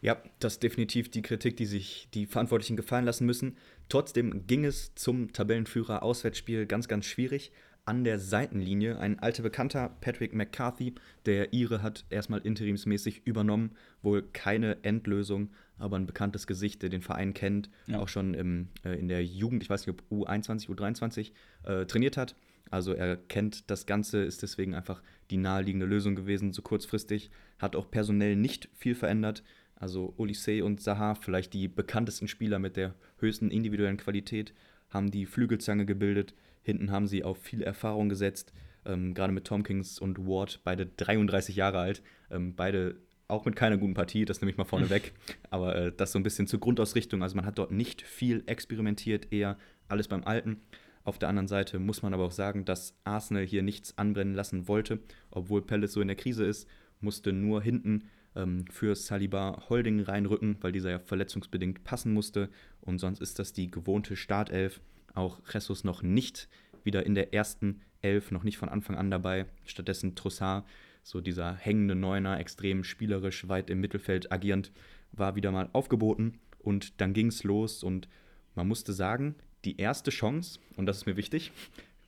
Ja, 0.00 0.22
das 0.40 0.54
ist 0.54 0.62
definitiv 0.62 1.10
die 1.10 1.22
Kritik, 1.22 1.56
die 1.56 1.66
sich 1.66 2.08
die 2.14 2.26
Verantwortlichen 2.26 2.76
gefallen 2.76 3.04
lassen 3.04 3.26
müssen. 3.26 3.56
Trotzdem 3.88 4.46
ging 4.46 4.64
es 4.64 4.94
zum 4.94 5.32
Tabellenführer 5.32 6.02
Auswärtsspiel 6.02 6.66
ganz, 6.66 6.88
ganz 6.88 7.06
schwierig. 7.06 7.52
An 7.86 8.02
der 8.02 8.18
Seitenlinie 8.18 8.98
ein 8.98 9.20
alter 9.20 9.44
Bekannter, 9.44 9.96
Patrick 10.00 10.34
McCarthy, 10.34 10.94
der 11.24 11.52
Ire 11.52 11.82
hat 11.82 12.04
erstmal 12.10 12.40
interimsmäßig 12.40 13.22
übernommen. 13.26 13.76
Wohl 14.02 14.22
keine 14.22 14.82
Endlösung, 14.82 15.50
aber 15.78 15.96
ein 15.96 16.06
bekanntes 16.06 16.48
Gesicht, 16.48 16.82
der 16.82 16.88
den 16.88 17.02
Verein 17.02 17.32
kennt, 17.32 17.70
ja. 17.86 18.00
auch 18.00 18.08
schon 18.08 18.34
im, 18.34 18.68
äh, 18.84 18.98
in 18.98 19.06
der 19.06 19.24
Jugend, 19.24 19.62
ich 19.62 19.70
weiß 19.70 19.86
nicht, 19.86 19.96
ob 19.96 20.02
U21, 20.10 20.68
U23 20.68 21.30
äh, 21.62 21.86
trainiert 21.86 22.16
hat. 22.16 22.34
Also 22.70 22.92
er 22.92 23.16
kennt 23.16 23.70
das 23.70 23.86
Ganze, 23.86 24.24
ist 24.24 24.42
deswegen 24.42 24.74
einfach 24.74 25.00
die 25.30 25.36
naheliegende 25.36 25.86
Lösung 25.86 26.16
gewesen, 26.16 26.52
so 26.52 26.62
kurzfristig. 26.62 27.30
Hat 27.60 27.76
auch 27.76 27.90
personell 27.90 28.34
nicht 28.34 28.68
viel 28.74 28.94
verändert. 28.94 29.44
Also 29.76 30.14
Olysee 30.16 30.62
und 30.62 30.80
Zaha, 30.80 31.14
vielleicht 31.14 31.52
die 31.52 31.68
bekanntesten 31.68 32.28
Spieler 32.28 32.58
mit 32.58 32.76
der 32.76 32.94
höchsten 33.18 33.50
individuellen 33.50 33.98
Qualität, 33.98 34.54
haben 34.90 35.10
die 35.10 35.26
Flügelzange 35.26 35.86
gebildet. 35.86 36.34
Hinten 36.62 36.90
haben 36.90 37.06
sie 37.06 37.22
auf 37.22 37.38
viel 37.38 37.62
Erfahrung 37.62 38.08
gesetzt. 38.08 38.52
Ähm, 38.84 39.14
gerade 39.14 39.32
mit 39.32 39.44
Tompkins 39.44 39.98
und 39.98 40.26
Ward, 40.26 40.60
beide 40.64 40.86
33 40.86 41.56
Jahre 41.56 41.78
alt. 41.78 42.02
Ähm, 42.30 42.54
beide 42.54 42.96
auch 43.28 43.44
mit 43.44 43.56
keiner 43.56 43.76
guten 43.76 43.94
Partie, 43.94 44.24
das 44.24 44.40
nehme 44.40 44.50
ich 44.50 44.56
mal 44.56 44.64
vorne 44.64 44.88
weg. 44.88 45.12
Aber 45.50 45.76
äh, 45.76 45.92
das 45.94 46.12
so 46.12 46.18
ein 46.18 46.22
bisschen 46.22 46.46
zur 46.46 46.60
Grundausrichtung. 46.60 47.22
Also 47.22 47.36
man 47.36 47.44
hat 47.44 47.58
dort 47.58 47.72
nicht 47.72 48.02
viel 48.02 48.42
experimentiert, 48.46 49.32
eher 49.32 49.58
alles 49.88 50.08
beim 50.08 50.24
Alten. 50.24 50.60
Auf 51.04 51.18
der 51.18 51.28
anderen 51.28 51.46
Seite 51.46 51.78
muss 51.78 52.02
man 52.02 52.14
aber 52.14 52.24
auch 52.24 52.32
sagen, 52.32 52.64
dass 52.64 52.96
Arsenal 53.04 53.44
hier 53.44 53.62
nichts 53.62 53.96
anbrennen 53.96 54.34
lassen 54.34 54.66
wollte, 54.66 54.98
obwohl 55.30 55.62
Palace 55.62 55.92
so 55.92 56.00
in 56.00 56.08
der 56.08 56.16
Krise 56.16 56.44
ist, 56.44 56.68
musste 57.00 57.32
nur 57.32 57.62
hinten 57.62 58.08
ähm, 58.36 58.64
für 58.70 58.94
Saliba 58.94 59.64
Holding 59.68 60.00
reinrücken, 60.00 60.56
weil 60.60 60.72
dieser 60.72 60.90
ja 60.90 60.98
verletzungsbedingt 60.98 61.84
passen 61.84 62.12
musste. 62.12 62.48
Und 62.80 62.98
sonst 62.98 63.20
ist 63.20 63.38
das 63.38 63.52
die 63.52 63.70
gewohnte 63.70 64.16
Startelf. 64.16 64.80
Auch 65.14 65.40
Jesus 65.52 65.82
noch 65.82 66.02
nicht 66.02 66.48
wieder 66.84 67.04
in 67.04 67.14
der 67.14 67.34
ersten 67.34 67.80
Elf, 68.02 68.30
noch 68.30 68.44
nicht 68.44 68.58
von 68.58 68.68
Anfang 68.68 68.96
an 68.96 69.10
dabei. 69.10 69.46
Stattdessen 69.64 70.14
Trossard, 70.14 70.66
so 71.02 71.20
dieser 71.20 71.54
hängende 71.54 71.94
Neuner, 71.94 72.38
extrem 72.38 72.84
spielerisch, 72.84 73.48
weit 73.48 73.70
im 73.70 73.80
Mittelfeld 73.80 74.30
agierend, 74.30 74.72
war 75.12 75.34
wieder 75.34 75.50
mal 75.50 75.68
aufgeboten. 75.72 76.38
Und 76.58 77.00
dann 77.00 77.12
ging 77.12 77.28
es 77.28 77.44
los 77.44 77.82
und 77.82 78.08
man 78.54 78.68
musste 78.68 78.92
sagen, 78.92 79.34
die 79.64 79.78
erste 79.78 80.10
Chance, 80.10 80.60
und 80.76 80.86
das 80.86 80.98
ist 80.98 81.06
mir 81.06 81.16
wichtig, 81.16 81.52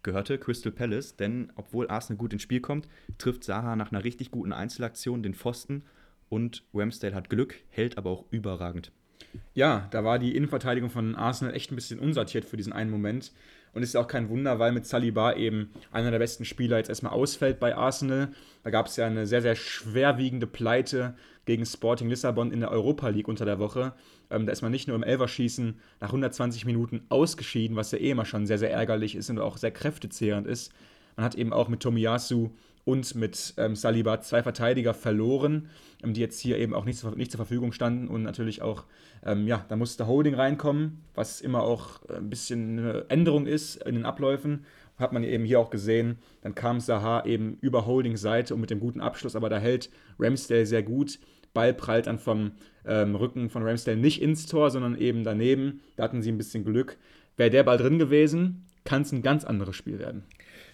gehörte 0.02 0.38
Crystal 0.38 0.72
Palace, 0.72 1.16
denn 1.16 1.52
obwohl 1.56 1.88
Arsenal 1.88 2.18
gut 2.18 2.32
ins 2.32 2.42
Spiel 2.42 2.60
kommt, 2.60 2.88
trifft 3.18 3.44
Saha 3.44 3.76
nach 3.76 3.92
einer 3.92 4.04
richtig 4.04 4.30
guten 4.30 4.52
Einzelaktion 4.52 5.22
den 5.22 5.34
Pfosten 5.34 5.82
und 6.28 6.64
Ramsdale 6.74 7.14
hat 7.14 7.30
Glück, 7.30 7.56
hält 7.68 7.98
aber 7.98 8.10
auch 8.10 8.24
überragend. 8.30 8.92
Ja, 9.54 9.88
da 9.90 10.04
war 10.04 10.18
die 10.18 10.36
Innenverteidigung 10.36 10.90
von 10.90 11.14
Arsenal 11.14 11.54
echt 11.54 11.70
ein 11.70 11.74
bisschen 11.74 11.98
unsortiert 11.98 12.44
für 12.44 12.56
diesen 12.56 12.72
einen 12.72 12.90
Moment. 12.90 13.32
Und 13.74 13.82
es 13.82 13.90
ist 13.90 13.96
auch 13.96 14.08
kein 14.08 14.28
Wunder, 14.28 14.58
weil 14.58 14.72
mit 14.72 14.86
Saliba 14.86 15.34
eben 15.34 15.70
einer 15.92 16.10
der 16.10 16.18
besten 16.18 16.44
Spieler 16.44 16.78
jetzt 16.78 16.88
erstmal 16.88 17.12
ausfällt 17.12 17.60
bei 17.60 17.76
Arsenal. 17.76 18.32
Da 18.64 18.70
gab 18.70 18.86
es 18.86 18.96
ja 18.96 19.06
eine 19.06 19.26
sehr, 19.26 19.42
sehr 19.42 19.56
schwerwiegende 19.56 20.46
Pleite 20.46 21.14
gegen 21.44 21.66
Sporting 21.66 22.08
Lissabon 22.08 22.50
in 22.50 22.60
der 22.60 22.70
Europa 22.70 23.08
League 23.08 23.28
unter 23.28 23.44
der 23.44 23.58
Woche. 23.58 23.92
Ähm, 24.30 24.46
da 24.46 24.52
ist 24.52 24.62
man 24.62 24.72
nicht 24.72 24.88
nur 24.88 24.96
im 24.96 25.02
Elverschießen 25.02 25.78
nach 26.00 26.08
120 26.08 26.64
Minuten 26.64 27.02
ausgeschieden, 27.08 27.76
was 27.76 27.92
ja 27.92 27.98
eh 27.98 28.10
immer 28.10 28.24
schon 28.24 28.46
sehr, 28.46 28.58
sehr 28.58 28.72
ärgerlich 28.72 29.14
ist 29.14 29.30
und 29.30 29.38
auch 29.38 29.58
sehr 29.58 29.70
kräftezehrend 29.70 30.46
ist. 30.46 30.72
Man 31.16 31.24
hat 31.24 31.34
eben 31.34 31.52
auch 31.52 31.68
mit 31.68 31.80
Tomiyasu 31.80 32.50
und 32.84 33.14
mit 33.14 33.54
ähm, 33.56 33.76
Saliba 33.76 34.20
zwei 34.20 34.42
Verteidiger 34.42 34.94
verloren, 34.94 35.68
ähm, 36.02 36.14
die 36.14 36.20
jetzt 36.20 36.40
hier 36.40 36.58
eben 36.58 36.74
auch 36.74 36.84
nicht, 36.84 37.02
nicht 37.16 37.30
zur 37.30 37.38
Verfügung 37.38 37.72
standen 37.72 38.08
und 38.08 38.22
natürlich 38.22 38.62
auch, 38.62 38.84
ähm, 39.24 39.46
ja, 39.46 39.64
da 39.68 39.76
musste 39.76 40.06
Holding 40.06 40.34
reinkommen, 40.34 41.02
was 41.14 41.40
immer 41.40 41.62
auch 41.62 42.00
ein 42.08 42.30
bisschen 42.30 42.78
eine 42.78 43.04
Änderung 43.08 43.46
ist 43.46 43.76
in 43.82 43.94
den 43.94 44.04
Abläufen. 44.04 44.64
Hat 44.96 45.12
man 45.12 45.22
eben 45.22 45.44
hier 45.44 45.60
auch 45.60 45.70
gesehen. 45.70 46.18
Dann 46.40 46.56
kam 46.56 46.80
Saha 46.80 47.24
eben 47.24 47.56
über 47.60 47.86
Holdings 47.86 48.20
Seite 48.20 48.54
und 48.54 48.60
mit 48.60 48.70
dem 48.70 48.80
guten 48.80 49.00
Abschluss, 49.00 49.36
aber 49.36 49.48
da 49.48 49.58
hält 49.58 49.90
Ramsdale 50.18 50.66
sehr 50.66 50.82
gut. 50.82 51.20
Ball 51.54 51.72
prallt 51.72 52.06
dann 52.06 52.18
vom 52.18 52.52
ähm, 52.86 53.14
Rücken 53.14 53.50
von 53.50 53.62
Ramsdale 53.62 53.96
nicht 53.96 54.22
ins 54.22 54.46
Tor, 54.46 54.70
sondern 54.70 54.96
eben 54.96 55.24
daneben. 55.24 55.80
Da 55.96 56.04
hatten 56.04 56.22
sie 56.22 56.30
ein 56.30 56.38
bisschen 56.38 56.64
Glück. 56.64 56.98
Wäre 57.36 57.50
der 57.50 57.62
Ball 57.62 57.78
drin 57.78 57.98
gewesen, 57.98 58.66
kann 58.84 59.02
es 59.02 59.12
ein 59.12 59.22
ganz 59.22 59.44
anderes 59.44 59.76
Spiel 59.76 59.98
werden. 59.98 60.24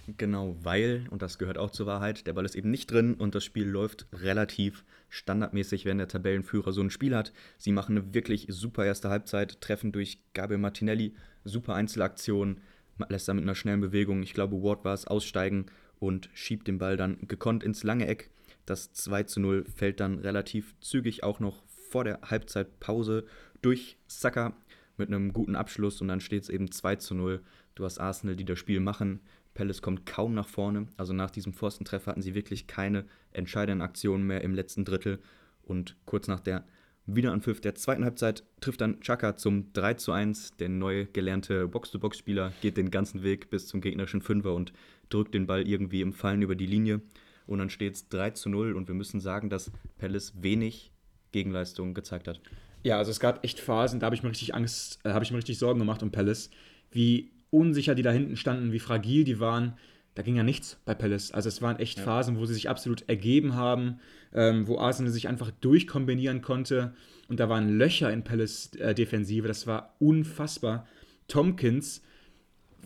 Genau, 0.07 0.57
weil, 0.62 1.07
und 1.11 1.23
das 1.23 1.38
gehört 1.38 1.57
auch 1.57 1.71
zur 1.71 1.87
Wahrheit, 1.87 2.27
der 2.27 2.35
Ball 2.35 2.45
ist 2.45 2.57
eben 2.57 2.71
nicht 2.71 2.90
drin 2.90 3.14
und 3.14 3.35
das 3.35 3.43
Spiel 3.43 3.67
läuft 3.67 4.07
relativ 4.12 4.85
standardmäßig, 5.09 5.87
wenn 5.87 5.97
der 5.97 6.09
Tabellenführer 6.09 6.73
so 6.73 6.83
ein 6.83 6.90
Spiel 6.90 7.17
hat. 7.17 7.33
Sie 7.57 7.73
machen 7.73 7.97
eine 7.97 8.12
wirklich 8.12 8.47
super 8.51 8.85
erste 8.85 9.09
Halbzeit, 9.09 9.62
treffen 9.62 9.93
durch 9.93 10.19
Gabriel 10.35 10.59
Martinelli, 10.59 11.14
super 11.45 11.75
Einzelaktion, 11.75 12.61
lässt 13.09 13.29
da 13.29 13.35
mit 13.35 13.45
einer 13.45 13.55
schnellen 13.55 13.81
Bewegung, 13.81 14.23
ich 14.23 14.35
glaube 14.35 14.62
Ward 14.62 14.85
war 14.85 14.93
es, 14.93 15.07
aussteigen 15.07 15.67
und 15.99 16.29
schiebt 16.35 16.69
den 16.69 16.79
Ball 16.79 16.99
dann 16.99 17.19
gekonnt 17.27 17.64
ins 17.64 17.83
lange 17.83 18.07
Eck. 18.07 18.31
Das 18.67 18.93
2 18.93 19.23
zu 19.25 19.40
0 19.40 19.64
fällt 19.75 20.01
dann 20.01 20.19
relativ 20.19 20.75
zügig 20.81 21.23
auch 21.23 21.40
noch 21.40 21.64
vor 21.67 22.05
der 22.05 22.21
Halbzeitpause 22.23 23.25
durch 23.62 23.97
Saka 24.07 24.55
mit 24.97 25.09
einem 25.09 25.33
guten 25.33 25.57
Abschluss 25.57 26.01
und 26.01 26.09
dann 26.09 26.21
steht 26.21 26.43
es 26.43 26.49
eben 26.51 26.71
2 26.71 26.97
zu 26.97 27.14
0. 27.14 27.43
Du 27.75 27.85
hast 27.85 27.99
Arsenal, 27.99 28.37
die 28.37 28.45
das 28.45 28.59
Spiel 28.59 28.81
machen. 28.81 29.21
Palace 29.55 29.83
kommt 29.83 30.05
kaum 30.07 30.35
nach 30.35 30.49
vorne. 30.49 30.88
Also 30.97 31.12
nach 31.12 31.31
diesem 31.31 31.53
Pfostentreffer 31.53 32.11
hatten 32.11 32.23
sie 32.23 32.35
wirklich 32.35 32.67
keine 32.67 33.05
entscheidenden 33.33 33.83
Aktionen 33.83 34.27
mehr 34.27 34.43
im 34.43 34.55
letzten 34.55 34.85
Drittel. 34.85 35.21
Und 35.62 35.97
kurz 36.05 36.29
nach 36.29 36.40
der 36.40 36.64
Wiederanpfiff 37.07 37.61
der 37.61 37.75
zweiten 37.75 38.05
Halbzeit 38.05 38.45
trifft 38.61 38.81
dann 38.81 39.01
Chaka 39.01 39.37
zum 39.37 39.73
3 39.73 39.95
zu 39.95 40.12
1. 40.12 40.57
Der 40.57 40.69
neu 40.69 41.07
gelernte 41.12 41.69
Box-to-Box-Spieler 41.69 42.53
geht 42.62 42.77
den 42.77 42.90
ganzen 42.90 43.23
Weg 43.23 43.51
bis 43.51 43.67
zum 43.67 43.81
gegnerischen 43.81 44.23
Fünfer 44.23 44.55
und 44.55 44.73
drückt 45.11 45.35
den 45.35 45.47
Ball 45.47 45.67
irgendwie 45.69 46.01
im 46.01 46.12
Fallen 46.12 46.43
über 46.43 46.55
die 46.55 46.67
Linie. 46.67 47.01
Und 47.47 47.59
dann 47.59 47.71
steht 47.71 47.95
es 47.95 48.09
3 48.09 48.31
zu 48.31 48.49
0 48.49 48.73
und 48.73 48.88
wir 48.88 48.95
müssen 48.95 49.21
sagen, 49.21 49.51
dass 49.51 49.71
Palace 49.99 50.33
wenig 50.43 50.93
Gegenleistung 51.33 51.95
gezeigt 51.95 52.27
hat. 52.27 52.40
Ja, 52.83 52.99
also 52.99 53.11
es 53.11 53.21
gab 53.21 53.45
echt 53.45 53.61
Phasen, 53.61 54.01
da 54.01 54.07
habe 54.07 54.14
ich 54.14 54.23
mir 54.23 54.31
richtig 54.31 54.55
Angst, 54.55 55.01
äh, 55.05 55.11
habe 55.11 55.25
ich 55.25 55.31
mir 55.31 55.38
richtig 55.38 55.59
Sorgen 55.59 55.79
gemacht 55.79 56.03
um 56.03 56.11
Palace, 56.11 56.51
wie 56.90 57.33
unsicher 57.55 57.95
die 57.95 58.03
da 58.03 58.11
hinten 58.11 58.37
standen, 58.37 58.73
wie 58.73 58.79
fragil 58.79 59.25
die 59.25 59.40
waren. 59.40 59.75
Da 60.14 60.23
ging 60.23 60.37
ja 60.37 60.43
nichts 60.43 60.79
bei 60.85 60.95
Palace. 60.95 61.33
Also 61.33 61.49
es 61.49 61.61
waren 61.61 61.79
echt 61.79 61.99
ja. 61.99 62.05
Phasen, 62.05 62.38
wo 62.38 62.47
sie 62.47 62.55
sich 62.55 62.69
absolut 62.69 63.09
ergeben 63.09 63.55
haben, 63.55 63.99
ähm, 64.33 64.69
wo 64.69 64.79
Arsenal 64.79 65.12
sich 65.12 65.27
einfach 65.29 65.51
durchkombinieren 65.61 66.40
konnte. 66.40 66.95
Und 67.29 67.40
da 67.40 67.49
waren 67.49 67.79
Löcher 67.79 68.12
in 68.12 68.23
Palace 68.23 68.75
äh, 68.77 68.95
Defensive. 68.95 69.49
Das 69.49 69.67
war 69.67 69.97
unfassbar. 69.99 70.87
Tompkins, 71.27 72.03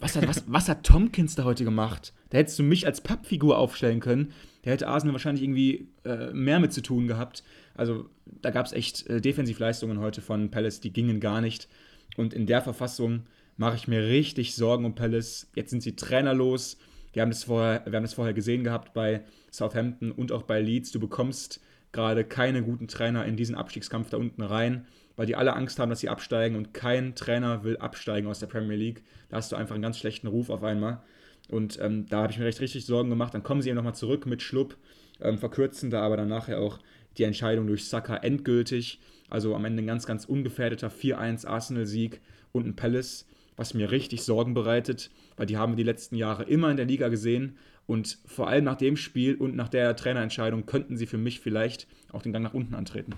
was 0.01 0.17
hat, 0.17 0.29
was, 0.29 0.45
was 0.47 0.69
hat 0.69 0.85
Tompkins 0.85 1.35
da 1.35 1.45
heute 1.45 1.65
gemacht? 1.65 2.13
Da 2.31 2.39
hättest 2.39 2.59
du 2.59 2.63
mich 2.63 2.87
als 2.87 3.01
Pappfigur 3.01 3.59
aufstellen 3.59 4.01
können. 4.01 4.33
Da 4.63 4.71
hätte 4.71 4.89
Arsenal 4.89 5.15
wahrscheinlich 5.15 5.43
irgendwie 5.43 5.89
äh, 6.05 6.33
mehr 6.33 6.61
mit 6.61 6.73
zu 6.73 6.83
tun 6.83 7.09
gehabt. 7.09 7.43
Also 7.75 8.09
da 8.25 8.51
gab 8.51 8.67
es 8.67 8.73
echt 8.73 9.07
äh, 9.09 9.21
Defensivleistungen 9.21 9.99
heute 9.99 10.23
von 10.23 10.51
Palace, 10.51 10.81
die 10.81 10.93
gingen 10.93 11.21
gar 11.21 11.41
nicht. 11.41 11.69
Und 12.17 12.33
in 12.33 12.47
der 12.47 12.63
Verfassung 12.63 13.25
mache 13.59 13.77
ich 13.77 13.89
mir 13.89 14.03
richtig 14.05 14.55
Sorgen 14.55 14.87
um 14.87 14.95
Palace. 14.95 15.51
Jetzt 15.55 15.71
sind 15.71 15.83
sie 15.83 15.97
trainerlos. 15.97 16.79
Wir 17.13 17.23
haben 17.23 17.31
das 17.31 17.45
vorher, 17.45 17.83
wir 17.85 17.97
haben 17.97 18.05
das 18.05 18.15
vorher 18.15 18.33
gesehen 18.33 18.65
gehabt 18.65 18.95
bei 18.95 19.23
Southampton 19.51 20.13
und 20.13 20.33
auch 20.33 20.45
bei 20.45 20.61
Leeds. 20.61 20.93
Du 20.93 21.01
bekommst 21.01 21.61
gerade 21.93 22.25
keine 22.25 22.63
guten 22.63 22.87
Trainer 22.87 23.25
in 23.27 23.37
diesen 23.37 23.57
Abstiegskampf 23.57 24.11
da 24.11 24.17
unten 24.17 24.43
rein, 24.43 24.87
weil 25.17 25.27
die 25.27 25.35
alle 25.37 25.55
Angst 25.55 25.79
haben, 25.79 25.91
dass 25.91 26.01
sie 26.01 26.09
absteigen 26.09 26.57
und 26.57 26.73
kein 26.73 27.15
Trainer 27.15 27.65
will 27.65 27.77
absteigen 27.79 28.29
aus 28.29 28.39
der 28.39 28.47
Premier 28.47 28.77
League. 28.77 29.03
Da 29.29 29.37
hast 29.37 29.51
du 29.51 29.57
einfach 29.57 29.75
einen 29.75 29.83
ganz 29.83 29.99
schlechten 29.99 30.29
Ruf 30.29 30.51
auf 30.51 30.63
einmal. 30.63 31.03
Und 31.49 31.81
ähm, 31.81 32.07
da 32.09 32.23
habe 32.23 32.33
ich 32.33 32.39
mir 32.39 32.45
recht 32.45 32.61
richtig 32.61 32.87
Sorgen 32.87 33.11
gemacht. 33.11 33.35
Dann 33.35 33.43
kommen 33.43 33.63
sie 33.63 33.71
eben 33.71 33.77
nochmal 33.77 33.95
zurück 33.95 34.27
mit 34.27 34.43
Schlupp, 34.43 34.77
ähm, 35.21 35.39
verkürzen 35.39 35.91
da 35.91 36.03
aber 36.03 36.17
dann 36.17 36.29
nachher 36.29 36.61
auch 36.61 36.79
die 37.17 37.25
Entscheidung 37.25 37.67
durch 37.67 37.89
Saka 37.89 38.17
endgültig. 38.19 39.01
Also 39.29 39.57
am 39.57 39.65
Ende 39.65 39.83
ein 39.83 39.87
ganz, 39.87 40.07
ganz 40.07 40.27
ungefährdeter 40.27 40.89
4-1 40.89 41.47
Arsenal-Sieg 41.47 42.21
und 42.53 42.67
ein 42.67 42.77
Palace, 42.77 43.27
was 43.59 43.75
mir 43.75 43.91
richtig 43.91 44.23
Sorgen 44.23 44.55
bereitet, 44.55 45.11
weil 45.37 45.47
die 45.47 45.59
haben 45.59 45.73
wir 45.73 45.77
die 45.77 45.83
letzten 45.83 46.15
Jahre 46.15 46.45
immer 46.45 46.71
in 46.71 46.79
der 46.79 46.87
Liga 46.87 47.09
gesehen. 47.09 47.59
Und 47.87 48.19
vor 48.25 48.49
allem 48.49 48.65
nach 48.65 48.77
dem 48.77 48.97
Spiel 48.97 49.35
und 49.35 49.57
nach 49.57 49.69
der 49.69 49.97
Trainerentscheidung 49.97 50.65
könnten 50.67 50.97
sie 50.97 51.07
für 51.07 51.19
mich 51.19 51.41
vielleicht 51.41 51.87
auch 52.13 52.23
den 52.23 52.33
Gang 52.33 52.45
nach 52.45 52.55
unten 52.55 52.75
antreten. 52.75 53.15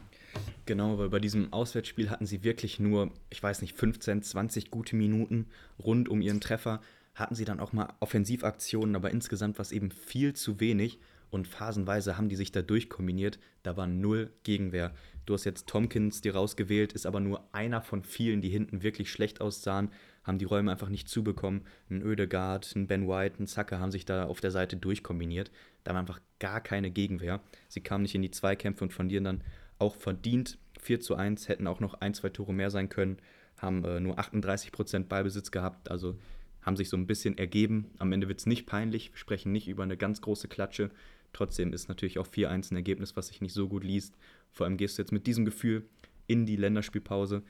Genau, 0.65 0.99
weil 0.99 1.09
bei 1.09 1.19
diesem 1.19 1.53
Auswärtsspiel 1.53 2.09
hatten 2.09 2.27
sie 2.27 2.43
wirklich 2.45 2.81
nur, 2.81 3.11
ich 3.31 3.43
weiß 3.43 3.63
nicht, 3.63 3.77
15, 3.77 4.23
20 4.23 4.71
gute 4.71 4.97
Minuten 4.97 5.47
rund 5.79 6.09
um 6.09 6.21
ihren 6.21 6.41
Treffer 6.41 6.81
hatten 7.15 7.35
sie 7.35 7.45
dann 7.45 7.61
auch 7.61 7.73
mal 7.73 7.93
Offensivaktionen, 8.01 8.97
aber 8.97 9.11
insgesamt 9.11 9.59
war 9.59 9.63
es 9.63 9.73
eben 9.73 9.91
viel 9.91 10.33
zu 10.33 10.61
wenig 10.61 11.01
und 11.31 11.47
phasenweise 11.47 12.17
haben 12.17 12.29
die 12.29 12.37
sich 12.37 12.53
da 12.53 12.63
durchkombiniert. 12.63 13.39
Da 13.63 13.77
war 13.77 13.87
null 13.87 14.31
Gegenwehr. 14.43 14.93
Du 15.27 15.35
hast 15.35 15.45
jetzt 15.45 15.67
Tompkins 15.67 16.21
dir 16.21 16.35
rausgewählt, 16.35 16.93
ist 16.93 17.07
aber 17.07 17.21
nur 17.21 17.45
einer 17.53 17.83
von 17.83 18.03
vielen, 18.03 18.41
die 18.41 18.49
hinten 18.49 18.83
wirklich 18.83 19.13
schlecht 19.13 19.41
aussahen, 19.41 19.91
haben 20.31 20.39
die 20.39 20.45
Räume 20.45 20.71
einfach 20.71 20.89
nicht 20.89 21.09
zubekommen. 21.09 21.63
Ein 21.91 22.07
Oedegaard, 22.07 22.75
ein 22.77 22.87
Ben 22.87 23.09
White, 23.09 23.43
ein 23.43 23.47
Zacke 23.47 23.81
haben 23.81 23.91
sich 23.91 24.05
da 24.05 24.25
auf 24.25 24.41
der 24.41 24.53
Seite 24.53 24.77
durchkombiniert. 24.77 25.51
Da 25.85 25.93
war 25.93 26.01
einfach 26.01 26.21
gar 26.39 26.61
keine 26.61 26.91
Gegenwehr. 26.91 27.41
Sie 27.69 27.81
kamen 27.81 28.03
nicht 28.03 28.15
in 28.15 28.23
die 28.23 28.31
Zweikämpfe 28.31 28.85
und 28.85 28.93
verlieren 28.93 29.25
dann 29.25 29.45
auch 29.79 29.97
verdient 29.97 30.59
4 30.81 31.01
zu 31.01 31.17
1, 31.17 31.49
hätten 31.49 31.67
auch 31.67 31.81
noch 31.81 31.95
ein, 31.95 32.15
zwei 32.15 32.29
Tore 32.29 32.55
mehr 32.55 32.71
sein 32.71 32.89
können, 32.89 33.19
haben 33.59 33.85
äh, 33.85 33.99
nur 33.99 34.19
38% 34.19 35.05
Ballbesitz 35.05 35.51
gehabt. 35.51 35.91
Also 35.91 36.17
haben 36.63 36.77
sich 36.77 36.89
so 36.89 36.97
ein 36.97 37.07
bisschen 37.07 37.37
ergeben. 37.37 37.91
Am 37.99 38.13
Ende 38.13 38.29
wird 38.29 38.39
es 38.39 38.47
nicht 38.47 38.67
peinlich, 38.67 39.11
wir 39.11 39.19
sprechen 39.19 39.51
nicht 39.51 39.69
über 39.69 39.83
eine 39.83 39.97
ganz 39.97 40.21
große 40.21 40.47
Klatsche. 40.49 40.91
Trotzdem 41.33 41.73
ist 41.73 41.89
natürlich 41.89 42.19
auch 42.19 42.27
4-1 42.27 42.73
ein 42.73 42.77
Ergebnis, 42.77 43.17
was 43.17 43.29
sich 43.29 43.41
nicht 43.41 43.53
so 43.53 43.69
gut 43.69 43.83
liest. 43.83 44.17
Vor 44.53 44.67
allem 44.67 44.77
gehst 44.77 44.97
du 44.97 45.03
jetzt 45.03 45.13
mit 45.13 45.27
diesem 45.27 45.45
Gefühl 45.45 45.87
in 46.27 46.47
die 46.47 46.57
Länderspielpause. 46.57 47.43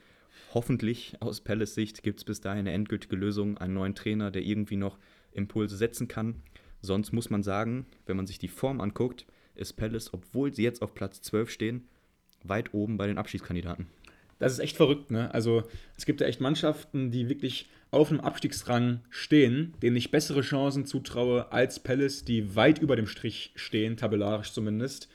Hoffentlich 0.53 1.15
aus 1.19 1.41
Palace 1.41 1.75
Sicht 1.75 2.03
gibt 2.03 2.19
es 2.19 2.25
bis 2.25 2.41
dahin 2.41 2.61
eine 2.61 2.73
endgültige 2.73 3.15
Lösung, 3.15 3.57
einen 3.57 3.73
neuen 3.73 3.95
Trainer, 3.95 4.31
der 4.31 4.43
irgendwie 4.43 4.75
noch 4.75 4.97
Impulse 5.31 5.77
setzen 5.77 6.07
kann. 6.07 6.41
Sonst 6.81 7.13
muss 7.13 7.29
man 7.29 7.43
sagen, 7.43 7.85
wenn 8.05 8.17
man 8.17 8.27
sich 8.27 8.39
die 8.39 8.47
Form 8.47 8.81
anguckt, 8.81 9.25
ist 9.55 9.73
Palace, 9.73 10.13
obwohl 10.13 10.53
sie 10.53 10.63
jetzt 10.63 10.81
auf 10.81 10.93
Platz 10.93 11.21
12 11.21 11.49
stehen, 11.49 11.87
weit 12.43 12.73
oben 12.73 12.97
bei 12.97 13.07
den 13.07 13.17
Abschiedskandidaten. 13.17 13.87
Das 14.39 14.53
ist 14.53 14.59
echt 14.59 14.77
verrückt, 14.77 15.11
ne? 15.11 15.31
Also 15.35 15.63
es 15.95 16.05
gibt 16.05 16.19
ja 16.19 16.25
echt 16.25 16.41
Mannschaften, 16.41 17.11
die 17.11 17.29
wirklich 17.29 17.69
auf 17.91 18.09
einem 18.09 18.21
Abstiegsrang 18.21 19.01
stehen, 19.11 19.75
denen 19.83 19.95
ich 19.97 20.09
bessere 20.09 20.41
Chancen 20.41 20.85
zutraue 20.85 21.51
als 21.51 21.79
Palace, 21.79 22.23
die 22.23 22.55
weit 22.55 22.79
über 22.79 22.95
dem 22.95 23.05
Strich 23.05 23.51
stehen, 23.55 23.97
tabellarisch 23.97 24.51
zumindest. 24.51 25.09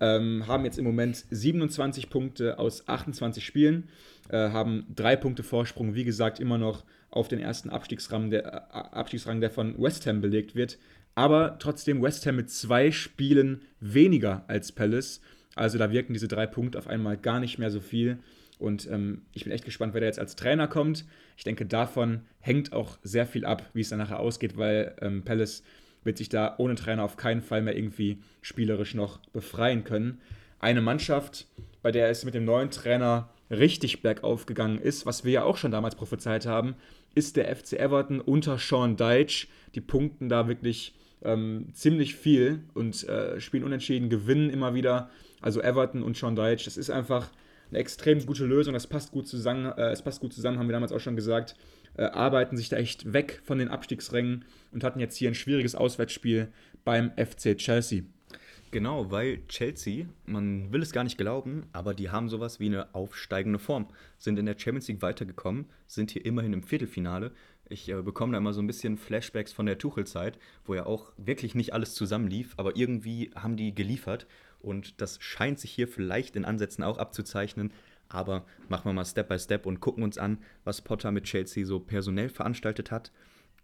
Ähm, 0.00 0.46
haben 0.46 0.64
jetzt 0.64 0.78
im 0.78 0.84
Moment 0.84 1.24
27 1.30 2.10
Punkte 2.10 2.58
aus 2.58 2.86
28 2.88 3.44
Spielen, 3.44 3.88
äh, 4.28 4.50
haben 4.50 4.86
drei 4.94 5.16
Punkte 5.16 5.42
Vorsprung, 5.42 5.94
wie 5.94 6.04
gesagt, 6.04 6.40
immer 6.40 6.58
noch 6.58 6.84
auf 7.10 7.28
den 7.28 7.40
ersten 7.40 7.70
Abstiegsrang 7.70 8.30
der, 8.30 8.46
äh, 8.46 8.96
Abstiegsrang, 8.96 9.40
der 9.40 9.50
von 9.50 9.80
West 9.80 10.06
Ham 10.06 10.20
belegt 10.20 10.54
wird. 10.54 10.78
Aber 11.14 11.58
trotzdem 11.58 12.02
West 12.02 12.26
Ham 12.26 12.36
mit 12.36 12.50
zwei 12.50 12.90
Spielen 12.90 13.62
weniger 13.80 14.44
als 14.46 14.72
Palace. 14.72 15.20
Also 15.54 15.78
da 15.78 15.90
wirken 15.90 16.12
diese 16.12 16.28
drei 16.28 16.46
Punkte 16.46 16.78
auf 16.78 16.86
einmal 16.86 17.16
gar 17.16 17.40
nicht 17.40 17.58
mehr 17.58 17.70
so 17.70 17.80
viel. 17.80 18.18
Und 18.58 18.88
ähm, 18.90 19.22
ich 19.32 19.44
bin 19.44 19.52
echt 19.52 19.64
gespannt, 19.64 19.94
wer 19.94 20.00
da 20.00 20.06
jetzt 20.06 20.18
als 20.18 20.36
Trainer 20.36 20.68
kommt. 20.68 21.04
Ich 21.36 21.44
denke, 21.44 21.66
davon 21.66 22.22
hängt 22.40 22.72
auch 22.72 22.98
sehr 23.02 23.26
viel 23.26 23.44
ab, 23.44 23.68
wie 23.72 23.80
es 23.80 23.88
dann 23.88 23.98
nachher 23.98 24.20
ausgeht, 24.20 24.56
weil 24.56 24.94
ähm, 25.00 25.24
Palace 25.24 25.62
wird 26.08 26.16
sich 26.16 26.30
da 26.30 26.54
ohne 26.56 26.74
Trainer 26.74 27.04
auf 27.04 27.18
keinen 27.18 27.42
Fall 27.42 27.60
mehr 27.60 27.76
irgendwie 27.76 28.16
spielerisch 28.40 28.94
noch 28.94 29.18
befreien 29.34 29.84
können. 29.84 30.22
Eine 30.58 30.80
Mannschaft, 30.80 31.46
bei 31.82 31.92
der 31.92 32.08
es 32.08 32.24
mit 32.24 32.32
dem 32.32 32.46
neuen 32.46 32.70
Trainer 32.70 33.28
richtig 33.50 34.00
bergauf 34.00 34.46
gegangen 34.46 34.78
ist, 34.78 35.04
was 35.04 35.24
wir 35.24 35.32
ja 35.32 35.44
auch 35.44 35.58
schon 35.58 35.70
damals 35.70 35.96
prophezeit 35.96 36.46
haben, 36.46 36.76
ist 37.14 37.36
der 37.36 37.54
FC 37.54 37.74
Everton 37.74 38.22
unter 38.22 38.56
Sean 38.56 38.96
Deitch. 38.96 39.48
Die 39.74 39.82
punkten 39.82 40.30
da 40.30 40.48
wirklich 40.48 40.94
ähm, 41.22 41.66
ziemlich 41.74 42.14
viel 42.14 42.64
und 42.72 43.06
äh, 43.06 43.38
spielen 43.38 43.64
unentschieden, 43.64 44.08
gewinnen 44.08 44.48
immer 44.48 44.72
wieder. 44.72 45.10
Also 45.42 45.60
Everton 45.60 46.02
und 46.02 46.16
Sean 46.16 46.36
Deitch, 46.36 46.64
das 46.64 46.78
ist 46.78 46.88
einfach 46.88 47.28
eine 47.68 47.80
extrem 47.80 48.24
gute 48.24 48.46
Lösung. 48.46 48.72
Das 48.72 48.86
passt 48.86 49.12
gut 49.12 49.28
zusammen. 49.28 49.66
Äh, 49.76 49.90
es 49.90 50.00
passt 50.00 50.20
gut 50.20 50.32
zusammen, 50.32 50.58
haben 50.58 50.68
wir 50.68 50.72
damals 50.72 50.92
auch 50.92 51.00
schon 51.00 51.16
gesagt. 51.16 51.54
Äh, 51.98 52.04
arbeiten 52.04 52.56
sich 52.56 52.68
da 52.68 52.76
echt 52.76 53.12
weg 53.12 53.42
von 53.42 53.58
den 53.58 53.68
Abstiegsrängen 53.68 54.44
und 54.70 54.84
hatten 54.84 55.00
jetzt 55.00 55.16
hier 55.16 55.28
ein 55.28 55.34
schwieriges 55.34 55.74
Auswärtsspiel 55.74 56.46
beim 56.84 57.10
FC 57.16 57.58
Chelsea. 57.58 58.02
Genau, 58.70 59.10
weil 59.10 59.44
Chelsea, 59.48 60.06
man 60.24 60.72
will 60.72 60.82
es 60.82 60.92
gar 60.92 61.02
nicht 61.02 61.18
glauben, 61.18 61.66
aber 61.72 61.94
die 61.94 62.10
haben 62.10 62.28
sowas 62.28 62.60
wie 62.60 62.66
eine 62.66 62.94
aufsteigende 62.94 63.58
Form. 63.58 63.88
Sind 64.16 64.38
in 64.38 64.46
der 64.46 64.56
Champions 64.56 64.86
League 64.86 65.02
weitergekommen, 65.02 65.66
sind 65.88 66.12
hier 66.12 66.24
immerhin 66.24 66.52
im 66.52 66.62
Viertelfinale. 66.62 67.32
Ich 67.68 67.88
äh, 67.88 68.00
bekomme 68.00 68.32
da 68.32 68.38
immer 68.38 68.52
so 68.52 68.62
ein 68.62 68.68
bisschen 68.68 68.96
Flashbacks 68.96 69.52
von 69.52 69.66
der 69.66 69.78
Tuchel-Zeit, 69.78 70.38
wo 70.66 70.74
ja 70.74 70.86
auch 70.86 71.12
wirklich 71.16 71.56
nicht 71.56 71.72
alles 71.72 71.94
zusammenlief, 71.94 72.54
aber 72.58 72.76
irgendwie 72.76 73.32
haben 73.34 73.56
die 73.56 73.74
geliefert. 73.74 74.28
Und 74.60 75.00
das 75.00 75.18
scheint 75.20 75.58
sich 75.58 75.72
hier 75.72 75.88
vielleicht 75.88 76.36
in 76.36 76.44
Ansätzen 76.44 76.84
auch 76.84 76.98
abzuzeichnen. 76.98 77.72
Aber 78.08 78.44
machen 78.68 78.86
wir 78.86 78.92
mal 78.92 79.04
Step 79.04 79.28
by 79.28 79.38
Step 79.38 79.66
und 79.66 79.80
gucken 79.80 80.02
uns 80.02 80.18
an, 80.18 80.38
was 80.64 80.82
Potter 80.82 81.10
mit 81.12 81.24
Chelsea 81.24 81.66
so 81.66 81.80
personell 81.80 82.28
veranstaltet 82.28 82.90
hat. 82.90 83.12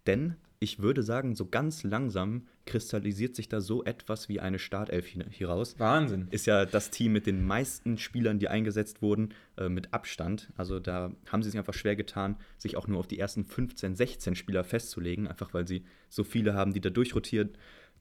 Denn 0.06 0.36
ich 0.64 0.78
würde 0.78 1.02
sagen, 1.02 1.34
so 1.34 1.46
ganz 1.46 1.82
langsam 1.82 2.46
kristallisiert 2.64 3.36
sich 3.36 3.48
da 3.48 3.60
so 3.60 3.84
etwas 3.84 4.28
wie 4.28 4.40
eine 4.40 4.58
Startelf 4.58 5.06
hier 5.06 5.48
raus. 5.48 5.74
Wahnsinn. 5.78 6.28
Ist 6.30 6.46
ja 6.46 6.64
das 6.64 6.90
Team 6.90 7.12
mit 7.12 7.26
den 7.26 7.44
meisten 7.44 7.98
Spielern, 7.98 8.38
die 8.38 8.48
eingesetzt 8.48 9.02
wurden, 9.02 9.34
äh, 9.58 9.68
mit 9.68 9.92
Abstand. 9.92 10.50
Also 10.56 10.80
da 10.80 11.12
haben 11.30 11.42
sie 11.42 11.50
sich 11.50 11.58
einfach 11.58 11.74
schwer 11.74 11.96
getan, 11.96 12.36
sich 12.56 12.76
auch 12.76 12.86
nur 12.86 12.98
auf 12.98 13.06
die 13.06 13.18
ersten 13.18 13.44
15, 13.44 13.94
16 13.94 14.36
Spieler 14.36 14.64
festzulegen, 14.64 15.28
einfach 15.28 15.52
weil 15.52 15.68
sie 15.68 15.84
so 16.08 16.24
viele 16.24 16.54
haben, 16.54 16.72
die 16.72 16.80
da 16.80 16.88
durchrotieren. 16.88 17.50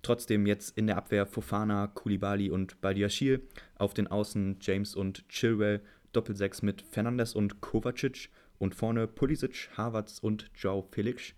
Trotzdem 0.01 0.45
jetzt 0.45 0.77
in 0.77 0.87
der 0.87 0.97
Abwehr 0.97 1.25
Fofana, 1.25 1.87
Kulibali 1.87 2.49
und 2.49 2.79
Badiashil. 2.81 3.41
Auf 3.75 3.93
den 3.93 4.07
Außen 4.07 4.57
James 4.61 4.95
und 4.95 5.27
Chilwell. 5.27 5.81
Doppelsechs 6.14 6.61
mit 6.61 6.82
Fernandes 6.82 7.36
und 7.36 7.61
Kovacic. 7.61 8.30
Und 8.59 8.76
vorne 8.76 9.07
Pulisic, 9.07 9.70
Havertz 9.76 10.20
und 10.20 10.49
Joe 10.55 10.86
Felix. 10.91 11.34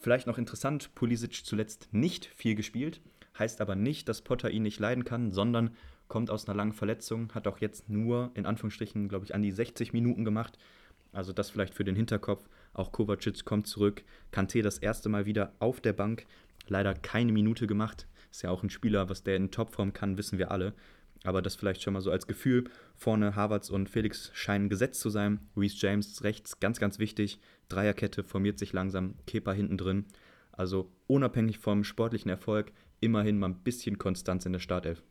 Vielleicht 0.00 0.26
noch 0.26 0.38
interessant, 0.38 0.94
Pulisic 0.94 1.44
zuletzt 1.44 1.88
nicht 1.92 2.26
viel 2.26 2.54
gespielt, 2.54 3.00
heißt 3.38 3.60
aber 3.60 3.76
nicht, 3.76 4.08
dass 4.08 4.22
Potter 4.22 4.50
ihn 4.50 4.62
nicht 4.62 4.78
leiden 4.78 5.04
kann, 5.04 5.30
sondern 5.30 5.76
kommt 6.08 6.30
aus 6.30 6.48
einer 6.48 6.56
langen 6.56 6.72
Verletzung, 6.72 7.32
hat 7.34 7.46
auch 7.46 7.58
jetzt 7.58 7.88
nur 7.88 8.30
in 8.34 8.46
Anführungsstrichen, 8.46 9.08
glaube 9.08 9.26
ich, 9.26 9.34
an 9.34 9.42
die 9.42 9.52
60 9.52 9.92
Minuten 9.92 10.24
gemacht. 10.24 10.58
Also 11.12 11.32
das 11.32 11.50
vielleicht 11.50 11.74
für 11.74 11.84
den 11.84 11.96
Hinterkopf. 11.96 12.48
Auch 12.72 12.92
Kovacic 12.92 13.44
kommt 13.44 13.66
zurück. 13.66 14.04
Kanté 14.32 14.62
das 14.62 14.78
erste 14.78 15.08
Mal 15.08 15.26
wieder 15.26 15.52
auf 15.58 15.80
der 15.80 15.92
Bank. 15.92 16.26
Leider 16.66 16.94
keine 16.94 17.32
Minute 17.32 17.66
gemacht. 17.66 18.06
Ist 18.30 18.42
ja 18.42 18.50
auch 18.50 18.62
ein 18.62 18.70
Spieler, 18.70 19.08
was 19.08 19.22
der 19.22 19.36
in 19.36 19.50
Topform 19.50 19.92
kann, 19.92 20.16
wissen 20.18 20.38
wir 20.38 20.50
alle. 20.50 20.72
Aber 21.24 21.42
das 21.42 21.54
vielleicht 21.54 21.82
schon 21.82 21.92
mal 21.92 22.00
so 22.00 22.10
als 22.10 22.26
Gefühl. 22.26 22.64
Vorne 22.96 23.36
Havertz 23.36 23.70
und 23.70 23.90
Felix 23.90 24.30
scheinen 24.32 24.68
gesetzt 24.68 25.00
zu 25.00 25.10
sein. 25.10 25.40
Reese 25.56 25.76
James 25.78 26.24
rechts, 26.24 26.60
ganz, 26.60 26.80
ganz 26.80 26.98
wichtig. 26.98 27.40
Dreierkette 27.68 28.24
formiert 28.24 28.58
sich 28.58 28.72
langsam. 28.72 29.14
Kepa 29.26 29.52
hinten 29.52 29.76
drin. 29.76 30.06
Also 30.52 30.90
unabhängig 31.06 31.58
vom 31.58 31.84
sportlichen 31.84 32.30
Erfolg, 32.30 32.72
immerhin 33.00 33.38
mal 33.38 33.48
ein 33.48 33.62
bisschen 33.62 33.98
Konstanz 33.98 34.46
in 34.46 34.52
der 34.52 34.60
Startelf. 34.60 35.02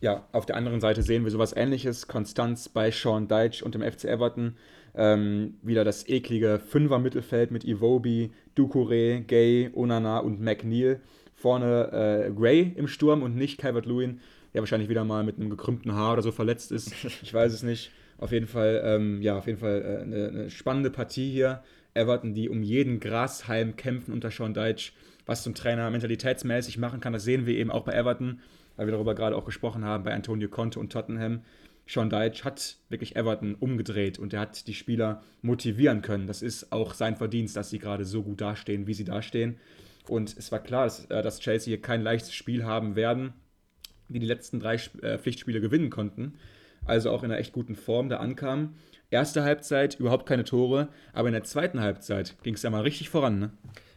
Ja, 0.00 0.28
auf 0.32 0.44
der 0.44 0.56
anderen 0.56 0.80
Seite 0.80 1.02
sehen 1.02 1.24
wir 1.24 1.30
sowas 1.30 1.56
ähnliches. 1.56 2.06
Konstanz 2.06 2.68
bei 2.68 2.90
Sean 2.90 3.28
Deitch 3.28 3.62
und 3.62 3.74
dem 3.74 3.82
FC 3.82 4.04
Everton. 4.04 4.56
Ähm, 4.94 5.54
wieder 5.62 5.84
das 5.84 6.08
eklige 6.08 6.58
Fünfer-Mittelfeld 6.58 7.50
mit 7.50 7.64
Iwobi, 7.64 8.32
Ducouré, 8.56 9.20
Gay, 9.20 9.70
Onana 9.74 10.18
und 10.18 10.40
McNeil. 10.40 11.00
Vorne 11.34 12.26
äh, 12.28 12.30
Gray 12.32 12.72
im 12.76 12.88
Sturm 12.88 13.22
und 13.22 13.36
nicht 13.36 13.58
Calvert-Lewin 13.58 14.20
der 14.56 14.62
wahrscheinlich 14.62 14.88
wieder 14.88 15.04
mal 15.04 15.22
mit 15.22 15.36
einem 15.36 15.50
gekrümmten 15.50 15.92
Haar 15.92 16.14
oder 16.14 16.22
so 16.22 16.32
verletzt 16.32 16.72
ist. 16.72 16.94
Ich 17.22 17.34
weiß 17.34 17.52
es 17.52 17.62
nicht. 17.62 17.90
Auf 18.16 18.32
jeden 18.32 18.46
Fall, 18.46 18.80
ähm, 18.82 19.20
ja, 19.20 19.36
auf 19.36 19.46
jeden 19.46 19.58
Fall 19.58 19.82
äh, 19.82 20.02
eine, 20.02 20.28
eine, 20.28 20.50
spannende 20.50 20.88
Partie 20.88 21.30
hier. 21.30 21.62
Everton, 21.92 22.32
die 22.32 22.48
um 22.48 22.62
jeden 22.62 22.98
Grashalm 22.98 23.76
kämpfen 23.76 24.14
unter 24.14 24.30
Sean 24.30 24.54
Deitch. 24.54 24.94
Was 25.26 25.42
zum 25.42 25.54
Trainer 25.54 25.90
mentalitätsmäßig 25.90 26.78
machen 26.78 27.00
kann, 27.00 27.12
das 27.12 27.24
sehen 27.24 27.44
wir 27.44 27.54
eben 27.54 27.70
auch 27.70 27.84
bei 27.84 27.92
Everton, 27.92 28.40
weil 28.76 28.86
wir 28.86 28.92
darüber 28.92 29.14
gerade 29.14 29.36
auch 29.36 29.44
gesprochen 29.44 29.84
haben, 29.84 30.04
bei 30.04 30.14
Antonio 30.14 30.48
Conte 30.48 30.80
und 30.80 30.90
Tottenham. 30.90 31.42
Sean 31.86 32.08
Deitch 32.08 32.42
hat 32.42 32.78
wirklich 32.88 33.14
Everton 33.14 33.56
umgedreht 33.56 34.18
und 34.18 34.32
er 34.32 34.40
hat 34.40 34.66
die 34.68 34.74
Spieler 34.74 35.22
motivieren 35.42 36.00
können. 36.00 36.26
Das 36.26 36.40
ist 36.40 36.72
auch 36.72 36.94
sein 36.94 37.16
Verdienst, 37.16 37.56
dass 37.56 37.68
sie 37.68 37.78
gerade 37.78 38.06
so 38.06 38.22
gut 38.22 38.40
dastehen, 38.40 38.86
wie 38.86 38.94
sie 38.94 39.04
dastehen. 39.04 39.58
Und 40.08 40.34
es 40.38 40.50
war 40.50 40.60
klar, 40.60 40.84
dass, 40.84 41.04
äh, 41.10 41.20
dass 41.20 41.40
Chelsea 41.40 41.72
hier 41.72 41.82
kein 41.82 42.00
leichtes 42.00 42.32
Spiel 42.32 42.64
haben 42.64 42.96
werden 42.96 43.34
die 44.08 44.18
die 44.18 44.26
letzten 44.26 44.60
drei 44.60 44.74
äh, 45.02 45.18
Pflichtspiele 45.18 45.60
gewinnen 45.60 45.90
konnten. 45.90 46.34
Also 46.84 47.10
auch 47.10 47.22
in 47.22 47.30
einer 47.30 47.40
echt 47.40 47.52
guten 47.52 47.74
Form 47.74 48.08
da 48.08 48.18
ankamen. 48.18 48.74
Erste 49.10 49.42
Halbzeit 49.42 49.98
überhaupt 50.00 50.26
keine 50.26 50.44
Tore, 50.44 50.88
aber 51.12 51.28
in 51.28 51.34
der 51.34 51.44
zweiten 51.44 51.80
Halbzeit 51.80 52.36
ging 52.42 52.54
es 52.54 52.62
ja 52.62 52.70
mal 52.70 52.82
richtig 52.82 53.08
voran. 53.08 53.38
Ne? 53.38 53.50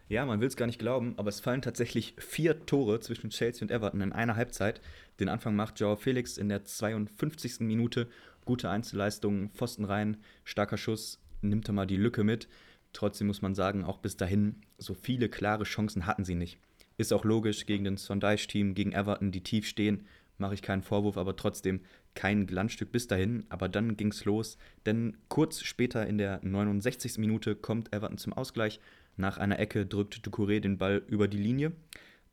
Ja, 0.08 0.26
man 0.26 0.40
will 0.40 0.48
es 0.48 0.56
gar 0.56 0.66
nicht 0.66 0.80
glauben, 0.80 1.14
aber 1.18 1.30
es 1.30 1.40
fallen 1.40 1.62
tatsächlich 1.62 2.16
vier 2.18 2.66
Tore 2.66 3.00
zwischen 3.00 3.30
Chelsea 3.30 3.62
und 3.62 3.72
Everton 3.72 4.02
in 4.02 4.12
einer 4.12 4.36
Halbzeit. 4.36 4.82
Den 5.20 5.30
Anfang 5.30 5.56
macht 5.56 5.80
Joao 5.80 5.96
Felix 5.96 6.38
in 6.38 6.50
der 6.50 6.64
52. 6.64 7.60
Minute. 7.60 8.08
Gute 8.46 8.70
Einzelleistung, 8.70 9.52
Pfosten 9.52 9.86
rein, 9.86 10.18
starker 10.44 10.78
Schuss, 10.78 11.20
nimmt 11.42 11.70
er 11.70 11.74
mal 11.74 11.86
die 11.86 11.98
Lücke 11.98 12.24
mit. 12.24 12.48
Trotzdem 12.94 13.28
muss 13.28 13.44
man 13.44 13.54
sagen, 13.54 13.84
auch 13.84 14.00
bis 14.00 14.18
dahin, 14.18 14.56
so 14.80 14.96
viele 14.96 15.30
klare 15.30 15.64
Chancen 15.64 16.08
hatten 16.08 16.26
sie 16.26 16.36
nicht. 16.36 16.58
Ist 17.00 17.14
auch 17.14 17.24
logisch 17.24 17.66
gegen 17.66 17.86
den 17.86 17.96
Sondage-Team, 17.96 18.76
gegen 18.76 18.92
Everton, 18.92 19.32
die 19.32 19.40
tief 19.40 19.66
stehen, 19.66 20.06
mache 20.38 20.54
ich 20.54 20.62
keinen 20.62 20.82
Vorwurf, 20.82 21.16
aber 21.16 21.38
trotzdem 21.38 21.80
kein 22.14 22.46
Glanzstück 22.46 22.92
bis 22.92 23.08
dahin. 23.08 23.46
Aber 23.48 23.70
dann 23.70 23.96
ging 23.96 24.10
es 24.10 24.26
los, 24.26 24.58
denn 24.86 25.16
kurz 25.30 25.62
später 25.62 26.06
in 26.06 26.18
der 26.18 26.42
69. 26.44 27.18
Minute 27.18 27.56
kommt 27.56 27.94
Everton 27.94 28.18
zum 28.18 28.34
Ausgleich. 28.34 28.82
Nach 29.16 29.38
einer 29.38 29.60
Ecke 29.60 29.86
drückt 29.86 30.28
Ducouré 30.28 30.60
den 30.60 30.78
Ball 30.78 31.02
über 31.08 31.30
die 31.30 31.38
Linie. 31.38 31.72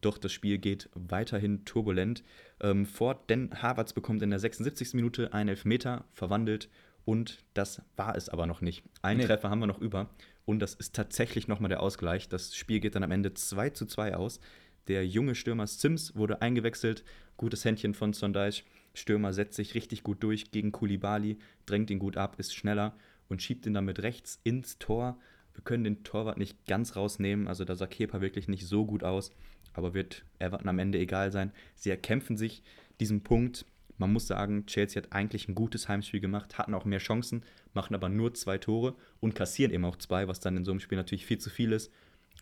Doch 0.01 0.19
das 0.19 0.33
Spiel 0.33 0.59
geht 0.59 0.91
weiterhin 0.95 1.65
turbulent 1.65 2.25
ähm, 2.61 2.87
fort, 2.87 3.31
denn 3.31 3.51
Havertz 3.63 3.93
bekommt 3.93 4.21
in 4.23 4.31
der 4.31 4.41
76. 4.41 4.95
Minute 4.95 5.33
einen 5.33 5.51
Elfmeter 5.51 6.07
verwandelt 6.13 6.69
und 7.05 7.45
das 7.55 7.83
war 7.95 8.17
es 8.17 8.29
aber 8.29 8.47
noch 8.47 8.63
nicht. 8.63 8.83
Einen 9.01 9.21
nee. 9.21 9.27
Treffer 9.27 9.49
haben 9.49 9.61
wir 9.61 9.69
noch 9.69 9.81
über. 9.81 10.11
Und 10.47 10.61
das 10.61 10.75
ist 10.75 10.95
tatsächlich 10.95 11.49
nochmal 11.49 11.69
der 11.69 11.83
Ausgleich. 11.83 12.29
Das 12.29 12.57
Spiel 12.57 12.81
geht 12.81 12.95
dann 12.95 13.03
am 13.03 13.11
Ende 13.11 13.35
2 13.35 13.71
zu 13.71 13.85
2 13.85 14.17
aus. 14.17 14.41
Der 14.89 15.07
junge 15.07 15.35
Stürmer 15.35 15.67
Sims 15.67 16.15
wurde 16.17 16.41
eingewechselt. 16.41 17.05
Gutes 17.37 17.65
Händchen 17.65 17.93
von 17.93 18.13
Sondage. 18.13 18.63
Stürmer 18.95 19.33
setzt 19.33 19.57
sich 19.57 19.75
richtig 19.75 20.03
gut 20.05 20.23
durch 20.23 20.53
gegen 20.53 20.73
Kulibali, 20.73 21.39
drängt 21.67 21.91
ihn 21.91 21.99
gut 21.99 22.17
ab, 22.17 22.37
ist 22.39 22.55
schneller 22.55 22.97
und 23.29 23.43
schiebt 23.43 23.67
ihn 23.67 23.75
damit 23.75 24.03
rechts 24.03 24.41
ins 24.45 24.79
Tor. 24.79 25.19
Wir 25.53 25.65
können 25.65 25.85
den 25.85 26.05
Torwart 26.05 26.39
nicht 26.39 26.65
ganz 26.67 26.97
rausnehmen, 26.97 27.49
also 27.49 27.65
da 27.65 27.75
sah 27.75 27.87
Kepa 27.87 28.21
wirklich 28.21 28.49
nicht 28.49 28.67
so 28.67 28.87
gut 28.87 29.03
aus, 29.03 29.33
aber 29.75 29.95
wird 29.95 30.25
Everton 30.39 30.69
am 30.69 30.79
Ende 30.79 30.99
egal 30.99 31.33
sein. 31.33 31.53
Sie 31.75 31.91
erkämpfen 31.91 32.37
sich 32.37 32.63
diesen 33.01 33.23
Punkt 33.23 33.67
man 33.99 34.13
muss 34.13 34.27
sagen, 34.27 34.67
Chelsea 34.67 35.03
hat 35.03 35.13
eigentlich 35.13 35.49
ein 35.49 35.55
gutes 35.55 35.89
Heimspiel 35.89 36.21
gemacht, 36.21 36.59
hatten 36.59 36.75
auch 36.75 36.85
mehr 36.85 36.99
Chancen, 36.99 37.43
machen 37.73 37.95
aber 37.95 38.09
nur 38.09 38.35
zwei 38.35 38.59
Tore 38.59 38.95
und 39.21 39.35
kassieren 39.35 39.73
eben 39.73 39.85
auch 39.85 39.97
zwei, 39.97 40.29
was 40.29 40.41
dann 40.41 40.57
in 40.57 40.65
so 40.65 40.71
einem 40.71 40.81
Spiel 40.81 40.99
natürlich 40.99 41.27
viel 41.27 41.39
zu 41.39 41.51
viel 41.51 41.73
ist. 41.73 41.93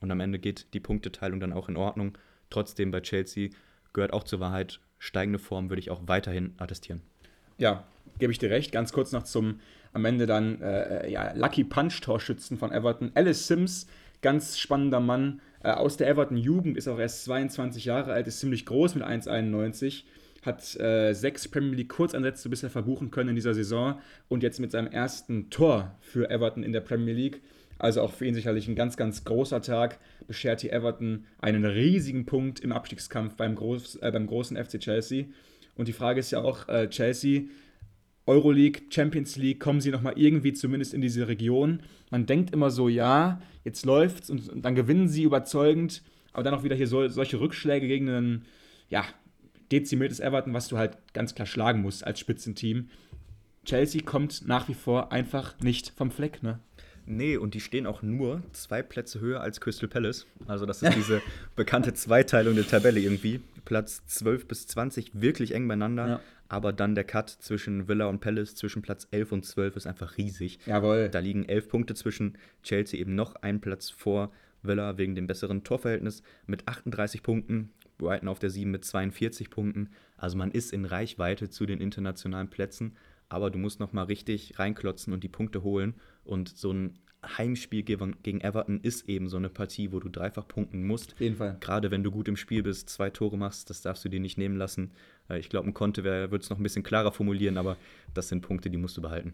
Und 0.00 0.10
am 0.10 0.20
Ende 0.20 0.38
geht 0.38 0.74
die 0.74 0.80
Punkteteilung 0.80 1.40
dann 1.40 1.52
auch 1.52 1.68
in 1.68 1.76
Ordnung. 1.76 2.18
Trotzdem 2.50 2.90
bei 2.90 3.00
Chelsea 3.00 3.50
gehört 3.92 4.12
auch 4.12 4.24
zur 4.24 4.40
Wahrheit, 4.40 4.80
steigende 4.98 5.38
Form 5.38 5.70
würde 5.70 5.80
ich 5.80 5.90
auch 5.90 6.02
weiterhin 6.06 6.54
attestieren. 6.58 7.02
Ja, 7.58 7.84
gebe 8.18 8.32
ich 8.32 8.38
dir 8.38 8.50
recht. 8.50 8.72
Ganz 8.72 8.92
kurz 8.92 9.12
noch 9.12 9.22
zum 9.22 9.60
am 9.92 10.04
Ende 10.04 10.26
dann 10.26 10.60
äh, 10.60 11.08
ja, 11.08 11.32
Lucky 11.34 11.62
Punch-Torschützen 11.62 12.58
von 12.58 12.72
Everton. 12.72 13.12
Alice 13.14 13.46
Sims, 13.46 13.86
ganz 14.22 14.58
spannender 14.58 14.98
Mann 14.98 15.40
äh, 15.62 15.70
aus 15.70 15.96
der 15.96 16.08
Everton-Jugend, 16.08 16.76
ist 16.76 16.88
auch 16.88 16.98
erst 16.98 17.24
22 17.24 17.84
Jahre 17.84 18.12
alt, 18.12 18.26
ist 18.26 18.40
ziemlich 18.40 18.66
groß 18.66 18.96
mit 18.96 19.04
1,91 19.04 20.02
hat 20.44 20.78
äh, 20.80 21.12
sechs 21.12 21.48
Premier 21.48 21.76
League 21.76 21.88
Kurzansätze 21.88 22.48
bisher 22.48 22.70
verbuchen 22.70 23.10
können 23.10 23.30
in 23.30 23.34
dieser 23.34 23.54
Saison 23.54 23.98
und 24.28 24.42
jetzt 24.42 24.60
mit 24.60 24.72
seinem 24.72 24.88
ersten 24.88 25.50
Tor 25.50 25.96
für 26.00 26.30
Everton 26.30 26.62
in 26.62 26.72
der 26.72 26.80
Premier 26.80 27.14
League. 27.14 27.40
Also 27.78 28.02
auch 28.02 28.12
für 28.12 28.26
ihn 28.26 28.34
sicherlich 28.34 28.68
ein 28.68 28.76
ganz, 28.76 28.96
ganz 28.96 29.24
großer 29.24 29.60
Tag. 29.60 29.98
Beschert 30.26 30.60
hier 30.60 30.72
Everton 30.72 31.24
einen 31.38 31.64
riesigen 31.64 32.24
Punkt 32.24 32.60
im 32.60 32.72
Abstiegskampf 32.72 33.36
beim, 33.36 33.54
Groß, 33.54 33.96
äh, 33.96 34.10
beim 34.12 34.26
großen 34.26 34.56
FC 34.56 34.78
Chelsea. 34.78 35.26
Und 35.76 35.88
die 35.88 35.92
Frage 35.92 36.20
ist 36.20 36.30
ja 36.30 36.40
auch, 36.40 36.68
äh, 36.68 36.88
Chelsea, 36.88 37.42
Euroleague, 38.26 38.82
Champions 38.90 39.36
League, 39.36 39.60
kommen 39.60 39.80
sie 39.80 39.90
nochmal 39.90 40.14
irgendwie 40.16 40.52
zumindest 40.52 40.94
in 40.94 41.00
diese 41.00 41.28
Region. 41.28 41.80
Man 42.10 42.26
denkt 42.26 42.52
immer 42.52 42.70
so, 42.70 42.88
ja, 42.88 43.40
jetzt 43.64 43.84
läuft's 43.84 44.30
und, 44.30 44.48
und 44.48 44.64
dann 44.64 44.74
gewinnen 44.74 45.08
sie 45.08 45.24
überzeugend, 45.24 46.02
aber 46.32 46.42
dann 46.42 46.54
auch 46.54 46.62
wieder 46.62 46.76
hier 46.76 46.86
so, 46.86 47.06
solche 47.08 47.40
Rückschläge 47.40 47.86
gegen 47.86 48.08
einen, 48.08 48.44
ja, 48.88 49.04
dezimiertes 49.74 50.20
Everton, 50.20 50.54
was 50.54 50.68
du 50.68 50.78
halt 50.78 50.96
ganz 51.12 51.34
klar 51.34 51.46
schlagen 51.46 51.82
musst 51.82 52.06
als 52.06 52.20
Spitzenteam. 52.20 52.88
Chelsea 53.64 54.02
kommt 54.02 54.46
nach 54.46 54.68
wie 54.68 54.74
vor 54.74 55.10
einfach 55.10 55.58
nicht 55.60 55.92
vom 55.96 56.10
Fleck, 56.10 56.42
ne? 56.42 56.60
Nee, 57.06 57.36
und 57.36 57.54
die 57.54 57.60
stehen 57.60 57.86
auch 57.86 58.02
nur 58.02 58.42
zwei 58.52 58.82
Plätze 58.82 59.20
höher 59.20 59.40
als 59.40 59.60
Crystal 59.60 59.88
Palace. 59.88 60.26
Also 60.46 60.64
das 60.64 60.82
ist 60.82 60.96
diese 60.96 61.20
bekannte 61.56 61.92
Zweiteilung 61.92 62.54
der 62.54 62.66
Tabelle 62.66 63.00
irgendwie. 63.00 63.40
Platz 63.64 64.06
12 64.06 64.48
bis 64.48 64.66
20 64.68 65.20
wirklich 65.20 65.54
eng 65.54 65.68
beieinander. 65.68 66.08
Ja. 66.08 66.20
Aber 66.48 66.72
dann 66.72 66.94
der 66.94 67.04
Cut 67.04 67.28
zwischen 67.28 67.88
Villa 67.88 68.06
und 68.06 68.20
Palace, 68.20 68.54
zwischen 68.54 68.80
Platz 68.80 69.08
11 69.10 69.32
und 69.32 69.44
12 69.44 69.76
ist 69.76 69.86
einfach 69.86 70.16
riesig. 70.16 70.60
Jawohl. 70.66 71.08
Da 71.10 71.18
liegen 71.18 71.46
elf 71.46 71.68
Punkte 71.68 71.94
zwischen 71.94 72.38
Chelsea 72.62 73.00
eben 73.00 73.14
noch 73.14 73.34
einen 73.36 73.60
Platz 73.60 73.90
vor 73.90 74.30
Villa 74.62 74.96
wegen 74.96 75.14
dem 75.14 75.26
besseren 75.26 75.64
Torverhältnis 75.64 76.22
mit 76.46 76.68
38 76.68 77.22
Punkten. 77.22 77.70
Brighton 77.98 78.28
auf 78.28 78.38
der 78.38 78.50
7 78.50 78.70
mit 78.70 78.84
42 78.84 79.50
Punkten. 79.50 79.90
Also 80.16 80.36
man 80.36 80.50
ist 80.50 80.72
in 80.72 80.84
Reichweite 80.84 81.50
zu 81.50 81.66
den 81.66 81.80
internationalen 81.80 82.50
Plätzen 82.50 82.96
aber 83.28 83.50
du 83.50 83.58
musst 83.58 83.80
nochmal 83.80 84.04
richtig 84.04 84.58
reinklotzen 84.58 85.12
und 85.12 85.24
die 85.24 85.28
Punkte 85.28 85.62
holen. 85.62 85.94
Und 86.24 86.56
so 86.56 86.72
ein 86.72 86.98
Heimspiel 87.36 87.82
gegen 87.82 88.40
Everton 88.42 88.80
ist 88.80 89.08
eben 89.08 89.28
so 89.28 89.38
eine 89.38 89.48
Partie, 89.48 89.92
wo 89.92 89.98
du 89.98 90.08
dreifach 90.08 90.46
punkten 90.46 90.86
musst. 90.86 91.14
Auf 91.14 91.20
jeden 91.20 91.36
Fall. 91.36 91.56
Gerade 91.60 91.90
wenn 91.90 92.04
du 92.04 92.10
gut 92.10 92.28
im 92.28 92.36
Spiel 92.36 92.62
bist, 92.62 92.90
zwei 92.90 93.10
Tore 93.10 93.38
machst, 93.38 93.70
das 93.70 93.80
darfst 93.80 94.04
du 94.04 94.08
dir 94.08 94.20
nicht 94.20 94.36
nehmen 94.36 94.56
lassen. 94.56 94.92
Äh, 95.28 95.38
ich 95.38 95.48
glaube, 95.48 95.68
ein 95.68 95.74
Konte 95.74 96.04
wird 96.04 96.42
es 96.42 96.50
noch 96.50 96.58
ein 96.58 96.62
bisschen 96.62 96.82
klarer 96.82 97.12
formulieren, 97.12 97.56
aber 97.56 97.76
das 98.12 98.28
sind 98.28 98.42
Punkte, 98.42 98.70
die 98.70 98.76
musst 98.76 98.96
du 98.96 99.02
behalten. 99.02 99.32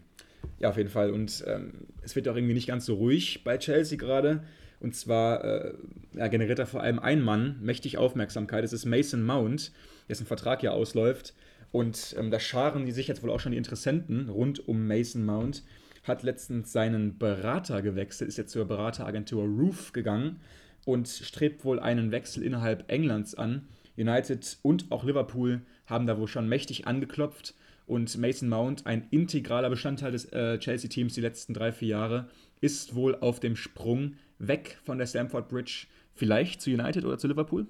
Ja, 0.59 0.69
auf 0.69 0.77
jeden 0.77 0.89
Fall. 0.89 1.11
Und 1.11 1.43
ähm, 1.45 1.73
es 2.01 2.15
wird 2.15 2.27
auch 2.27 2.35
irgendwie 2.35 2.55
nicht 2.55 2.67
ganz 2.67 2.85
so 2.85 2.95
ruhig 2.95 3.43
bei 3.43 3.57
Chelsea 3.57 3.97
gerade. 3.97 4.43
Und 4.81 4.95
zwar 4.95 5.43
äh, 5.43 5.73
ja, 6.13 6.27
generiert 6.27 6.59
er 6.59 6.65
vor 6.65 6.81
allem 6.81 6.99
ein 6.99 7.21
Mann 7.21 7.57
mächtig 7.61 7.97
Aufmerksamkeit. 7.97 8.63
Das 8.63 8.73
ist 8.73 8.85
Mason 8.85 9.23
Mount, 9.23 9.71
dessen 10.09 10.25
Vertrag 10.25 10.63
ja 10.63 10.71
ausläuft. 10.71 11.33
Und 11.71 12.15
ähm, 12.17 12.31
da 12.31 12.39
scharen 12.39 12.85
die 12.85 12.91
sich 12.91 13.07
jetzt 13.07 13.23
wohl 13.23 13.29
auch 13.29 13.39
schon 13.39 13.51
die 13.51 13.57
Interessenten 13.57 14.29
rund 14.29 14.67
um 14.67 14.87
Mason 14.87 15.23
Mount. 15.23 15.63
Hat 16.03 16.23
letztens 16.23 16.71
seinen 16.71 17.19
Berater 17.19 17.81
gewechselt, 17.83 18.27
ist 18.27 18.37
jetzt 18.37 18.51
zur 18.51 18.65
Berateragentur 18.65 19.43
Roof 19.43 19.93
gegangen 19.93 20.39
und 20.85 21.07
strebt 21.07 21.63
wohl 21.63 21.79
einen 21.79 22.11
Wechsel 22.11 22.43
innerhalb 22.43 22.91
Englands 22.91 23.35
an. 23.35 23.67
United 23.97 24.57
und 24.63 24.91
auch 24.91 25.03
Liverpool 25.03 25.61
haben 25.85 26.07
da 26.07 26.17
wohl 26.17 26.27
schon 26.27 26.49
mächtig 26.49 26.87
angeklopft 26.87 27.53
und 27.85 28.17
Mason 28.17 28.49
Mount, 28.49 28.87
ein 28.87 29.07
integraler 29.11 29.69
Bestandteil 29.69 30.11
des 30.11 30.25
äh, 30.31 30.57
Chelsea-Teams 30.57 31.13
die 31.13 31.21
letzten 31.21 31.53
drei, 31.53 31.71
vier 31.71 31.89
Jahre, 31.89 32.29
ist 32.61 32.95
wohl 32.95 33.15
auf 33.15 33.39
dem 33.39 33.55
Sprung 33.55 34.15
weg 34.39 34.79
von 34.83 34.97
der 34.97 35.07
Stamford 35.07 35.49
Bridge, 35.49 35.87
vielleicht 36.15 36.61
zu 36.61 36.71
United 36.71 37.03
oder 37.03 37.17
zu 37.17 37.27
Liverpool? 37.27 37.67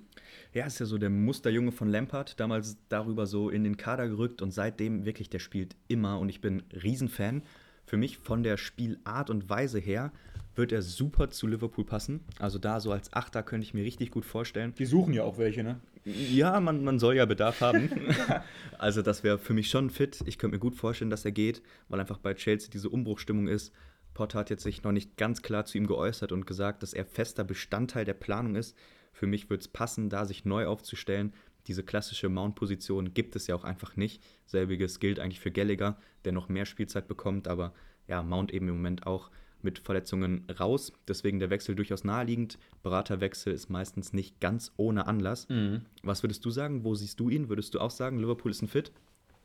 ja, 0.54 0.66
ist 0.66 0.80
ja 0.80 0.86
so 0.86 0.98
der 0.98 1.10
Musterjunge 1.10 1.72
von 1.72 1.90
Lampard, 1.90 2.40
damals 2.40 2.78
darüber 2.90 3.26
so 3.26 3.50
in 3.50 3.64
den 3.64 3.78
Kader 3.78 4.08
gerückt 4.08 4.42
und 4.42 4.52
seitdem 4.52 5.06
wirklich, 5.06 5.30
der 5.30 5.40
spielt 5.40 5.76
immer 5.88 6.20
und 6.20 6.30
ich 6.30 6.42
bin 6.42 6.64
Riesenfan. 6.84 7.44
Für 7.86 7.98
mich 7.98 8.18
von 8.18 8.44
der 8.44 8.58
Spielart 8.58 9.30
und 9.30 9.50
Weise 9.50 9.80
her 9.80 10.12
wird 10.56 10.72
er 10.72 10.82
super 10.82 11.30
zu 11.30 11.48
Liverpool 11.48 11.86
passen. 11.86 12.22
Also 12.40 12.60
da 12.60 12.80
so 12.80 12.92
als 12.92 13.12
Achter 13.14 13.44
könnte 13.44 13.66
ich 13.66 13.74
mir 13.74 13.84
richtig 13.84 14.12
gut 14.12 14.26
vorstellen. 14.26 14.74
Die 14.78 14.86
suchen 14.86 15.14
ja 15.14 15.24
auch 15.24 15.38
welche, 15.38 15.64
ne? 15.64 15.80
Ja, 16.04 16.60
man, 16.60 16.84
man 16.84 17.00
soll 17.00 17.16
ja 17.16 17.26
Bedarf 17.26 17.62
haben. 17.62 17.90
also 18.78 19.02
das 19.02 19.24
wäre 19.24 19.38
für 19.38 19.54
mich 19.54 19.70
schon 19.70 19.90
fit. 19.90 20.22
Ich 20.26 20.38
könnte 20.38 20.56
mir 20.56 20.60
gut 20.60 20.76
vorstellen, 20.76 21.10
dass 21.10 21.26
er 21.26 21.32
geht, 21.32 21.62
weil 21.90 22.00
einfach 22.00 22.18
bei 22.18 22.34
Chelsea 22.34 22.70
diese 22.72 22.90
Umbruchstimmung 22.90 23.48
ist. 23.48 23.74
Potter 24.14 24.40
hat 24.40 24.50
jetzt 24.50 24.64
sich 24.64 24.84
noch 24.84 24.92
nicht 24.92 25.18
ganz 25.18 25.42
klar 25.42 25.66
zu 25.66 25.78
ihm 25.78 25.88
geäußert 25.88 26.32
und 26.32 26.46
gesagt, 26.46 26.84
dass 26.84 26.94
er 26.94 27.06
fester 27.06 27.44
Bestandteil 27.44 28.06
der 28.06 28.14
Planung 28.14 28.56
ist. 28.56 28.78
Für 29.14 29.28
mich 29.28 29.50
würde 29.50 29.62
es 29.62 29.68
passen, 29.68 30.10
da 30.10 30.26
sich 30.26 30.46
neu 30.46 30.68
aufzustellen. 30.68 31.34
Diese 31.68 31.84
klassische 31.84 32.30
Mount-Position 32.30 33.14
gibt 33.14 33.36
es 33.36 33.48
ja 33.48 33.56
auch 33.56 33.64
einfach 33.64 33.96
nicht. 33.96 34.24
Selbiges 34.46 35.00
gilt 35.00 35.20
eigentlich 35.20 35.40
für 35.40 35.52
Gallagher, 35.52 35.98
der 36.26 36.32
noch 36.32 36.50
mehr 36.50 36.66
Spielzeit 36.66 37.08
bekommt, 37.08 37.48
aber 37.48 37.74
ja, 38.08 38.24
Mount 38.24 38.54
eben 38.54 38.68
im 38.68 38.76
Moment 38.76 39.06
auch 39.06 39.30
mit 39.62 39.80
Verletzungen 39.80 40.48
raus. 40.60 40.92
Deswegen 41.08 41.40
der 41.40 41.52
Wechsel 41.52 41.76
durchaus 41.76 42.04
naheliegend. 42.04 42.58
Beraterwechsel 42.82 43.54
ist 43.54 43.70
meistens 43.70 44.12
nicht 44.12 44.40
ganz 44.40 44.72
ohne 44.78 45.06
Anlass. 45.06 45.48
Mhm. 45.50 45.82
Was 46.04 46.24
würdest 46.24 46.44
du 46.46 46.50
sagen? 46.50 46.84
Wo 46.84 46.96
siehst 46.96 47.20
du 47.20 47.30
ihn? 47.30 47.48
Würdest 47.48 47.76
du 47.76 47.80
auch 47.80 47.92
sagen, 47.92 48.18
Liverpool 48.18 48.52
ist 48.52 48.64
ein 48.64 48.68
Fit? 48.68 48.92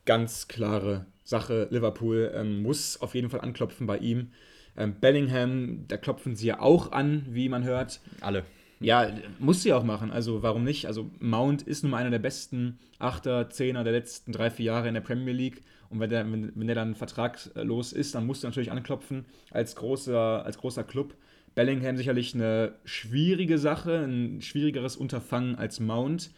Ganz 0.07 0.49
klare 0.49 1.07
Sache. 1.25 1.69
Liverpool 1.71 2.33
ähm, 2.35 2.63
muss 2.63 3.01
auf 3.01 3.15
jeden 3.15 3.29
Fall 3.29 3.41
anklopfen 3.41 3.87
bei 3.87 3.99
ihm. 3.99 4.33
Ähm, 4.77 4.95
Bellingham, 5.01 5.85
da 5.89 5.97
klopfen 5.97 6.37
sie 6.37 6.49
ja 6.49 6.61
auch 6.61 6.93
an, 6.93 7.27
wie 7.31 7.49
man 7.49 7.65
hört. 7.65 8.01
Alle. 8.21 8.45
Ja, 8.79 9.11
muss 9.39 9.63
sie 9.63 9.73
auch 9.73 9.85
machen. 9.85 10.11
Also 10.11 10.43
warum 10.43 10.65
nicht? 10.65 10.87
Also 10.87 11.11
Mount 11.19 11.63
ist 11.63 11.83
nun 11.83 11.93
mal 11.93 11.99
einer 11.99 12.11
der 12.11 12.19
besten 12.19 12.79
Achter, 12.99 13.49
Zehner 13.49 13.85
der 13.85 13.95
letzten 13.95 14.33
drei, 14.33 14.51
vier 14.51 14.67
Jahre 14.67 14.89
in 14.89 14.95
der 14.95 15.01
Premier 15.01 15.33
League. 15.33 15.63
Und 15.89 16.01
wenn 16.01 16.11
der, 16.11 16.31
wenn, 16.31 16.53
wenn 16.55 16.67
der 16.67 16.77
dann 16.77 16.95
vertragslos 16.95 17.93
ist, 17.93 18.15
dann 18.15 18.27
musst 18.27 18.43
du 18.43 18.49
natürlich 18.49 18.73
anklopfen 18.73 19.25
als 19.51 19.77
großer, 19.77 20.45
als 20.45 20.59
großer 20.59 20.85
Club. 20.85 21.15
Bellingham 21.55 21.97
sicherlich 21.97 22.35
eine 22.35 22.75
schwierige 22.85 23.59
Sache, 23.59 24.05
ein 24.05 24.43
schwierigeres 24.43 24.97
Unterfangen 24.97 25.57
als 25.57 25.81
Mount. 25.81 26.31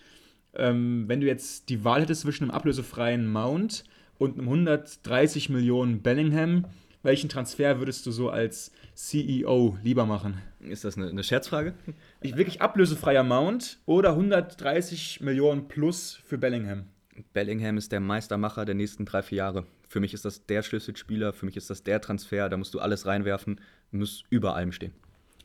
Ähm, 0.55 1.05
wenn 1.09 1.21
du 1.21 1.27
jetzt 1.27 1.71
die 1.71 1.83
Wahl 1.83 2.03
hättest 2.03 2.23
zwischen 2.23 2.45
einem 2.45 2.53
ablösefreien 2.53 3.27
Mount 3.27 3.85
und 4.19 4.39
einem 4.39 4.49
130 4.49 5.49
Millionen 5.49 6.03
Bellingham, 6.03 6.67
welchen 7.03 7.29
Transfer 7.29 7.79
würdest 7.79 8.05
du 8.07 8.11
so 8.11 8.31
als 8.31 8.73
CEO 8.95 9.77
lieber 9.83 10.07
machen? 10.07 10.43
Ist 10.61 10.85
das 10.85 10.97
eine, 10.97 11.09
eine 11.09 11.23
Scherzfrage? 11.23 11.75
Ich, 12.21 12.37
wirklich 12.37 12.61
ablösefreier 12.61 13.23
Mount 13.23 13.79
oder 13.87 14.11
130 14.11 15.21
Millionen 15.21 15.69
plus 15.69 16.19
für 16.25 16.39
Bellingham? 16.39 16.87
Bellingham 17.33 17.77
ist 17.77 17.93
der 17.93 18.01
Meistermacher 18.01 18.65
der 18.65 18.75
nächsten 18.75 19.05
drei, 19.05 19.23
vier 19.23 19.39
Jahre. 19.39 19.67
Für 19.89 20.01
mich 20.01 20.15
ist 20.15 20.25
das 20.25 20.47
der 20.47 20.63
Schlüsselspieler, 20.63 21.33
für 21.33 21.47
mich 21.47 21.57
ist 21.57 21.71
das 21.71 21.83
der 21.83 22.01
Transfer, 22.01 22.49
da 22.49 22.57
musst 22.57 22.75
du 22.75 22.81
alles 22.81 23.07
reinwerfen, 23.07 23.61
muss 23.91 24.25
über 24.31 24.55
allem 24.55 24.73
stehen. 24.73 24.93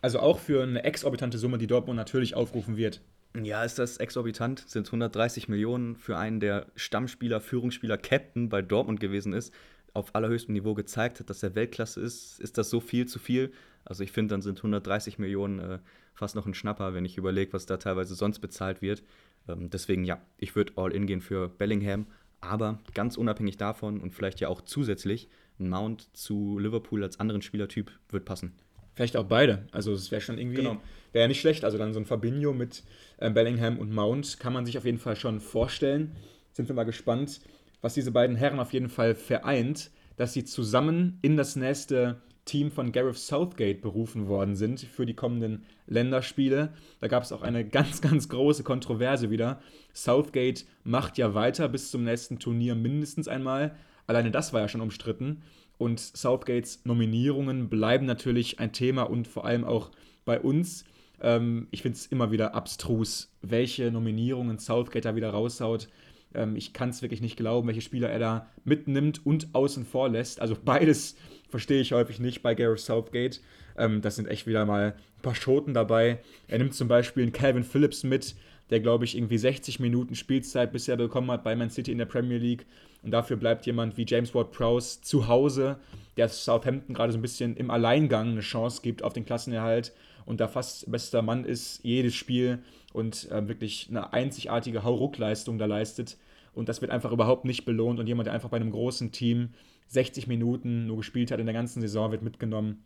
Also 0.01 0.20
auch 0.20 0.39
für 0.39 0.64
eine 0.64 0.84
exorbitante 0.84 1.38
Summe, 1.38 1.58
die 1.58 1.68
Dortmund 1.68 1.97
natürlich 1.97 2.36
aufrufen 2.36 2.76
wird. 2.76 3.01
Ja, 3.41 3.64
ist 3.64 3.80
das 3.80 3.97
exorbitant? 3.97 4.60
Sind 4.68 4.88
130 4.88 5.47
Millionen 5.47 5.95
für 5.95 6.18
einen, 6.18 6.39
der 6.39 6.68
Stammspieler, 6.76 7.41
Führungsspieler, 7.41 7.97
Captain 7.97 8.49
bei 8.49 8.62
Dortmund 8.62 8.99
gewesen 8.99 9.34
ist? 9.34 9.54
Auf 9.94 10.16
allerhöchstem 10.16 10.54
Niveau 10.54 10.74
gezeigt 10.74 11.20
hat, 11.20 11.30
dass 11.30 11.44
er 11.44 11.56
Weltklasse 11.56 12.02
ist, 12.02 12.39
ist 12.39 12.58
das 12.58 12.70
so 12.70 12.80
viel 12.80 13.06
zu 13.08 13.20
viel. 13.20 13.52
Also 13.86 14.04
ich 14.04 14.12
finde, 14.12 14.34
dann 14.34 14.41
sind 14.41 14.58
130 14.58 15.20
Millionen 15.20 15.60
äh, 15.60 15.80
fast 16.14 16.36
noch 16.36 16.46
ein 16.46 16.54
Schnapper, 16.54 16.94
wenn 16.94 17.06
ich 17.06 17.18
überlege, 17.18 17.54
was 17.54 17.66
da 17.66 17.78
teilweise 17.78 18.16
sonst 18.16 18.39
bezahlt 18.39 18.82
wird. 18.82 19.04
Ähm, 19.48 19.70
deswegen 19.70 20.04
ja, 20.04 20.22
ich 20.38 20.56
würde 20.56 20.74
all 20.78 20.91
in 20.91 21.06
gehen 21.06 21.22
für 21.22 21.50
Bellingham, 21.50 22.08
aber 22.41 22.80
ganz 22.94 23.18
unabhängig 23.18 23.58
davon 23.58 24.02
und 24.02 24.14
vielleicht 24.14 24.39
ja 24.39 24.48
auch 24.48 24.62
zusätzlich, 24.62 25.30
ein 25.60 25.70
Mount 25.70 26.16
zu 26.16 26.58
Liverpool 26.58 27.04
als 27.04 27.20
anderen 27.20 27.41
Spielertyp 27.41 27.91
wird 28.10 28.26
passen. 28.26 28.54
Vielleicht 28.96 29.18
auch 29.18 29.26
beide. 29.26 29.68
Also 29.72 29.91
es 29.94 30.12
wäre 30.12 30.22
schon 30.22 30.38
irgendwie, 30.38 30.58
genau. 30.58 30.82
wäre 31.12 31.24
ja 31.24 31.28
nicht 31.28 31.39
schlecht. 31.39 31.64
Also 31.66 31.78
dann 31.78 31.94
so 31.94 32.00
ein 32.00 32.06
Fabinho 32.06 32.54
mit 32.54 32.84
äh, 33.18 33.30
Bellingham 33.30 33.78
und 33.78 33.91
Mount 33.91 34.39
kann 34.39 34.54
man 34.54 34.66
sich 34.66 34.78
auf 34.78 34.86
jeden 34.86 35.00
Fall 35.00 35.16
schon 35.16 35.39
vorstellen. 35.39 36.16
Sind 36.52 36.68
wir 36.68 36.76
mal 36.76 36.84
gespannt 36.84 37.41
was 37.84 37.94
diese 37.94 38.12
beiden 38.12 38.38
Herren 38.38 38.60
auf 38.60 38.74
jeden 38.74 38.90
Fall 38.90 39.14
vereint, 39.14 39.92
dass 40.16 40.34
sie 40.34 40.46
zusammen 40.46 41.20
in 41.22 41.36
das 41.36 41.56
nächste 41.58 42.22
Team 42.46 42.72
von 42.72 42.94
Gareth 42.94 43.18
Southgate 43.18 43.82
berufen 43.82 44.28
worden 44.28 44.56
sind 44.56 44.80
für 44.80 45.06
die 45.06 45.14
kommenden 45.14 45.64
Länderspiele. 45.88 46.74
Da 47.02 47.08
gab 47.08 47.24
es 47.24 47.34
auch 47.34 47.42
eine 47.42 47.66
ganz, 47.70 48.02
ganz 48.02 48.30
große 48.30 48.64
Kontroverse 48.64 49.30
wieder. 49.30 49.62
Southgate 49.94 50.66
macht 50.86 51.18
ja 51.18 51.34
weiter 51.34 51.68
bis 51.68 51.92
zum 51.92 52.06
nächsten 52.06 52.40
Turnier 52.40 52.74
mindestens 52.74 53.28
einmal. 53.28 53.76
Alleine 54.08 54.32
das 54.32 54.54
war 54.54 54.62
ja 54.62 54.70
schon 54.70 54.82
umstritten. 54.82 55.42
Und 55.78 56.00
Southgates 56.00 56.86
Nominierungen 56.86 57.68
bleiben 57.68 58.06
natürlich 58.06 58.60
ein 58.60 58.72
Thema 58.72 59.04
und 59.04 59.28
vor 59.28 59.46
allem 59.46 59.66
auch 59.66 59.92
bei 60.24 60.40
uns. 60.40 60.86
Ähm, 61.22 61.68
ich 61.72 61.82
finde 61.82 61.98
es 61.98 62.06
immer 62.06 62.32
wieder 62.32 62.56
abstrus, 62.56 63.30
welche 63.42 63.92
Nominierungen 63.92 64.58
Southgate 64.58 65.04
da 65.04 65.16
wieder 65.18 65.32
raushaut. 65.32 65.90
Ähm, 66.36 66.56
ich 66.56 66.74
kann 66.74 66.90
es 66.90 67.02
wirklich 67.02 67.22
nicht 67.22 67.38
glauben, 67.38 67.68
welche 67.68 67.82
Spieler 67.82 68.10
er 68.10 68.20
da 68.20 68.50
mitnimmt 68.64 69.26
und 69.26 69.48
außen 69.54 69.86
vor 69.86 70.10
lässt. 70.10 70.42
Also 70.42 70.56
beides 70.64 71.16
verstehe 71.50 71.82
ich 71.82 71.94
häufig 71.94 72.20
nicht 72.20 72.42
bei 72.42 72.56
Gareth 72.56 72.80
Southgate. 72.80 73.42
Ähm, 73.78 74.02
das 74.02 74.16
sind 74.16 74.28
echt 74.28 74.48
wieder 74.48 74.66
mal 74.66 74.96
ein 74.96 75.22
paar 75.22 75.36
Schoten 75.36 75.74
dabei. 75.74 76.20
Er 76.48 76.58
nimmt 76.58 76.74
zum 76.74 76.88
Beispiel 76.88 77.24
einen 77.24 77.32
Calvin 77.32 77.64
Phillips 77.64 78.04
mit, 78.04 78.36
der, 78.70 78.80
glaube 78.80 79.06
ich, 79.06 79.16
irgendwie 79.18 79.38
60 79.38 79.80
Minuten 79.80 80.16
Spielzeit 80.16 80.72
bisher 80.72 80.98
bekommen 80.98 81.30
hat 81.32 81.44
bei 81.44 81.56
Man 81.56 81.70
City 81.70 81.92
in 81.92 81.98
der 81.98 82.06
Premier 82.06 82.38
League. 82.38 82.66
Und 83.04 83.12
dafür 83.12 83.38
bleibt 83.38 83.66
jemand 83.66 83.98
wie 83.98 84.06
James 84.08 84.34
Ward-Prowse 84.34 85.02
zu 85.02 85.28
Hause, 85.28 85.78
der 86.16 86.30
Southampton 86.30 86.96
gerade 86.96 87.12
so 87.12 87.20
ein 87.20 87.22
bisschen 87.22 87.58
im 87.58 87.70
Alleingang 87.70 88.32
eine 88.32 88.40
Chance 88.40 88.82
gibt 88.82 89.04
auf 89.04 89.14
den 89.14 89.26
Klassenerhalt 89.26 89.94
und 90.26 90.40
da 90.40 90.48
fast 90.48 90.90
bester 90.90 91.22
Mann 91.22 91.46
ist, 91.46 91.82
jedes 91.84 92.16
Spiel 92.16 92.60
und 92.94 93.30
äh, 93.32 93.48
wirklich 93.48 93.88
eine 93.89 94.14
einzigartige 94.14 94.84
Hauruck-Leistung 94.84 95.58
da 95.58 95.66
leistet. 95.66 96.18
Und 96.54 96.70
das 96.70 96.82
wird 96.82 96.91
einfach 96.91 97.12
überhaupt 97.12 97.46
nicht 97.46 97.66
belohnt. 97.66 98.00
Und 98.00 98.08
jemand, 98.08 98.28
der 98.28 98.34
einfach 98.34 98.50
bei 98.50 98.58
einem 98.58 98.72
großen 98.72 99.12
Team 99.12 99.50
60 99.88 100.28
Minuten 100.28 100.86
nur 100.86 100.98
gespielt 100.98 101.32
hat 101.32 101.39
in 101.39 101.48
der 101.48 101.54
ganzen 101.54 101.82
Saison, 101.82 102.12
wird 102.12 102.22
mitgenommen. 102.22 102.84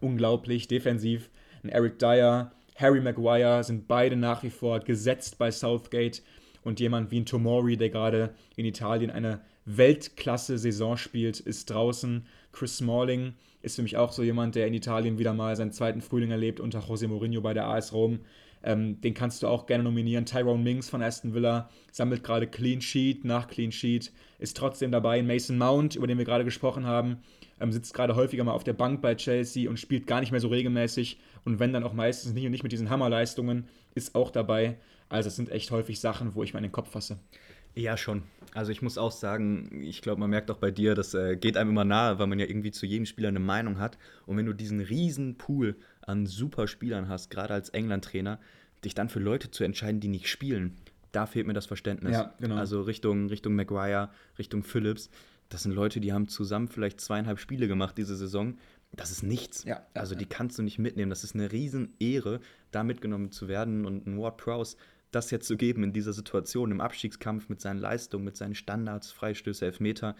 Unglaublich 0.00 0.68
defensiv. 0.68 1.30
Ein 1.62 1.68
Eric 1.68 1.98
Dyer, 1.98 2.52
Harry 2.76 3.00
Maguire 3.00 3.62
sind 3.64 3.88
beide 3.88 4.16
nach 4.16 4.42
wie 4.42 4.50
vor 4.50 4.80
gesetzt 4.80 5.36
bei 5.36 5.50
Southgate. 5.50 6.22
Und 6.62 6.78
jemand 6.78 7.10
wie 7.10 7.20
ein 7.20 7.26
Tomori, 7.26 7.76
der 7.76 7.90
gerade 7.90 8.34
in 8.56 8.64
Italien 8.64 9.10
eine 9.10 9.40
Weltklasse-Saison 9.64 10.96
spielt, 10.96 11.40
ist 11.40 11.70
draußen. 11.70 12.26
Chris 12.52 12.78
Smalling 12.78 13.34
ist 13.62 13.76
für 13.76 13.82
mich 13.82 13.96
auch 13.96 14.12
so 14.12 14.22
jemand, 14.22 14.54
der 14.54 14.66
in 14.66 14.74
Italien 14.74 15.18
wieder 15.18 15.34
mal 15.34 15.56
seinen 15.56 15.72
zweiten 15.72 16.00
Frühling 16.00 16.30
erlebt 16.30 16.60
unter 16.60 16.80
José 16.80 17.08
Mourinho 17.08 17.40
bei 17.40 17.54
der 17.54 17.66
AS 17.66 17.92
Rom. 17.92 18.20
Ähm, 18.62 19.00
den 19.00 19.14
kannst 19.14 19.42
du 19.42 19.48
auch 19.48 19.66
gerne 19.66 19.84
nominieren. 19.84 20.26
Tyrone 20.26 20.62
Mings 20.62 20.90
von 20.90 21.02
Aston 21.02 21.34
Villa 21.34 21.70
sammelt 21.92 22.22
gerade 22.22 22.46
Clean 22.46 22.80
Sheet 22.80 23.24
nach 23.24 23.48
Clean 23.48 23.72
Sheet, 23.72 24.12
ist 24.38 24.56
trotzdem 24.56 24.90
dabei. 24.90 25.22
Mason 25.22 25.56
Mount, 25.56 25.96
über 25.96 26.06
den 26.06 26.18
wir 26.18 26.24
gerade 26.24 26.44
gesprochen 26.44 26.86
haben, 26.86 27.18
ähm, 27.60 27.72
sitzt 27.72 27.94
gerade 27.94 28.16
häufiger 28.16 28.44
mal 28.44 28.52
auf 28.52 28.64
der 28.64 28.72
Bank 28.72 29.00
bei 29.00 29.14
Chelsea 29.14 29.68
und 29.68 29.78
spielt 29.78 30.06
gar 30.06 30.20
nicht 30.20 30.32
mehr 30.32 30.40
so 30.40 30.48
regelmäßig. 30.48 31.18
Und 31.44 31.58
wenn 31.58 31.72
dann 31.72 31.84
auch 31.84 31.94
meistens 31.94 32.34
nicht 32.34 32.44
und 32.44 32.52
nicht 32.52 32.62
mit 32.62 32.72
diesen 32.72 32.90
Hammerleistungen, 32.90 33.68
ist 33.94 34.14
auch 34.14 34.30
dabei. 34.30 34.76
Also 35.08 35.28
es 35.28 35.36
sind 35.36 35.50
echt 35.50 35.70
häufig 35.70 35.98
Sachen, 36.00 36.34
wo 36.34 36.42
ich 36.42 36.54
meinen 36.54 36.70
Kopf 36.70 36.90
fasse. 36.90 37.18
Ja, 37.74 37.96
schon. 37.96 38.22
Also 38.52 38.72
ich 38.72 38.82
muss 38.82 38.98
auch 38.98 39.12
sagen, 39.12 39.80
ich 39.82 40.02
glaube, 40.02 40.20
man 40.20 40.30
merkt 40.30 40.50
auch 40.50 40.56
bei 40.56 40.72
dir, 40.72 40.94
das 40.94 41.14
äh, 41.14 41.36
geht 41.36 41.56
einem 41.56 41.70
immer 41.70 41.84
nahe, 41.84 42.18
weil 42.18 42.26
man 42.26 42.40
ja 42.40 42.46
irgendwie 42.46 42.72
zu 42.72 42.84
jedem 42.84 43.06
Spieler 43.06 43.28
eine 43.28 43.38
Meinung 43.38 43.78
hat. 43.78 43.96
Und 44.26 44.36
wenn 44.36 44.46
du 44.46 44.52
diesen 44.52 44.80
riesen 44.80 45.36
Pool 45.38 45.76
an 46.10 46.26
super 46.26 46.66
Spielern 46.66 47.08
hast, 47.08 47.30
gerade 47.30 47.54
als 47.54 47.70
England-Trainer, 47.70 48.38
dich 48.84 48.94
dann 48.94 49.08
für 49.08 49.20
Leute 49.20 49.50
zu 49.50 49.64
entscheiden, 49.64 50.00
die 50.00 50.08
nicht 50.08 50.28
spielen, 50.28 50.76
da 51.12 51.26
fehlt 51.26 51.46
mir 51.46 51.52
das 51.52 51.66
Verständnis. 51.66 52.12
Ja, 52.12 52.34
genau. 52.38 52.56
Also 52.56 52.82
Richtung, 52.82 53.28
Richtung 53.28 53.54
Maguire, 53.54 54.10
Richtung 54.38 54.62
Phillips, 54.62 55.10
das 55.50 55.64
sind 55.64 55.72
Leute, 55.72 56.00
die 56.00 56.12
haben 56.12 56.28
zusammen 56.28 56.68
vielleicht 56.68 57.00
zweieinhalb 57.00 57.38
Spiele 57.40 57.66
gemacht 57.66 57.98
diese 57.98 58.16
Saison. 58.16 58.56
Das 58.92 59.10
ist 59.10 59.22
nichts. 59.22 59.64
Ja, 59.64 59.84
also 59.94 60.14
die 60.14 60.26
kannst 60.26 60.58
du 60.58 60.62
nicht 60.62 60.78
mitnehmen. 60.78 61.10
Das 61.10 61.24
ist 61.24 61.34
eine 61.34 61.50
riesen 61.52 61.94
Ehre, 61.98 62.40
da 62.70 62.84
mitgenommen 62.84 63.32
zu 63.32 63.48
werden. 63.48 63.84
Und 63.84 64.06
ein 64.06 64.18
Ward 64.18 64.36
Prowse, 64.36 64.76
das 65.10 65.30
jetzt 65.32 65.48
zu 65.48 65.56
geben 65.56 65.82
in 65.82 65.92
dieser 65.92 66.12
Situation, 66.12 66.70
im 66.70 66.80
Abstiegskampf 66.80 67.48
mit 67.48 67.60
seinen 67.60 67.78
Leistungen, 67.78 68.24
mit 68.24 68.36
seinen 68.36 68.54
Standards, 68.54 69.10
Freistöße, 69.10 69.66
Elfmeter, 69.66 70.14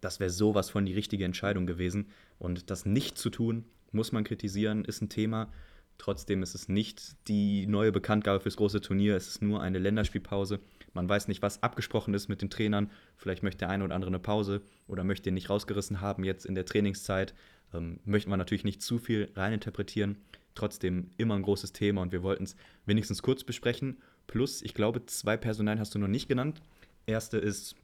das 0.00 0.18
wäre 0.18 0.30
sowas 0.30 0.68
von 0.70 0.84
die 0.84 0.94
richtige 0.94 1.24
Entscheidung 1.24 1.64
gewesen. 1.64 2.08
Und 2.40 2.70
das 2.70 2.84
nicht 2.84 3.18
zu 3.18 3.30
tun, 3.30 3.64
muss 3.92 4.12
man 4.12 4.24
kritisieren, 4.24 4.84
ist 4.84 5.02
ein 5.02 5.08
Thema. 5.08 5.52
Trotzdem 5.98 6.42
ist 6.42 6.54
es 6.54 6.68
nicht 6.68 7.16
die 7.28 7.66
neue 7.66 7.92
Bekanntgabe 7.92 8.40
fürs 8.40 8.56
große 8.56 8.80
Turnier, 8.80 9.16
es 9.16 9.28
ist 9.28 9.42
nur 9.42 9.62
eine 9.62 9.78
Länderspielpause. 9.78 10.60
Man 10.94 11.08
weiß 11.08 11.28
nicht, 11.28 11.42
was 11.42 11.62
abgesprochen 11.62 12.12
ist 12.12 12.28
mit 12.28 12.42
den 12.42 12.50
Trainern. 12.50 12.90
Vielleicht 13.16 13.42
möchte 13.42 13.58
der 13.58 13.70
eine 13.70 13.84
oder 13.84 13.94
andere 13.94 14.10
eine 14.10 14.18
Pause 14.18 14.62
oder 14.88 15.04
möchte 15.04 15.30
ihn 15.30 15.34
nicht 15.34 15.48
rausgerissen 15.48 16.00
haben 16.00 16.24
jetzt 16.24 16.44
in 16.44 16.54
der 16.54 16.66
Trainingszeit. 16.66 17.34
Ähm, 17.72 18.00
möchten 18.04 18.30
wir 18.30 18.36
natürlich 18.36 18.64
nicht 18.64 18.82
zu 18.82 18.98
viel 18.98 19.30
reininterpretieren. 19.34 20.16
Trotzdem 20.54 21.10
immer 21.16 21.36
ein 21.36 21.42
großes 21.42 21.72
Thema 21.72 22.02
und 22.02 22.12
wir 22.12 22.22
wollten 22.22 22.44
es 22.44 22.56
wenigstens 22.84 23.22
kurz 23.22 23.44
besprechen. 23.44 23.98
Plus, 24.26 24.60
ich 24.60 24.74
glaube, 24.74 25.06
zwei 25.06 25.36
Personalien 25.36 25.80
hast 25.80 25.94
du 25.94 25.98
noch 25.98 26.08
nicht 26.08 26.28
genannt. 26.28 26.60
Erste 27.06 27.38
ist 27.38 27.74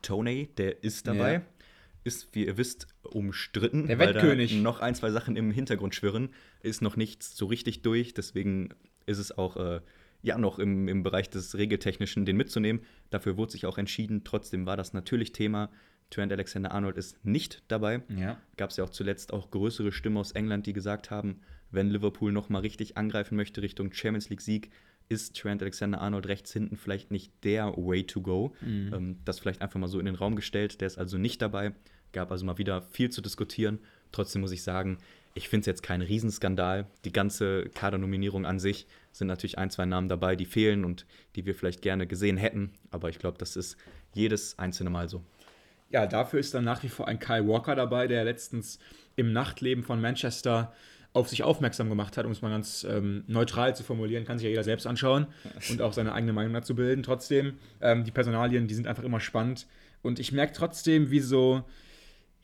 Tony, 0.00 0.48
der 0.56 0.82
ist 0.82 1.06
dabei. 1.06 1.32
Ja 1.34 1.42
ist, 2.04 2.28
wie 2.32 2.46
ihr 2.46 2.56
wisst, 2.56 2.86
umstritten. 3.02 3.86
Der 3.86 3.98
Wettkönig. 3.98 4.54
noch 4.60 4.80
ein, 4.80 4.94
zwei 4.94 5.10
Sachen 5.10 5.36
im 5.36 5.50
Hintergrund 5.50 5.94
schwirren. 5.94 6.30
Ist 6.62 6.82
noch 6.82 6.96
nichts 6.96 7.36
so 7.36 7.46
richtig 7.46 7.82
durch. 7.82 8.14
Deswegen 8.14 8.70
ist 9.06 9.18
es 9.18 9.36
auch 9.36 9.56
äh, 9.56 9.80
ja 10.22 10.38
noch 10.38 10.58
im, 10.58 10.88
im 10.88 11.02
Bereich 11.02 11.30
des 11.30 11.56
Regeltechnischen 11.56 12.24
den 12.24 12.36
mitzunehmen. 12.36 12.82
Dafür 13.10 13.36
wurde 13.36 13.52
sich 13.52 13.66
auch 13.66 13.78
entschieden. 13.78 14.24
Trotzdem 14.24 14.66
war 14.66 14.76
das 14.76 14.92
natürlich 14.92 15.32
Thema. 15.32 15.70
Trent 16.10 16.32
Alexander 16.32 16.72
Arnold 16.72 16.96
ist 16.96 17.24
nicht 17.24 17.62
dabei. 17.68 18.02
Ja. 18.08 18.40
Gab 18.56 18.70
es 18.70 18.76
ja 18.76 18.84
auch 18.84 18.90
zuletzt 18.90 19.32
auch 19.32 19.50
größere 19.50 19.92
Stimmen 19.92 20.16
aus 20.16 20.32
England, 20.32 20.66
die 20.66 20.72
gesagt 20.72 21.10
haben, 21.10 21.40
wenn 21.70 21.90
Liverpool 21.90 22.32
noch 22.32 22.48
mal 22.48 22.60
richtig 22.60 22.96
angreifen 22.96 23.36
möchte 23.36 23.60
Richtung 23.60 23.92
Champions 23.92 24.30
League 24.30 24.40
Sieg, 24.40 24.70
ist 25.08 25.36
Trent 25.36 25.62
Alexander 25.62 26.00
Arnold 26.00 26.26
rechts 26.26 26.52
hinten 26.52 26.76
vielleicht 26.76 27.10
nicht 27.10 27.32
der 27.44 27.72
Way 27.76 28.04
to 28.04 28.20
go. 28.20 28.54
Mhm. 28.60 28.92
Ähm, 28.94 29.16
das 29.24 29.38
vielleicht 29.38 29.62
einfach 29.62 29.80
mal 29.80 29.88
so 29.88 29.98
in 29.98 30.06
den 30.06 30.14
Raum 30.14 30.36
gestellt. 30.36 30.80
Der 30.80 30.86
ist 30.86 30.98
also 30.98 31.18
nicht 31.18 31.40
dabei. 31.40 31.72
Gab 32.12 32.30
also 32.30 32.44
mal 32.44 32.58
wieder 32.58 32.82
viel 32.82 33.10
zu 33.10 33.20
diskutieren. 33.20 33.78
Trotzdem 34.12 34.40
muss 34.40 34.52
ich 34.52 34.62
sagen, 34.62 34.98
ich 35.34 35.48
finde 35.48 35.60
es 35.60 35.66
jetzt 35.66 35.82
kein 35.82 36.02
Riesenskandal. 36.02 36.86
Die 37.04 37.12
ganze 37.12 37.66
Kadernominierung 37.74 38.46
an 38.46 38.58
sich 38.58 38.86
sind 39.12 39.28
natürlich 39.28 39.58
ein, 39.58 39.70
zwei 39.70 39.84
Namen 39.84 40.08
dabei, 40.08 40.36
die 40.36 40.46
fehlen 40.46 40.84
und 40.84 41.06
die 41.36 41.46
wir 41.46 41.54
vielleicht 41.54 41.82
gerne 41.82 42.06
gesehen 42.06 42.36
hätten. 42.36 42.72
Aber 42.90 43.08
ich 43.08 43.18
glaube, 43.18 43.38
das 43.38 43.56
ist 43.56 43.76
jedes 44.14 44.58
einzelne 44.58 44.90
Mal 44.90 45.08
so. 45.08 45.22
Ja, 45.90 46.06
dafür 46.06 46.40
ist 46.40 46.54
dann 46.54 46.64
nach 46.64 46.82
wie 46.82 46.88
vor 46.88 47.08
ein 47.08 47.18
Kyle 47.18 47.46
Walker 47.46 47.74
dabei, 47.74 48.08
der 48.08 48.24
letztens 48.24 48.78
im 49.16 49.32
Nachtleben 49.32 49.82
von 49.82 50.00
Manchester 50.00 50.72
auf 51.18 51.28
sich 51.28 51.42
aufmerksam 51.42 51.88
gemacht 51.88 52.16
hat, 52.16 52.24
um 52.24 52.32
es 52.32 52.42
mal 52.42 52.50
ganz 52.50 52.86
ähm, 52.88 53.24
neutral 53.26 53.76
zu 53.76 53.82
formulieren, 53.82 54.24
kann 54.24 54.38
sich 54.38 54.44
ja 54.44 54.50
jeder 54.50 54.64
selbst 54.64 54.86
anschauen 54.86 55.26
und 55.70 55.82
auch 55.82 55.92
seine 55.92 56.12
eigene 56.12 56.32
Meinung 56.32 56.52
dazu 56.52 56.74
bilden. 56.74 57.02
Trotzdem, 57.02 57.54
ähm, 57.80 58.04
die 58.04 58.10
Personalien, 58.10 58.68
die 58.68 58.74
sind 58.74 58.86
einfach 58.86 59.02
immer 59.02 59.20
spannend. 59.20 59.66
Und 60.02 60.18
ich 60.18 60.32
merke 60.32 60.52
trotzdem, 60.52 61.10
wie 61.10 61.20
so, 61.20 61.64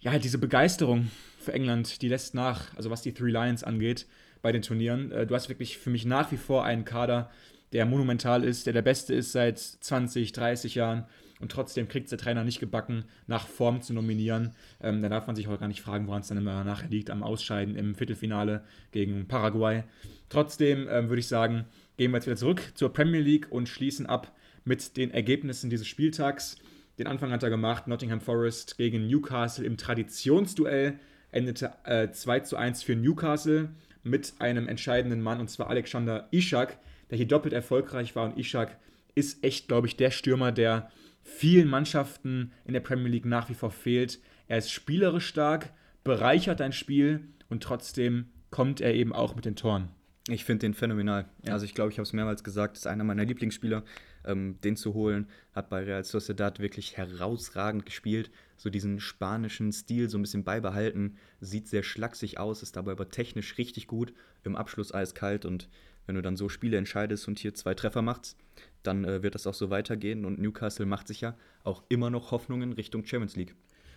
ja, 0.00 0.18
diese 0.18 0.38
Begeisterung 0.38 1.10
für 1.38 1.52
England, 1.52 2.02
die 2.02 2.08
lässt 2.08 2.34
nach, 2.34 2.74
also 2.76 2.90
was 2.90 3.02
die 3.02 3.14
Three 3.14 3.30
Lions 3.30 3.64
angeht 3.64 4.06
bei 4.42 4.52
den 4.52 4.62
Turnieren. 4.62 5.12
Äh, 5.12 5.26
du 5.26 5.34
hast 5.34 5.48
wirklich 5.48 5.78
für 5.78 5.90
mich 5.90 6.04
nach 6.04 6.32
wie 6.32 6.36
vor 6.36 6.64
einen 6.64 6.84
Kader, 6.84 7.30
der 7.72 7.86
monumental 7.86 8.44
ist, 8.44 8.66
der 8.66 8.72
der 8.72 8.82
beste 8.82 9.14
ist 9.14 9.32
seit 9.32 9.58
20, 9.58 10.32
30 10.32 10.74
Jahren 10.74 11.06
und 11.40 11.50
trotzdem 11.50 11.88
kriegt 11.88 12.10
der 12.10 12.18
Trainer 12.18 12.44
nicht 12.44 12.60
gebacken, 12.60 13.04
nach 13.26 13.46
Form 13.46 13.82
zu 13.82 13.92
nominieren. 13.92 14.54
Ähm, 14.80 15.02
da 15.02 15.08
darf 15.08 15.26
man 15.26 15.36
sich 15.36 15.48
auch 15.48 15.58
gar 15.58 15.68
nicht 15.68 15.82
fragen, 15.82 16.06
woran 16.06 16.20
es 16.20 16.28
dann 16.28 16.38
immer 16.38 16.64
nachher 16.64 16.88
liegt, 16.88 17.10
am 17.10 17.22
Ausscheiden 17.22 17.76
im 17.76 17.94
Viertelfinale 17.94 18.64
gegen 18.92 19.26
Paraguay. 19.26 19.84
Trotzdem 20.28 20.88
ähm, 20.88 21.08
würde 21.08 21.20
ich 21.20 21.28
sagen, 21.28 21.64
gehen 21.96 22.10
wir 22.12 22.18
jetzt 22.18 22.26
wieder 22.26 22.36
zurück 22.36 22.72
zur 22.74 22.92
Premier 22.92 23.20
League 23.20 23.48
und 23.50 23.68
schließen 23.68 24.06
ab 24.06 24.32
mit 24.64 24.96
den 24.96 25.10
Ergebnissen 25.10 25.70
dieses 25.70 25.86
Spieltags. 25.86 26.56
Den 26.98 27.06
Anfang 27.06 27.30
hat 27.32 27.42
er 27.42 27.50
gemacht, 27.50 27.88
Nottingham 27.88 28.20
Forest 28.20 28.78
gegen 28.78 29.06
Newcastle 29.06 29.64
im 29.64 29.76
Traditionsduell 29.76 30.98
endete 31.32 31.72
äh, 31.84 32.10
2 32.10 32.40
zu 32.40 32.56
1 32.56 32.82
für 32.82 32.94
Newcastle 32.94 33.70
mit 34.04 34.34
einem 34.38 34.68
entscheidenden 34.68 35.20
Mann, 35.20 35.40
und 35.40 35.50
zwar 35.50 35.68
Alexander 35.68 36.28
Ishak, 36.30 36.78
der 37.10 37.18
hier 37.18 37.26
doppelt 37.26 37.52
erfolgreich 37.52 38.14
war. 38.14 38.26
Und 38.26 38.38
Ishak 38.38 38.76
ist 39.14 39.42
echt, 39.42 39.68
glaube 39.68 39.86
ich, 39.86 39.96
der 39.96 40.10
Stürmer, 40.10 40.52
der 40.52 40.90
vielen 41.24 41.68
Mannschaften 41.68 42.52
in 42.64 42.74
der 42.74 42.80
Premier 42.80 43.08
League 43.08 43.24
nach 43.24 43.48
wie 43.48 43.54
vor 43.54 43.70
fehlt. 43.70 44.20
Er 44.46 44.58
ist 44.58 44.70
spielerisch 44.70 45.26
stark, 45.26 45.72
bereichert 46.04 46.60
ein 46.60 46.72
Spiel 46.72 47.28
und 47.48 47.62
trotzdem 47.62 48.26
kommt 48.50 48.80
er 48.80 48.94
eben 48.94 49.12
auch 49.12 49.34
mit 49.34 49.46
den 49.46 49.56
Toren. 49.56 49.88
Ich 50.28 50.44
finde 50.44 50.60
den 50.60 50.74
phänomenal. 50.74 51.26
Ja. 51.44 51.52
Also 51.52 51.66
ich 51.66 51.74
glaube, 51.74 51.90
ich 51.90 51.98
habe 51.98 52.04
es 52.04 52.12
mehrmals 52.12 52.44
gesagt, 52.44 52.76
ist 52.76 52.86
einer 52.86 53.04
meiner 53.04 53.24
Lieblingsspieler. 53.24 53.82
Ähm, 54.26 54.58
den 54.64 54.74
zu 54.74 54.94
holen, 54.94 55.28
hat 55.52 55.68
bei 55.68 55.84
Real 55.84 56.02
Sociedad 56.02 56.58
wirklich 56.58 56.96
herausragend 56.96 57.84
gespielt. 57.84 58.30
So 58.56 58.70
diesen 58.70 59.00
spanischen 59.00 59.70
Stil 59.70 60.08
so 60.08 60.16
ein 60.16 60.22
bisschen 60.22 60.44
beibehalten. 60.44 61.18
Sieht 61.40 61.68
sehr 61.68 61.82
schlaksig 61.82 62.38
aus, 62.38 62.62
ist 62.62 62.76
dabei 62.76 62.92
aber 62.92 63.10
technisch 63.10 63.58
richtig 63.58 63.86
gut. 63.86 64.14
Im 64.42 64.56
Abschluss 64.56 64.94
eiskalt 64.94 65.44
und 65.44 65.68
wenn 66.06 66.14
du 66.14 66.22
dann 66.22 66.36
so 66.36 66.48
Spiele 66.48 66.78
entscheidest 66.78 67.28
und 67.28 67.38
hier 67.38 67.54
zwei 67.54 67.74
Treffer 67.74 68.00
machst, 68.00 68.38
dann 68.86 69.04
äh, 69.04 69.22
wird 69.22 69.34
das 69.34 69.46
auch 69.46 69.54
so 69.54 69.70
weitergehen. 69.70 70.24
Und 70.24 70.40
Newcastle 70.40 70.86
macht 70.86 71.08
sich 71.08 71.20
ja 71.20 71.34
auch 71.62 71.82
immer 71.88 72.10
noch 72.10 72.30
Hoffnungen 72.30 72.72
Richtung 72.72 73.04
Champions 73.04 73.36
League. 73.36 73.54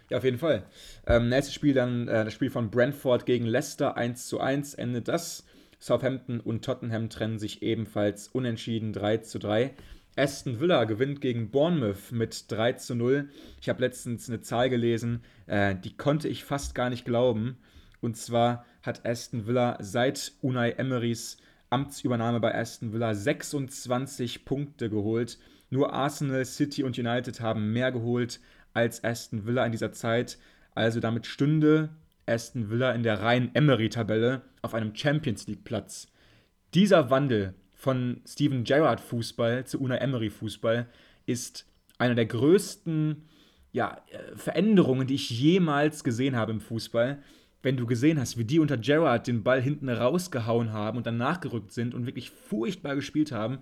Ja, 0.10 0.18
auf 0.18 0.24
jeden 0.24 0.38
Fall. 0.38 0.64
Ähm, 1.06 1.30
nächstes 1.30 1.54
Spiel 1.54 1.74
dann 1.74 2.08
äh, 2.08 2.26
das 2.26 2.34
Spiel 2.34 2.50
von 2.50 2.72
Brentford 2.72 3.26
gegen 3.26 3.46
Leicester 3.46 3.98
1 3.98 4.28
zu 4.28 4.40
1 4.40 4.76
endet 4.76 5.08
das. 5.08 5.46
Southampton 5.80 6.40
und 6.40 6.66
Tottenham 6.66 7.10
trennen 7.10 7.40
sich 7.40 7.62
ebenfalls 7.62 8.28
unentschieden 8.30 8.94
3 8.94 9.18
zu 9.18 9.38
3. 9.38 9.74
Aston 10.16 10.60
Villa 10.60 10.86
gewinnt 10.86 11.22
gegen 11.22 11.52
Bournemouth 11.52 12.12
mit 12.12 12.52
3 12.52 12.74
zu 12.74 12.96
0. 12.96 13.30
Ich 13.62 13.70
habe 13.70 13.82
letztens 13.82 14.28
eine 14.28 14.42
Zahl 14.42 14.70
gelesen, 14.70 15.24
äh, 15.46 15.76
die 15.76 15.96
konnte 15.96 16.28
ich 16.28 16.44
fast 16.44 16.74
gar 16.74 16.90
nicht 16.90 17.06
glauben. 17.06 17.58
Und 18.02 18.18
zwar 18.18 18.66
hat 18.82 19.06
Aston 19.06 19.46
Villa 19.46 19.78
seit 19.80 20.34
Unai 20.42 20.72
Emerys 20.72 21.38
Amtsübernahme 21.70 22.40
bei 22.40 22.56
Aston 22.56 22.94
Villa 22.94 23.14
26 23.14 24.46
Punkte 24.46 24.90
geholt. 24.90 25.38
Nur 25.70 25.94
Arsenal, 25.94 26.46
City 26.46 26.84
und 26.84 26.98
United 26.98 27.42
haben 27.42 27.74
mehr 27.74 27.92
geholt 27.92 28.40
als 28.74 29.04
Aston 29.04 29.46
Villa 29.46 29.66
in 29.66 29.72
dieser 29.72 29.92
Zeit. 29.92 30.38
Also 30.76 31.00
damit 31.00 31.26
stünde 31.26 31.90
Aston 32.26 32.70
Villa 32.70 32.92
in 32.92 33.04
der 33.04 33.22
reinen 33.22 33.54
Emery-Tabelle 33.54 34.42
auf 34.62 34.74
einem 34.74 34.96
Champions 34.96 35.48
League-Platz. 35.48 36.08
Dieser 36.74 37.10
Wandel 37.10 37.54
von 37.74 38.22
Steven 38.28 38.64
Gerrard 38.64 39.00
Fußball 39.00 39.66
zu 39.66 39.80
Una 39.80 39.98
Emery 39.98 40.30
Fußball 40.30 40.88
ist 41.26 41.66
einer 41.98 42.16
der 42.16 42.26
größten 42.26 43.24
ja, 43.72 44.02
äh, 44.10 44.36
Veränderungen, 44.36 45.08
die 45.08 45.16
ich 45.16 45.30
jemals 45.30 46.04
gesehen 46.04 46.36
habe 46.36 46.52
im 46.52 46.62
Fußball. 46.62 47.20
Wenn 47.68 47.76
du 47.76 47.86
gesehen 47.86 48.18
hast, 48.18 48.38
wie 48.38 48.46
die 48.46 48.60
unter 48.60 48.78
Gerrard 48.78 49.28
den 49.28 49.44
Ball 49.44 49.62
hinten 49.62 49.90
rausgehauen 49.90 50.72
haben 50.72 50.98
und 50.98 51.06
dann 51.06 51.18
nachgerückt 51.18 51.74
sind 51.74 51.94
und 51.94 52.06
wirklich 52.06 52.30
furchtbar 52.30 52.96
gespielt 52.96 53.34
haben 53.34 53.58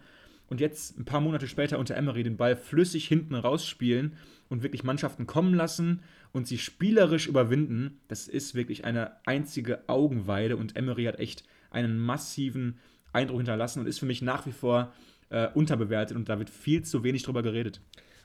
und 0.48 0.62
jetzt 0.62 1.00
ein 1.00 1.06
paar 1.06 1.22
Monate 1.22 1.48
später 1.48 1.80
unter 1.80 1.96
Emery 1.96 2.22
den 2.22 2.38
Ball 2.38 2.56
flüssig 2.56 3.08
hinten 3.08 3.34
rausspielen 3.34 4.14
und 4.48 4.62
wirklich 4.62 4.84
Mannschaften 4.84 5.26
kommen 5.26 5.56
lassen 5.56 6.02
und 6.34 6.46
sie 6.46 6.60
spielerisch 6.60 7.26
überwinden, 7.26 8.00
das 8.08 8.28
ist 8.28 8.54
wirklich 8.54 8.86
eine 8.86 9.14
einzige 9.26 9.90
Augenweide 9.90 10.56
und 10.56 10.78
Emery 10.78 11.06
hat 11.06 11.18
echt 11.18 11.44
einen 11.72 11.98
massiven 11.98 12.78
Eindruck 13.12 13.40
hinterlassen 13.40 13.80
und 13.80 13.88
ist 13.88 13.98
für 13.98 14.06
mich 14.06 14.22
nach 14.22 14.46
wie 14.46 14.52
vor 14.52 14.94
äh, 15.32 15.48
unterbewertet 15.56 16.16
und 16.16 16.30
da 16.30 16.38
wird 16.38 16.52
viel 16.52 16.84
zu 16.84 17.04
wenig 17.04 17.24
drüber 17.24 17.42
geredet. 17.42 17.82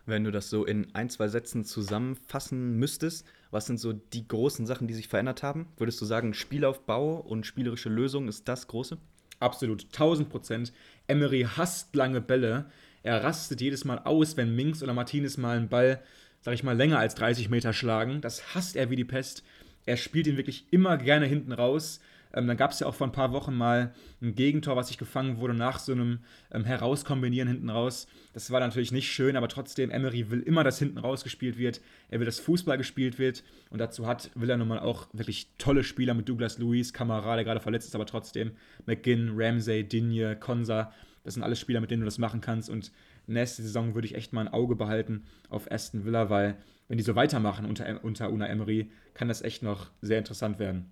Wenn 0.06 0.24
du 0.24 0.30
das 0.30 0.50
so 0.50 0.64
in 0.64 0.94
ein, 0.94 1.10
zwei 1.10 1.28
Sätzen 1.28 1.64
zusammenfassen 1.64 2.78
müsstest, 2.78 3.26
was 3.50 3.66
sind 3.66 3.78
so 3.78 3.92
die 3.92 4.26
großen 4.26 4.66
Sachen, 4.66 4.88
die 4.88 4.94
sich 4.94 5.08
verändert 5.08 5.42
haben? 5.42 5.68
Würdest 5.76 6.00
du 6.00 6.04
sagen, 6.04 6.34
Spielaufbau 6.34 7.16
und 7.16 7.46
spielerische 7.46 7.88
Lösung 7.88 8.28
ist 8.28 8.48
das 8.48 8.66
Große? 8.68 8.98
Absolut, 9.40 9.84
1000 9.84 10.28
Prozent. 10.28 10.72
Emery 11.08 11.46
hasst 11.56 11.94
lange 11.96 12.20
Bälle. 12.20 12.66
Er 13.02 13.24
rastet 13.24 13.60
jedes 13.60 13.84
Mal 13.84 14.00
aus, 14.00 14.36
wenn 14.36 14.54
Minks 14.54 14.82
oder 14.82 14.92
Martinez 14.92 15.38
mal 15.38 15.56
einen 15.56 15.68
Ball, 15.68 16.02
sag 16.42 16.54
ich 16.54 16.62
mal, 16.62 16.76
länger 16.76 16.98
als 16.98 17.14
30 17.14 17.48
Meter 17.48 17.72
schlagen. 17.72 18.20
Das 18.20 18.54
hasst 18.54 18.76
er 18.76 18.90
wie 18.90 18.96
die 18.96 19.04
Pest. 19.04 19.42
Er 19.86 19.96
spielt 19.96 20.26
ihn 20.26 20.36
wirklich 20.36 20.66
immer 20.70 20.98
gerne 20.98 21.26
hinten 21.26 21.52
raus. 21.52 22.00
Ähm, 22.34 22.46
dann 22.46 22.56
gab 22.56 22.70
es 22.70 22.80
ja 22.80 22.86
auch 22.86 22.94
vor 22.94 23.06
ein 23.06 23.12
paar 23.12 23.32
Wochen 23.32 23.54
mal 23.54 23.92
ein 24.22 24.34
Gegentor, 24.34 24.76
was 24.76 24.88
sich 24.88 24.98
gefangen 24.98 25.38
wurde 25.38 25.54
nach 25.54 25.78
so 25.78 25.92
einem 25.92 26.20
ähm, 26.52 26.64
Herauskombinieren 26.64 27.48
hinten 27.48 27.70
raus. 27.70 28.06
Das 28.32 28.50
war 28.50 28.60
natürlich 28.60 28.92
nicht 28.92 29.10
schön, 29.10 29.36
aber 29.36 29.48
trotzdem, 29.48 29.90
Emery 29.90 30.30
will 30.30 30.40
immer, 30.40 30.64
dass 30.64 30.78
hinten 30.78 30.98
raus 30.98 31.24
gespielt 31.24 31.58
wird. 31.58 31.80
Er 32.08 32.20
will, 32.20 32.26
dass 32.26 32.38
Fußball 32.40 32.78
gespielt 32.78 33.18
wird. 33.18 33.42
Und 33.70 33.78
dazu 33.78 34.06
hat, 34.06 34.30
will 34.34 34.50
er 34.50 34.56
nun 34.56 34.68
mal 34.68 34.78
auch 34.78 35.08
wirklich 35.12 35.48
tolle 35.58 35.84
Spieler 35.84 36.14
mit 36.14 36.28
Douglas 36.28 36.58
Lewis, 36.58 36.92
Kamara, 36.92 37.34
der 37.36 37.44
gerade 37.44 37.60
verletzt 37.60 37.88
ist, 37.88 37.94
aber 37.94 38.06
trotzdem 38.06 38.52
McGinn, 38.86 39.32
Ramsey, 39.34 39.84
Digne, 39.84 40.36
Konsa. 40.36 40.92
Das 41.24 41.34
sind 41.34 41.42
alles 41.42 41.60
Spieler, 41.60 41.80
mit 41.80 41.90
denen 41.90 42.00
du 42.00 42.06
das 42.06 42.18
machen 42.18 42.40
kannst. 42.40 42.70
Und 42.70 42.92
nächste 43.26 43.62
Saison 43.62 43.94
würde 43.94 44.06
ich 44.06 44.14
echt 44.14 44.32
mal 44.32 44.42
ein 44.46 44.52
Auge 44.52 44.76
behalten 44.76 45.24
auf 45.48 45.70
Aston 45.70 46.04
Villa, 46.04 46.30
weil 46.30 46.56
wenn 46.88 46.98
die 46.98 47.04
so 47.04 47.14
weitermachen 47.14 47.66
unter, 47.66 48.02
unter 48.02 48.32
Una 48.32 48.48
Emery, 48.48 48.90
kann 49.14 49.28
das 49.28 49.42
echt 49.42 49.62
noch 49.62 49.90
sehr 50.00 50.18
interessant 50.18 50.58
werden. 50.58 50.90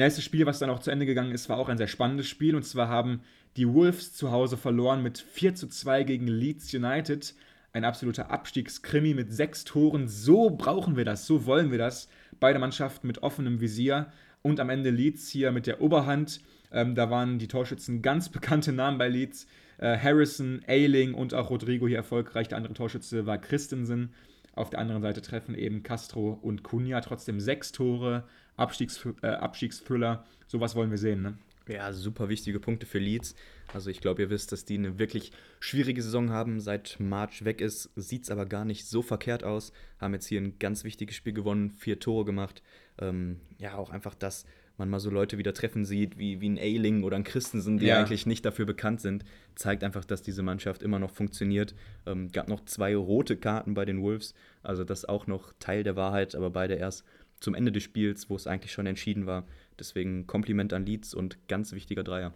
Nächstes 0.00 0.24
Spiel, 0.24 0.46
was 0.46 0.58
dann 0.58 0.70
auch 0.70 0.78
zu 0.78 0.90
Ende 0.90 1.04
gegangen 1.04 1.32
ist, 1.32 1.50
war 1.50 1.58
auch 1.58 1.68
ein 1.68 1.76
sehr 1.76 1.86
spannendes 1.86 2.26
Spiel. 2.26 2.56
Und 2.56 2.62
zwar 2.62 2.88
haben 2.88 3.20
die 3.58 3.68
Wolves 3.68 4.14
zu 4.14 4.30
Hause 4.30 4.56
verloren 4.56 5.02
mit 5.02 5.18
4 5.18 5.54
zu 5.54 5.68
2 5.68 6.04
gegen 6.04 6.26
Leeds 6.26 6.72
United. 6.72 7.34
Ein 7.74 7.84
absoluter 7.84 8.30
Abstiegskrimi 8.30 9.12
mit 9.12 9.30
sechs 9.30 9.64
Toren. 9.64 10.08
So 10.08 10.48
brauchen 10.48 10.96
wir 10.96 11.04
das, 11.04 11.26
so 11.26 11.44
wollen 11.44 11.70
wir 11.70 11.76
das. 11.76 12.08
Beide 12.40 12.58
Mannschaften 12.58 13.08
mit 13.08 13.22
offenem 13.22 13.60
Visier. 13.60 14.10
Und 14.40 14.58
am 14.58 14.70
Ende 14.70 14.88
Leeds 14.88 15.28
hier 15.28 15.52
mit 15.52 15.66
der 15.66 15.82
Oberhand. 15.82 16.40
Ähm, 16.72 16.94
da 16.94 17.10
waren 17.10 17.38
die 17.38 17.48
Torschützen 17.48 18.00
ganz 18.00 18.28
bekannte 18.30 18.72
Namen 18.72 18.96
bei 18.96 19.08
Leeds. 19.08 19.46
Äh, 19.76 19.98
Harrison, 19.98 20.62
Ailing 20.66 21.12
und 21.12 21.34
auch 21.34 21.50
Rodrigo 21.50 21.86
hier 21.86 21.98
erfolgreich. 21.98 22.48
Der 22.48 22.56
andere 22.56 22.72
Torschütze 22.72 23.26
war 23.26 23.36
Christensen. 23.36 24.14
Auf 24.54 24.70
der 24.70 24.80
anderen 24.80 25.02
Seite 25.02 25.20
treffen 25.20 25.54
eben 25.54 25.82
Castro 25.82 26.38
und 26.40 26.64
Cunha. 26.64 27.02
Trotzdem 27.02 27.38
sechs 27.38 27.70
Tore, 27.70 28.24
Abstiegs, 28.60 29.06
äh, 29.22 29.26
Abstiegsthriller. 29.26 30.24
Sowas 30.46 30.74
wollen 30.74 30.90
wir 30.90 30.98
sehen, 30.98 31.22
ne? 31.22 31.38
Ja, 31.68 31.92
super 31.92 32.28
wichtige 32.28 32.58
Punkte 32.58 32.86
für 32.86 32.98
Leeds. 32.98 33.34
Also 33.72 33.90
ich 33.90 34.00
glaube, 34.00 34.22
ihr 34.22 34.30
wisst, 34.30 34.50
dass 34.50 34.64
die 34.64 34.74
eine 34.74 34.98
wirklich 34.98 35.30
schwierige 35.60 36.02
Saison 36.02 36.30
haben. 36.30 36.60
Seit 36.60 36.96
March 36.98 37.44
weg 37.44 37.60
ist, 37.60 37.90
sieht 37.94 38.24
es 38.24 38.30
aber 38.30 38.46
gar 38.46 38.64
nicht 38.64 38.86
so 38.86 39.02
verkehrt 39.02 39.44
aus. 39.44 39.72
Haben 39.98 40.14
jetzt 40.14 40.26
hier 40.26 40.40
ein 40.40 40.58
ganz 40.58 40.82
wichtiges 40.82 41.14
Spiel 41.14 41.32
gewonnen, 41.32 41.70
vier 41.70 42.00
Tore 42.00 42.24
gemacht. 42.24 42.62
Ähm, 42.98 43.40
ja, 43.58 43.76
auch 43.76 43.90
einfach 43.90 44.16
das, 44.16 44.46
man 44.80 44.90
mal 44.90 44.98
so 44.98 45.10
Leute 45.10 45.38
wieder 45.38 45.54
treffen 45.54 45.84
sieht, 45.84 46.18
wie, 46.18 46.40
wie 46.40 46.48
ein 46.48 46.58
Ailing 46.58 47.04
oder 47.04 47.16
ein 47.16 47.22
Christensen, 47.22 47.78
die 47.78 47.86
ja. 47.86 48.00
eigentlich 48.00 48.26
nicht 48.26 48.44
dafür 48.44 48.66
bekannt 48.66 49.00
sind, 49.00 49.24
zeigt 49.54 49.84
einfach, 49.84 50.04
dass 50.04 50.22
diese 50.22 50.42
Mannschaft 50.42 50.82
immer 50.82 50.98
noch 50.98 51.10
funktioniert. 51.12 51.74
Ähm, 52.06 52.32
gab 52.32 52.48
noch 52.48 52.64
zwei 52.64 52.96
rote 52.96 53.36
Karten 53.36 53.74
bei 53.74 53.84
den 53.84 54.02
Wolves, 54.02 54.34
also 54.62 54.82
das 54.82 55.04
auch 55.04 55.28
noch 55.28 55.52
Teil 55.60 55.84
der 55.84 55.94
Wahrheit, 55.94 56.34
aber 56.34 56.50
beide 56.50 56.74
erst 56.74 57.04
zum 57.40 57.54
Ende 57.54 57.72
des 57.72 57.82
Spiels, 57.82 58.30
wo 58.30 58.36
es 58.36 58.46
eigentlich 58.46 58.72
schon 58.72 58.86
entschieden 58.86 59.26
war. 59.26 59.46
Deswegen 59.78 60.26
Kompliment 60.26 60.72
an 60.72 60.86
Leeds 60.86 61.14
und 61.14 61.38
ganz 61.48 61.72
wichtiger 61.72 62.04
Dreier. 62.04 62.32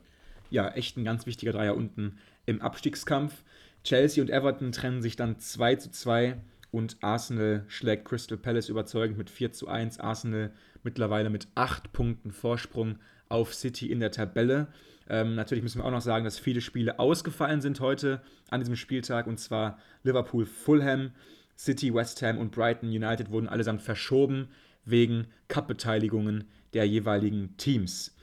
Ja, 0.50 0.68
echt 0.70 0.96
ein 0.96 1.04
ganz 1.04 1.26
wichtiger 1.26 1.52
Dreier 1.52 1.76
unten 1.76 2.18
im 2.46 2.60
Abstiegskampf. 2.60 3.44
Chelsea 3.84 4.22
und 4.22 4.30
Everton 4.30 4.72
trennen 4.72 5.02
sich 5.02 5.16
dann 5.16 5.38
2 5.38 5.76
zu 5.76 5.90
2 5.90 6.36
und 6.70 6.96
Arsenal 7.02 7.64
schlägt 7.68 8.06
Crystal 8.06 8.38
Palace 8.38 8.68
überzeugend 8.68 9.18
mit 9.18 9.30
4 9.30 9.52
zu 9.52 9.68
1. 9.68 10.00
Arsenal 10.00 10.52
mittlerweile 10.82 11.30
mit 11.30 11.48
8 11.54 11.92
Punkten 11.92 12.32
Vorsprung 12.32 12.98
auf 13.28 13.54
City 13.54 13.90
in 13.90 14.00
der 14.00 14.10
Tabelle. 14.10 14.68
Ähm, 15.08 15.34
natürlich 15.34 15.62
müssen 15.62 15.80
wir 15.80 15.84
auch 15.84 15.90
noch 15.90 16.00
sagen, 16.00 16.24
dass 16.24 16.38
viele 16.38 16.60
Spiele 16.60 16.98
ausgefallen 16.98 17.60
sind 17.60 17.80
heute 17.80 18.22
an 18.48 18.60
diesem 18.60 18.76
Spieltag 18.76 19.26
und 19.26 19.38
zwar 19.38 19.78
Liverpool, 20.02 20.46
Fulham, 20.46 21.12
City, 21.56 21.92
West 21.94 22.22
Ham 22.22 22.38
und 22.38 22.52
Brighton 22.52 22.88
United 22.88 23.30
wurden 23.30 23.48
allesamt 23.48 23.82
verschoben 23.82 24.48
wegen 24.84 25.26
Cup-Beteiligungen 25.48 26.44
der 26.72 26.86
jeweiligen 26.86 27.56
Teams. 27.56 28.14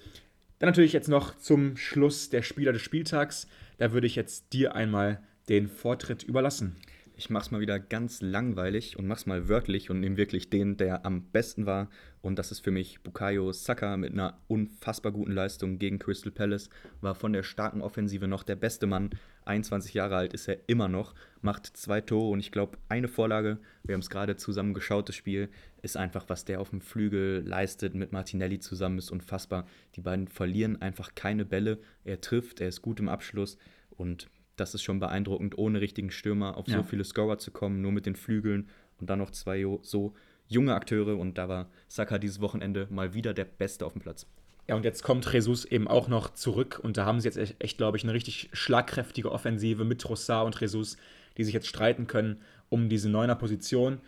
Dann 0.60 0.70
natürlich 0.70 0.94
jetzt 0.94 1.10
noch 1.10 1.38
zum 1.38 1.76
Schluss 1.76 2.30
der 2.30 2.44
Spieler 2.44 2.74
des 2.74 2.82
Spieltags. 2.82 3.48
Da 3.78 3.94
würde 3.94 4.08
ich 4.08 4.16
jetzt 4.16 4.54
dir 4.54 4.76
einmal 4.76 5.20
den 5.50 5.68
Vortritt 5.68 6.24
überlassen. 6.24 6.76
Ich 7.16 7.30
mach's 7.30 7.52
mal 7.52 7.62
wieder 7.62 7.80
ganz 7.80 8.22
langweilig 8.22 8.98
und 8.98 9.06
mach's 9.06 9.26
mal 9.26 9.48
wörtlich 9.48 9.90
und 9.90 10.00
nehme 10.00 10.18
wirklich 10.18 10.50
den, 10.50 10.78
der 10.78 11.06
am 11.06 11.24
besten 11.24 11.66
war. 11.66 11.90
Und 12.22 12.40
das 12.40 12.52
ist 12.52 12.62
für 12.62 12.72
mich 12.72 13.02
Bukayo 13.02 13.52
Saka 13.52 13.98
mit 13.98 14.14
einer 14.14 14.40
unfassbar 14.48 15.12
guten 15.12 15.32
Leistung 15.32 15.78
gegen 15.78 16.00
Crystal 16.00 16.32
Palace. 16.32 16.70
War 17.00 17.16
von 17.16 17.34
der 17.34 17.44
starken 17.44 17.82
Offensive 17.82 18.28
noch 18.28 18.44
der 18.44 18.56
beste 18.56 18.88
Mann. 18.88 19.12
21 19.46 19.94
Jahre 19.94 20.16
alt 20.16 20.34
ist 20.34 20.48
er 20.48 20.58
immer 20.68 20.88
noch, 20.88 21.14
macht 21.42 21.66
zwei 21.66 22.02
Tore 22.02 22.32
und 22.32 22.40
ich 22.40 22.52
glaube 22.52 22.78
eine 22.90 23.08
Vorlage. 23.08 23.58
Wir 23.84 23.94
haben 23.94 24.02
es 24.02 24.10
gerade 24.10 24.36
zusammen 24.36 24.74
geschaut, 24.74 25.10
das 25.10 25.16
Spiel 25.16 25.50
ist 25.82 25.98
einfach, 25.98 26.26
was 26.28 26.46
der 26.46 26.62
auf 26.62 26.70
dem 26.70 26.82
Flügel 26.82 27.44
leistet 27.46 27.96
mit 27.96 28.12
Martinelli 28.12 28.60
zusammen, 28.60 28.98
ist 28.98 29.12
unfassbar. 29.12 29.66
Die 29.96 30.02
beiden 30.02 30.28
verlieren 30.28 30.82
einfach 30.82 31.16
keine 31.16 31.46
Bälle. 31.46 31.80
Er 32.04 32.22
trifft, 32.22 32.62
er 32.62 32.68
ist 32.68 32.82
gut 32.82 33.00
im 33.00 33.10
Abschluss 33.10 33.58
und 33.90 34.30
das 34.56 34.76
ist 34.76 34.84
schon 34.84 35.00
beeindruckend, 35.00 35.58
ohne 35.58 35.82
richtigen 35.82 36.12
Stürmer 36.12 36.58
auf 36.58 36.68
ja. 36.68 36.78
so 36.78 36.84
viele 36.84 37.04
Scorer 37.04 37.38
zu 37.38 37.52
kommen, 37.52 37.82
nur 37.82 37.92
mit 37.92 38.06
den 38.06 38.16
Flügeln 38.16 38.70
und 39.00 39.10
dann 39.10 39.20
noch 39.20 39.32
zwei 39.32 39.66
so 39.82 40.14
junge 40.48 40.76
Akteure. 40.76 41.18
Und 41.18 41.38
da 41.38 41.50
war 41.50 41.70
Saka 41.88 42.20
dieses 42.20 42.42
Wochenende 42.42 42.88
mal 42.92 43.14
wieder 43.14 43.34
der 43.34 43.46
Beste 43.46 43.86
auf 43.86 43.94
dem 43.94 44.02
Platz. 44.02 44.28
Ja, 44.68 44.76
und 44.76 44.86
jetzt 44.86 45.04
kommt 45.04 45.32
Jesus 45.32 45.66
eben 45.66 45.88
auch 45.88 46.08
noch 46.08 46.34
zurück 46.34 46.80
und 46.82 46.98
da 46.98 47.06
haben 47.06 47.20
sie 47.20 47.28
jetzt 47.28 47.38
echt, 47.38 47.56
echt 47.60 47.78
glaube 47.78 47.98
ich, 47.98 48.04
eine 48.04 48.14
richtig 48.14 48.50
schlagkräftige 48.54 49.32
Offensive 49.32 49.84
mit 49.84 50.02
Trossard 50.02 50.46
und 50.46 50.60
Jesus, 50.60 50.98
die 51.38 51.44
sich 51.44 51.54
jetzt 51.54 51.68
streiten 51.68 52.08
können 52.08 52.38
um 52.70 52.88
diese 52.90 53.10
neuner 53.10 53.36
Position. 53.36 54.00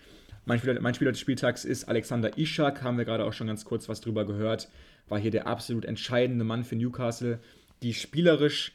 Mein 0.45 0.59
Spieler, 0.59 0.79
mein 0.81 0.93
Spieler 0.93 1.11
des 1.11 1.19
Spieltags 1.19 1.65
ist 1.65 1.85
Alexander 1.85 2.37
Ishak, 2.37 2.81
haben 2.81 2.97
wir 2.97 3.05
gerade 3.05 3.25
auch 3.25 3.33
schon 3.33 3.47
ganz 3.47 3.65
kurz 3.65 3.87
was 3.87 4.01
drüber 4.01 4.25
gehört. 4.25 4.69
War 5.09 5.19
hier 5.19 5.31
der 5.31 5.47
absolut 5.47 5.85
entscheidende 5.85 6.45
Mann 6.45 6.63
für 6.63 6.75
Newcastle, 6.75 7.39
die 7.81 7.93
spielerisch 7.93 8.73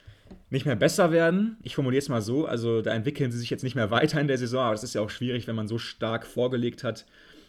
nicht 0.51 0.67
mehr 0.67 0.77
besser 0.77 1.11
werden. 1.11 1.57
Ich 1.63 1.75
formuliere 1.75 2.01
es 2.01 2.09
mal 2.09 2.23
so, 2.23 2.47
also 2.47 2.83
da 2.83 2.93
entwickeln 2.93 3.33
sie 3.33 3.39
sich 3.39 3.51
jetzt 3.51 3.65
nicht 3.65 3.75
mehr 3.75 3.91
weiter 3.91 4.21
in 4.21 4.29
der 4.29 4.39
Saison, 4.39 4.61
aber 4.61 4.73
das 4.73 4.85
ist 4.85 4.95
ja 4.95 5.01
auch 5.01 5.11
schwierig, 5.11 5.47
wenn 5.47 5.57
man 5.57 5.69
so 5.69 5.79
stark 5.79 6.27
vorgelegt 6.27 6.85
hat. 6.85 7.07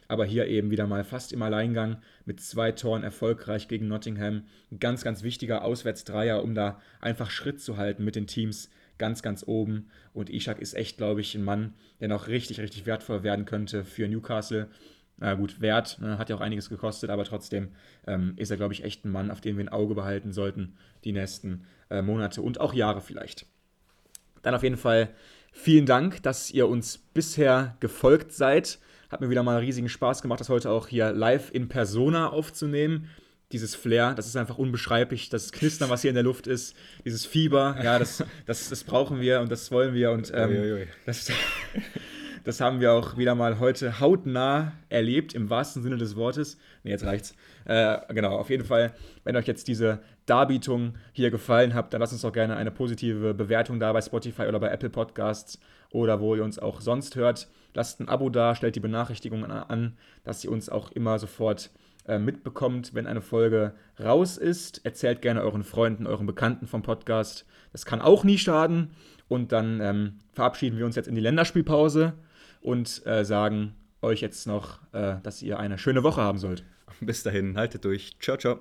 Aber 0.09 0.25
hier 0.25 0.47
eben 0.47 0.71
wieder 0.71 0.87
mal 0.87 1.05
fast 1.05 1.31
im 1.31 1.41
Alleingang 1.41 2.01
mit 2.25 2.41
zwei 2.41 2.73
Toren 2.73 3.03
erfolgreich 3.03 3.67
gegen 3.69 3.87
Nottingham. 3.87 4.43
Ein 4.71 4.79
ganz, 4.79 5.03
ganz 5.03 5.23
wichtiger 5.23 5.63
Auswärtsdreier, 5.63 6.43
um 6.43 6.55
da 6.55 6.81
einfach 6.99 7.29
Schritt 7.29 7.61
zu 7.61 7.77
halten 7.77 8.03
mit 8.03 8.17
den 8.17 8.27
Teams 8.27 8.69
ganz, 8.97 9.21
ganz 9.21 9.43
oben. 9.47 9.89
Und 10.13 10.29
Ishak 10.29 10.59
ist 10.59 10.73
echt, 10.73 10.97
glaube 10.97 11.21
ich, 11.21 11.35
ein 11.35 11.43
Mann, 11.43 11.73
der 12.01 12.07
noch 12.07 12.27
richtig, 12.27 12.59
richtig 12.59 12.85
wertvoll 12.85 13.23
werden 13.23 13.45
könnte 13.45 13.85
für 13.85 14.07
Newcastle. 14.07 14.67
Na 15.17 15.35
gut, 15.35 15.61
Wert 15.61 15.99
ne, 15.99 16.17
hat 16.17 16.29
ja 16.29 16.35
auch 16.35 16.41
einiges 16.41 16.69
gekostet, 16.69 17.09
aber 17.09 17.23
trotzdem 17.23 17.69
ähm, 18.07 18.33
ist 18.37 18.51
er, 18.51 18.57
glaube 18.57 18.73
ich, 18.73 18.83
echt 18.83 19.05
ein 19.05 19.11
Mann, 19.11 19.31
auf 19.31 19.41
den 19.41 19.57
wir 19.57 19.63
ein 19.63 19.69
Auge 19.69 19.93
behalten 19.93 20.31
sollten, 20.31 20.77
die 21.03 21.11
nächsten 21.11 21.65
äh, 21.89 22.01
Monate 22.01 22.41
und 22.41 22.59
auch 22.59 22.73
Jahre 22.73 23.01
vielleicht. 23.01 23.45
Dann 24.41 24.55
auf 24.55 24.63
jeden 24.63 24.77
Fall 24.77 25.09
vielen 25.51 25.85
Dank, 25.85 26.23
dass 26.23 26.51
ihr 26.51 26.67
uns 26.67 26.97
bisher 26.97 27.75
gefolgt 27.79 28.31
seid. 28.31 28.79
Hat 29.09 29.21
mir 29.21 29.29
wieder 29.29 29.43
mal 29.43 29.57
riesigen 29.57 29.89
Spaß 29.89 30.21
gemacht, 30.21 30.39
das 30.39 30.49
heute 30.49 30.69
auch 30.69 30.87
hier 30.87 31.11
live 31.11 31.49
in 31.51 31.67
Persona 31.67 32.29
aufzunehmen. 32.29 33.09
Dieses 33.51 33.73
Flair, 33.73 34.13
das 34.13 34.27
ist 34.27 34.35
einfach 34.35 34.59
unbeschreiblich. 34.59 35.29
Das 35.29 35.51
Knistern, 35.51 35.89
was 35.89 36.01
hier 36.01 36.09
in 36.09 36.15
der 36.15 36.23
Luft 36.23 36.45
ist, 36.45 36.75
dieses 37.03 37.25
Fieber, 37.25 37.75
ja, 37.83 37.97
das, 37.97 38.23
das, 38.45 38.69
das 38.69 38.83
brauchen 38.83 39.19
wir 39.21 39.41
und 39.41 39.51
das 39.51 39.71
wollen 39.71 39.95
wir. 39.95 40.11
Und 40.11 40.31
ähm. 40.35 40.87
Das, 41.07 41.31
Das 42.43 42.61
haben 42.61 42.79
wir 42.79 42.93
auch 42.93 43.17
wieder 43.17 43.35
mal 43.35 43.59
heute 43.59 43.99
hautnah 43.99 44.71
erlebt, 44.89 45.33
im 45.33 45.49
wahrsten 45.49 45.83
Sinne 45.83 45.97
des 45.97 46.15
Wortes. 46.15 46.57
Ne, 46.83 46.91
jetzt 46.91 47.05
reicht's. 47.05 47.35
Äh, 47.65 47.97
genau, 48.13 48.37
auf 48.37 48.49
jeden 48.49 48.65
Fall, 48.65 48.93
wenn 49.23 49.35
euch 49.35 49.45
jetzt 49.45 49.67
diese 49.67 49.99
Darbietung 50.25 50.95
hier 51.11 51.31
gefallen 51.31 51.73
hat, 51.73 51.93
dann 51.93 52.01
lasst 52.01 52.13
uns 52.13 52.21
doch 52.21 52.31
gerne 52.31 52.55
eine 52.55 52.71
positive 52.71 53.33
Bewertung 53.33 53.79
da 53.79 53.91
bei 53.93 54.01
Spotify 54.01 54.43
oder 54.43 54.59
bei 54.59 54.69
Apple 54.69 54.89
Podcasts 54.89 55.59
oder 55.91 56.19
wo 56.21 56.35
ihr 56.35 56.43
uns 56.43 56.59
auch 56.59 56.81
sonst 56.81 57.15
hört. 57.15 57.47
Lasst 57.73 57.99
ein 57.99 58.09
Abo 58.09 58.29
da, 58.29 58.55
stellt 58.55 58.75
die 58.75 58.79
Benachrichtigungen 58.79 59.51
an, 59.51 59.97
dass 60.23 60.43
ihr 60.43 60.51
uns 60.51 60.69
auch 60.69 60.91
immer 60.91 61.19
sofort 61.19 61.69
äh, 62.07 62.17
mitbekommt, 62.17 62.93
wenn 62.93 63.07
eine 63.07 63.21
Folge 63.21 63.73
raus 63.99 64.37
ist. 64.37 64.83
Erzählt 64.85 65.21
gerne 65.21 65.41
euren 65.43 65.63
Freunden, 65.63 66.07
euren 66.07 66.25
Bekannten 66.25 66.67
vom 66.67 66.81
Podcast. 66.81 67.45
Das 67.71 67.85
kann 67.85 68.01
auch 68.01 68.23
nie 68.23 68.37
schaden. 68.37 68.91
Und 69.27 69.51
dann 69.51 69.79
ähm, 69.79 70.19
verabschieden 70.33 70.77
wir 70.77 70.85
uns 70.85 70.95
jetzt 70.95 71.07
in 71.07 71.15
die 71.15 71.21
Länderspielpause 71.21 72.13
und 72.61 73.05
äh, 73.05 73.23
sagen 73.23 73.75
euch 74.01 74.21
jetzt 74.21 74.47
noch, 74.47 74.79
äh, 74.91 75.17
dass 75.21 75.41
ihr 75.41 75.59
eine 75.59 75.77
schöne 75.77 76.03
Woche 76.03 76.21
haben 76.21 76.39
sollt. 76.39 76.63
Bis 76.99 77.23
dahin, 77.23 77.55
haltet 77.57 77.85
durch. 77.85 78.17
Ciao, 78.19 78.37
ciao. 78.37 78.59